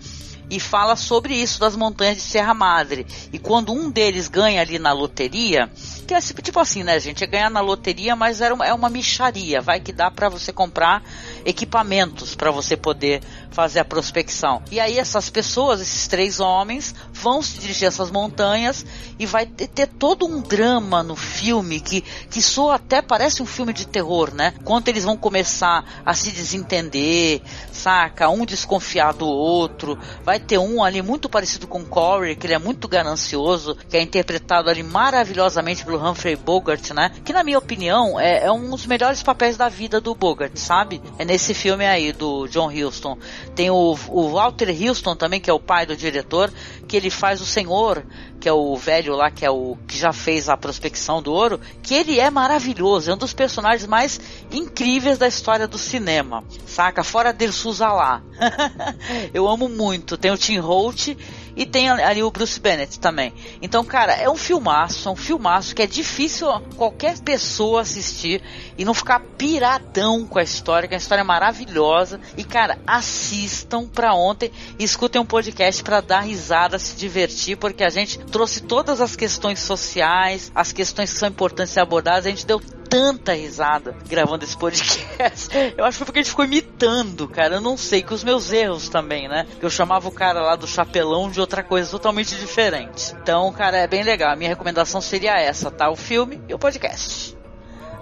e 0.50 0.58
fala 0.58 0.96
sobre 0.96 1.34
isso 1.34 1.60
das 1.60 1.76
montanhas 1.76 2.16
de 2.16 2.22
Serra 2.22 2.52
Madre. 2.52 3.06
E 3.32 3.38
quando 3.38 3.72
um 3.72 3.90
deles 3.90 4.28
ganha 4.28 4.61
ali 4.61 4.78
na 4.78 4.92
loteria, 4.92 5.70
que 6.07 6.12
é 6.12 6.20
tipo 6.20 6.59
assim, 6.59 6.82
né, 6.82 6.98
gente? 6.98 7.22
É 7.22 7.26
ganhar 7.26 7.51
na 7.51 7.61
loteria, 7.61 8.16
mas 8.16 8.40
era 8.40 8.53
uma, 8.53 8.66
é 8.66 8.74
uma 8.74 8.88
micharia. 8.88 9.61
Vai 9.61 9.78
que 9.78 9.92
dá 9.92 10.11
para 10.11 10.28
você 10.28 10.53
comprar 10.53 11.03
equipamentos 11.44 12.34
para 12.34 12.51
você 12.51 12.76
poder 12.76 13.22
fazer 13.51 13.80
a 13.80 13.84
prospecção. 13.84 14.62
E 14.70 14.80
aí 14.80 14.98
essas 14.98 15.28
pessoas, 15.28 15.80
esses 15.80 16.07
três 16.07 16.40
homens, 16.40 16.94
vão 17.12 17.42
se 17.42 17.59
dirigir 17.59 17.86
a 17.86 17.88
essas 17.88 18.11
montanhas 18.11 18.84
e 19.18 19.26
vai 19.26 19.46
ter, 19.46 19.86
todo 19.86 20.26
um 20.26 20.40
drama 20.40 21.03
no 21.03 21.16
filme 21.16 21.80
que, 21.80 22.03
que 22.30 22.40
soa 22.40 22.76
até 22.76 23.03
parece 23.03 23.42
um 23.42 23.46
filme 23.46 23.72
de 23.72 23.86
terror, 23.86 24.32
né? 24.34 24.55
Quando 24.64 24.88
eles 24.88 25.05
vão 25.05 25.16
começar 25.16 26.03
a 26.05 26.14
se 26.14 26.30
desentender, 26.30 27.42
saca? 27.72 28.28
Um 28.28 28.44
desconfiar 28.44 29.12
do 29.12 29.26
outro. 29.26 29.98
Vai 30.24 30.38
ter 30.38 30.59
um 30.59 30.82
ali 30.82 31.03
muito 31.03 31.28
parecido 31.28 31.66
com 31.66 31.84
Corey, 31.84 32.36
que 32.36 32.46
ele 32.46 32.55
é 32.55 32.59
muito 32.59 32.88
ganancioso, 32.88 33.76
que 33.88 33.96
é 33.96 34.03
interpretado 34.03 34.70
ali 34.70 34.82
maravilhosamente 34.82 35.84
pelo 35.84 36.03
Humphrey 36.03 36.36
Bogart, 36.36 36.90
né? 36.90 37.11
Que 37.24 37.32
na 37.32 37.44
minha 37.44 37.59
opinião 37.59 38.18
é, 38.18 38.44
é 38.44 38.53
um 38.53 38.70
dos 38.70 38.86
melhores 38.86 39.22
papéis 39.22 39.57
da 39.57 39.68
vida 39.68 40.01
do 40.01 40.14
Bogart, 40.14 40.57
sabe? 40.57 41.03
É 41.18 41.24
nesse 41.24 41.55
filme 41.55 41.86
aí 41.86 42.12
do 42.12 42.46
John 42.48 42.70
Huston. 42.70 43.18
Tem 43.55 43.70
o, 43.70 43.97
o 44.09 44.28
Walter 44.30 44.68
Houston 44.70 45.14
também, 45.16 45.41
que 45.41 45.51
é 45.51 45.53
o 45.53 45.61
pai 45.61 45.86
do 45.86 45.97
diretor, 45.97 46.53
que 46.86 46.97
ele 46.97 47.11
faz 47.11 47.41
o 47.41 47.47
Senhor, 47.47 48.05
que 48.41 48.49
é 48.49 48.53
o 48.53 48.74
velho 48.76 49.14
lá, 49.14 49.30
que 49.30 49.45
é 49.45 49.51
o 49.51 49.76
que 49.86 49.99
já 49.99 50.12
fez 50.12 50.49
a 50.49 50.57
prospecção 50.57 51.22
do 51.22 51.32
ouro, 51.32 51.61
que 51.82 51.95
ele 51.95 52.18
é 52.18 52.30
maravilhoso, 52.30 53.11
é 53.11 53.14
um 53.14 53.18
dos 53.18 53.34
personagens 53.34 53.86
mais 53.86 54.20
incríveis 54.51 55.18
da 55.18 55.28
história 55.28 55.68
do 55.68 55.76
cinema, 55.76 56.43
saca? 56.66 57.05
Fora 57.05 57.32
Dersusa 57.32 57.88
lá. 57.88 58.22
Eu 59.34 59.47
amo 59.47 59.68
muito. 59.68 60.16
Tem 60.16 60.30
o 60.30 60.38
Tim 60.38 60.59
Holt 60.59 61.16
e 61.57 61.66
tem 61.66 61.88
ali 61.88 62.22
o 62.22 62.30
Bruce 62.30 62.59
Bennett 62.59 62.98
também. 62.98 63.32
Então, 63.61 63.84
cara, 63.84 64.12
é 64.12 64.28
um 64.28 64.36
filmaço, 64.36 65.09
é 65.09 65.12
um 65.12 65.16
filmaço 65.16 65.74
que 65.74 65.82
é 65.82 65.86
difícil 65.86 66.48
qualquer 66.76 67.18
pessoa 67.18 67.82
assistir 67.82 68.42
e 68.76 68.84
não 68.84 68.94
ficar 68.94 69.20
piradão 69.36 70.26
com 70.26 70.38
a 70.38 70.42
história, 70.42 70.88
que 70.88 70.94
a 70.94 70.98
história 70.98 71.22
é 71.22 71.24
maravilhosa. 71.24 72.20
E, 72.36 72.44
cara, 72.44 72.78
assistam 72.86 73.86
pra 73.86 74.14
ontem 74.14 74.51
e 74.78 74.84
escutem 74.84 75.20
um 75.20 75.26
podcast 75.26 75.82
para 75.82 76.01
dar 76.01 76.20
risada, 76.20 76.78
se 76.78 76.96
divertir, 76.96 77.57
porque 77.57 77.84
a 77.84 77.90
gente 77.90 78.18
trouxe 78.18 78.62
todas 78.62 79.01
as 79.01 79.16
questões 79.16 79.61
sociais, 79.61 80.51
as 80.55 80.72
questões 80.72 81.12
que 81.12 81.18
são 81.18 81.28
importantes 81.28 81.74
ser 81.74 81.80
abordadas, 81.80 82.26
a 82.26 82.30
gente 82.30 82.46
deu 82.46 82.61
tanta 82.91 83.32
risada 83.32 83.97
gravando 84.09 84.45
esse 84.45 84.57
podcast. 84.57 85.49
Eu 85.78 85.84
acho 85.84 85.93
que 85.93 85.99
foi 85.99 86.07
porque 86.07 86.18
a 86.18 86.22
gente 86.22 86.30
ficou 86.30 86.45
imitando, 86.45 87.28
cara. 87.28 87.55
Eu 87.55 87.61
não 87.61 87.76
sei, 87.76 88.03
com 88.03 88.12
os 88.12 88.24
meus 88.24 88.53
erros 88.53 88.88
também, 88.88 89.28
né? 89.28 89.47
Eu 89.62 89.70
chamava 89.70 90.09
o 90.09 90.12
cara 90.12 90.43
lá 90.43 90.57
do 90.57 90.66
chapelão 90.66 91.30
de 91.30 91.41
outra 91.41 91.62
coisa 91.62 91.88
totalmente 91.88 92.36
diferente. 92.36 93.14
Então, 93.22 93.51
cara, 93.53 93.78
é 93.78 93.86
bem 93.86 94.03
legal. 94.03 94.32
A 94.32 94.36
minha 94.36 94.51
recomendação 94.51 95.01
seria 95.01 95.38
essa, 95.41 95.70
tá? 95.70 95.88
O 95.88 95.97
filme 95.97 96.43
e 96.49 96.53
o 96.53 96.59
podcast. 96.59 97.38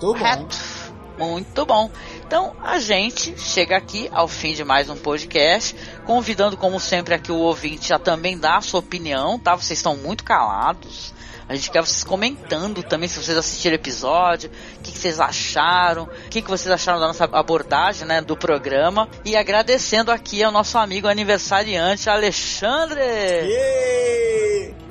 Muito 0.00 0.18
bom. 0.18 0.48
Muito 1.18 1.66
bom. 1.66 1.90
Então 2.28 2.54
a 2.62 2.78
gente 2.78 3.40
chega 3.40 3.74
aqui 3.74 4.06
ao 4.12 4.28
fim 4.28 4.52
de 4.52 4.62
mais 4.62 4.90
um 4.90 4.96
podcast, 4.96 5.74
convidando 6.04 6.58
como 6.58 6.78
sempre 6.78 7.14
aqui 7.14 7.32
o 7.32 7.38
ouvinte 7.38 7.90
a 7.90 7.98
também 7.98 8.36
dar 8.36 8.58
a 8.58 8.60
sua 8.60 8.80
opinião, 8.80 9.38
tá? 9.38 9.54
Vocês 9.54 9.78
estão 9.78 9.96
muito 9.96 10.24
calados. 10.24 11.14
A 11.48 11.54
gente 11.54 11.70
quer 11.70 11.80
vocês 11.80 12.04
comentando 12.04 12.82
também 12.82 13.08
se 13.08 13.18
vocês 13.18 13.34
assistiram 13.34 13.72
o 13.72 13.80
episódio, 13.80 14.50
o 14.76 14.82
que, 14.82 14.92
que, 14.92 14.98
vocês 14.98 15.18
acharam, 15.18 16.02
o 16.02 16.28
que, 16.28 16.42
que 16.42 16.50
vocês 16.50 16.70
acharam 16.70 17.00
da 17.00 17.06
nossa 17.06 17.24
abordagem, 17.24 18.06
né, 18.06 18.20
do 18.20 18.36
programa. 18.36 19.08
E 19.24 19.34
agradecendo 19.34 20.12
aqui 20.12 20.42
ao 20.42 20.52
nosso 20.52 20.76
amigo 20.76 21.08
aniversariante, 21.08 22.10
Alexandre! 22.10 23.00
Yeah! 23.00 24.87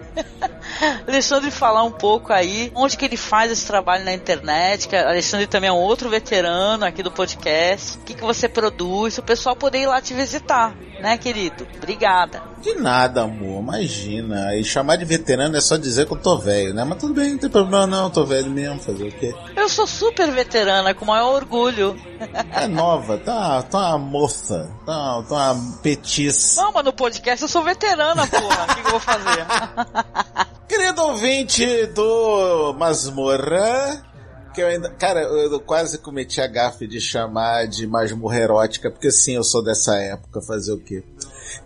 Alexandre 1.07 1.51
falar 1.51 1.83
um 1.83 1.91
pouco 1.91 2.31
aí 2.31 2.71
onde 2.75 2.97
que 2.97 3.05
ele 3.05 3.17
faz 3.17 3.51
esse 3.51 3.65
trabalho 3.65 4.03
na 4.03 4.13
internet, 4.13 4.87
que 4.87 4.95
Alexandre 4.95 5.47
também 5.47 5.69
é 5.69 5.73
um 5.73 5.77
outro 5.77 6.09
veterano 6.09 6.85
aqui 6.85 7.01
do 7.01 7.11
podcast. 7.11 7.97
O 7.97 8.01
que, 8.01 8.13
que 8.13 8.23
você 8.23 8.47
produz, 8.47 9.17
o 9.17 9.23
pessoal 9.23 9.55
poder 9.55 9.79
ir 9.79 9.87
lá 9.87 10.01
te 10.01 10.13
visitar, 10.13 10.75
né, 10.99 11.17
querido? 11.17 11.67
Obrigada. 11.77 12.41
De 12.61 12.73
nada, 12.75 13.23
amor, 13.23 13.61
imagina. 13.61 14.55
E 14.55 14.63
chamar 14.63 14.97
de 14.97 15.05
veterano 15.05 15.55
é 15.55 15.61
só 15.61 15.77
dizer 15.77 16.05
que 16.05 16.13
eu 16.13 16.17
tô 16.17 16.37
velho, 16.37 16.73
né? 16.73 16.83
Mas 16.83 16.97
tudo 16.97 17.13
bem, 17.13 17.31
não 17.31 17.37
tem 17.37 17.49
problema 17.49 17.87
não, 17.87 18.09
tô 18.09 18.25
velho 18.25 18.49
mesmo, 18.49 18.79
fazer 18.79 19.07
o 19.07 19.11
quê? 19.11 19.33
Eu 19.55 19.69
sou 19.69 19.87
super 19.87 20.31
veterana, 20.31 20.93
com 20.93 21.05
o 21.05 21.07
maior 21.07 21.35
orgulho. 21.35 21.95
É 22.51 22.67
nova, 22.67 23.17
tá, 23.17 23.61
tá 23.63 23.95
uma 23.95 23.99
moça, 23.99 24.69
tá, 24.85 25.23
tá 25.23 25.51
uma 25.53 25.79
petiça. 25.81 26.61
Não, 26.61 26.71
mas 26.71 26.83
no 26.83 26.93
podcast 26.93 27.41
eu 27.41 27.47
sou 27.47 27.63
veterana, 27.63 28.25
porra. 28.27 28.63
O 28.63 28.75
que, 28.75 28.81
que 28.81 28.87
eu 28.87 28.91
vou 28.91 28.99
fazer? 28.99 29.45
Querido 30.67 31.01
ouvinte 31.03 31.85
do 31.87 32.75
Masmorra, 32.77 34.03
que 34.57 34.61
eu 34.63 34.67
ainda. 34.67 34.89
Cara, 34.89 35.21
eu 35.21 35.59
quase 35.59 35.99
cometi 35.99 36.41
a 36.41 36.47
gafe 36.47 36.87
de 36.87 36.99
chamar 36.99 37.67
de 37.67 37.85
masmorra 37.85 38.39
erótica, 38.39 38.89
porque 38.89 39.11
sim, 39.11 39.35
eu 39.35 39.43
sou 39.43 39.63
dessa 39.63 39.95
época, 39.97 40.41
fazer 40.41 40.73
o 40.73 40.79
quê? 40.79 41.03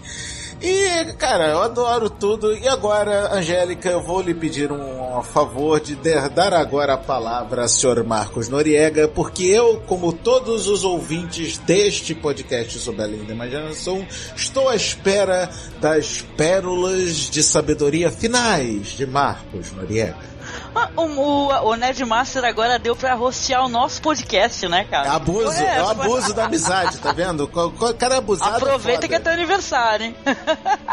E, 0.61 1.12
cara, 1.12 1.49
eu 1.51 1.62
adoro 1.62 2.11
tudo. 2.11 2.53
E 2.57 2.66
agora, 2.66 3.32
Angélica, 3.32 3.89
eu 3.89 4.03
vou 4.03 4.20
lhe 4.20 4.34
pedir 4.34 4.72
um, 4.72 5.22
favor 5.22 5.80
de 5.80 5.97
dar 6.34 6.55
agora 6.55 6.95
a 6.95 6.99
palavra 6.99 7.62
ao 7.62 7.68
senhor 7.68 8.03
Marcos 8.05 8.49
Noriega, 8.49 9.09
porque 9.09 9.45
eu, 9.45 9.80
como 9.86 10.12
todos 10.12 10.66
os 10.66 10.84
ouvintes 10.84 11.59
deste 11.59 12.14
podcast 12.14 12.78
sobre 12.78 13.03
a 13.03 13.07
linda 13.07 13.32
imaginação, 13.32 14.07
estou 14.36 14.68
à 14.68 14.76
espera 14.76 15.51
das 15.80 16.22
pérolas 16.36 17.30
de 17.30 17.43
sabedoria 17.43 18.11
finais 18.11 18.89
de 18.89 19.07
Marcos 19.07 19.72
Noriega. 19.72 20.28
Ah, 20.74 20.90
o, 20.96 21.02
o, 21.02 21.70
o 21.70 21.76
Nerd 21.76 22.04
Master 22.04 22.44
agora 22.44 22.78
deu 22.78 22.94
pra 22.94 23.14
rostear 23.14 23.64
o 23.64 23.68
nosso 23.68 24.00
podcast, 24.00 24.66
né, 24.68 24.84
cara? 24.84 25.08
É 25.08 25.10
abuso, 25.10 25.52
é, 25.52 25.82
o 25.82 25.88
abuso 25.88 26.34
da 26.34 26.44
amizade, 26.44 26.98
tá 26.98 27.12
vendo? 27.12 27.44
O 27.44 27.94
cara 27.94 28.16
é 28.16 28.18
abusado. 28.18 28.56
Aproveita 28.56 29.06
é 29.06 29.08
que 29.08 29.14
é 29.14 29.18
teu 29.18 29.32
aniversário, 29.32 30.06
hein? 30.06 30.16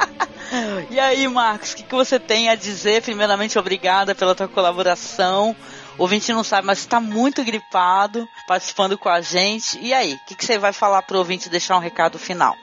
e 0.89 0.99
aí, 0.99 1.27
Marcos, 1.27 1.73
o 1.73 1.75
que, 1.77 1.83
que 1.83 1.95
você 1.95 2.19
tem 2.19 2.49
a 2.49 2.55
dizer? 2.55 3.01
Primeiramente, 3.01 3.57
obrigada 3.59 4.15
pela 4.15 4.35
tua 4.35 4.47
colaboração. 4.47 5.55
O 5.97 6.03
ouvinte 6.03 6.33
não 6.33 6.43
sabe, 6.43 6.67
mas 6.67 6.79
está 6.79 6.99
muito 6.99 7.43
gripado, 7.43 8.27
participando 8.47 8.97
com 8.97 9.07
a 9.07 9.21
gente. 9.21 9.79
E 9.79 9.93
aí, 9.93 10.13
o 10.13 10.25
que, 10.25 10.35
que 10.35 10.45
você 10.45 10.57
vai 10.57 10.73
falar 10.73 11.01
pro 11.03 11.17
ouvinte 11.17 11.49
deixar 11.49 11.77
um 11.77 11.79
recado 11.79 12.19
final? 12.19 12.55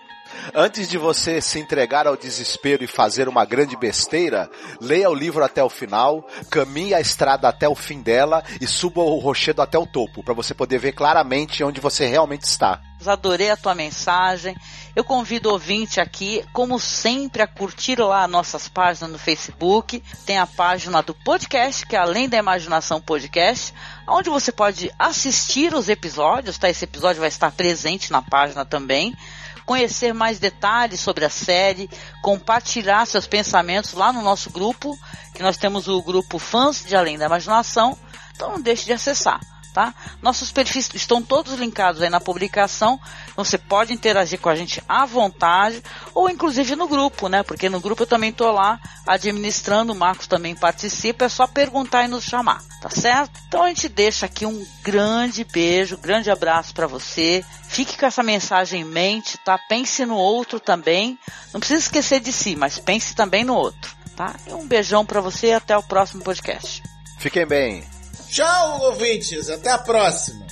Antes 0.55 0.89
de 0.89 0.99
você 0.99 1.41
se 1.41 1.59
entregar 1.59 2.07
ao 2.07 2.17
desespero 2.17 2.85
e 2.85 2.87
fazer 2.87 3.29
uma 3.29 3.45
grande 3.45 3.77
besteira, 3.77 4.51
leia 4.81 5.11
o 5.11 5.15
livro 5.15 5.45
até 5.45 5.63
o 5.63 5.71
final, 5.71 6.27
caminhe 6.51 6.95
a 6.95 7.01
estrada 7.01 7.49
até 7.49 7.69
o 7.69 7.75
fim 7.75 8.01
dela 8.01 8.43
e 8.61 8.67
suba 8.67 9.01
o 9.01 9.19
rochedo 9.19 9.63
até 9.63 9.79
o 9.79 9.87
topo, 9.87 10.23
para 10.23 10.35
você 10.35 10.55
poder 10.55 10.79
ver 10.79 10.93
claramente 10.93 11.65
onde 11.65 11.81
você 11.81 12.07
realmente 12.07 12.43
está. 12.43 12.81
Adorei 13.05 13.51
a 13.51 13.57
tua 13.57 13.75
mensagem. 13.75 14.57
Eu 14.95 15.03
convido 15.03 15.49
o 15.49 15.53
ouvinte 15.53 16.01
aqui, 16.01 16.45
como 16.53 16.79
sempre, 16.79 17.43
a 17.43 17.47
curtir 17.47 17.99
lá 17.99 18.29
nossas 18.29 18.69
páginas 18.69 19.11
no 19.11 19.19
Facebook. 19.19 20.03
Tem 20.27 20.39
a 20.39 20.47
página 20.47 21.03
do 21.03 21.15
podcast, 21.15 21.87
que 21.87 21.97
é 21.97 21.99
Além 21.99 22.29
da 22.29 22.37
Imaginação 22.37 23.01
Podcast, 23.01 23.75
onde 24.07 24.29
você 24.29 24.53
pode 24.53 24.91
assistir 24.99 25.75
os 25.75 25.89
episódios, 25.89 26.59
tá? 26.59 26.69
Esse 26.69 26.85
episódio 26.85 27.21
vai 27.21 27.29
estar 27.29 27.51
presente 27.53 28.13
na 28.13 28.23
página 28.23 28.65
também 28.65 29.17
conhecer 29.65 30.13
mais 30.13 30.39
detalhes 30.39 31.01
sobre 31.01 31.25
a 31.25 31.31
série, 31.31 31.89
compartilhar 32.23 33.07
seus 33.07 33.27
pensamentos 33.27 33.93
lá 33.93 34.13
no 34.13 34.23
nosso 34.23 34.51
grupo, 34.51 34.99
que 35.35 35.43
nós 35.43 35.57
temos 35.57 35.89
o 35.89 36.03
grupo 36.03 36.39
Fãs 36.39 36.85
de 36.85 36.97
Além 36.97 37.19
da 37.19 37.27
Imaginação. 37.27 37.99
Então 38.35 38.53
não 38.53 38.61
deixe 38.61 38.85
de 38.85 38.93
acessar. 38.93 39.41
Tá? 39.73 39.95
Nossos 40.21 40.53
perfis 40.53 40.91
estão 40.95 41.23
todos 41.23 41.55
linkados 41.55 42.03
aí 42.03 42.11
na 42.11 42.21
publicação, 42.21 43.01
então 43.33 43.45
você 43.45 43.59
pode 43.59 43.93
interagir 43.93 44.39
com 44.39 44.49
a 44.49 44.55
gente 44.55 44.83
à 44.89 45.05
vontade, 45.07 45.83
ou 46.15 46.29
inclusive 46.29 46.77
no 46.77 46.87
grupo, 46.87 47.29
né? 47.29 47.43
Porque 47.43 47.69
no 47.69 47.81
grupo 47.81 48.03
eu 48.03 48.07
também 48.07 48.33
tô 48.33 48.51
lá 48.53 48.79
administrando, 49.07 49.93
o 49.93 49.97
Marcos 49.97 50.27
também 50.27 50.55
participa, 50.55 51.25
é 51.25 51.29
só 51.29 51.47
perguntar 51.47 52.05
e 52.05 52.09
nos 52.09 52.25
chamar, 52.25 52.63
tá 52.81 52.91
certo? 52.91 53.41
Então 53.49 53.63
a 53.63 53.69
gente 53.69 53.89
deixa 53.89 54.27
aqui 54.27 54.47
um 54.47 54.67
grande 54.83 55.45
beijo, 55.45 55.97
grande 55.97 56.31
abraço 56.31 56.75
para 56.75 56.87
você. 56.87 57.45
Fique 57.69 57.97
com 57.97 58.05
essa 58.05 58.23
mensagem 58.23 58.83
em 58.83 58.85
mente, 58.85 59.39
tá? 59.39 59.59
Pense 59.59 60.05
no 60.05 60.17
outro 60.17 60.61
também. 60.61 61.19
Não 61.53 61.61
precisa 61.61 61.81
esquecer 61.81 62.21
de 62.21 62.31
si, 62.33 62.55
mas 62.55 62.79
pense 62.79 63.15
também 63.15 63.45
no 63.45 63.55
outro, 63.55 63.95
tá? 64.15 64.35
E 64.47 64.53
um 64.53 64.67
beijão 64.67 65.07
para 65.07 65.21
você 65.21 65.49
e 65.49 65.55
até 65.55 65.77
o 65.77 65.83
próximo 65.83 66.23
podcast. 66.23 66.83
Fiquem 67.19 67.47
bem. 67.47 68.02
Tchau, 68.33 68.87
ouvintes. 68.87 69.51
Até 69.51 69.69
a 69.69 69.77
próxima. 69.77 70.47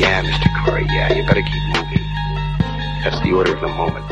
Yeah, 0.00 0.20
Mr. 0.22 0.64
Corey, 0.64 0.84
yeah, 0.86 1.12
you 1.12 1.24
better 1.24 1.42
keep 1.42 1.62
moving. 1.68 2.04
That's 3.04 3.20
the 3.20 3.32
order 3.32 3.54
of 3.54 3.60
the 3.60 3.68
moment. 3.68 4.04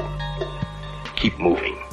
Keep 1.16 1.40
moving. 1.40 1.87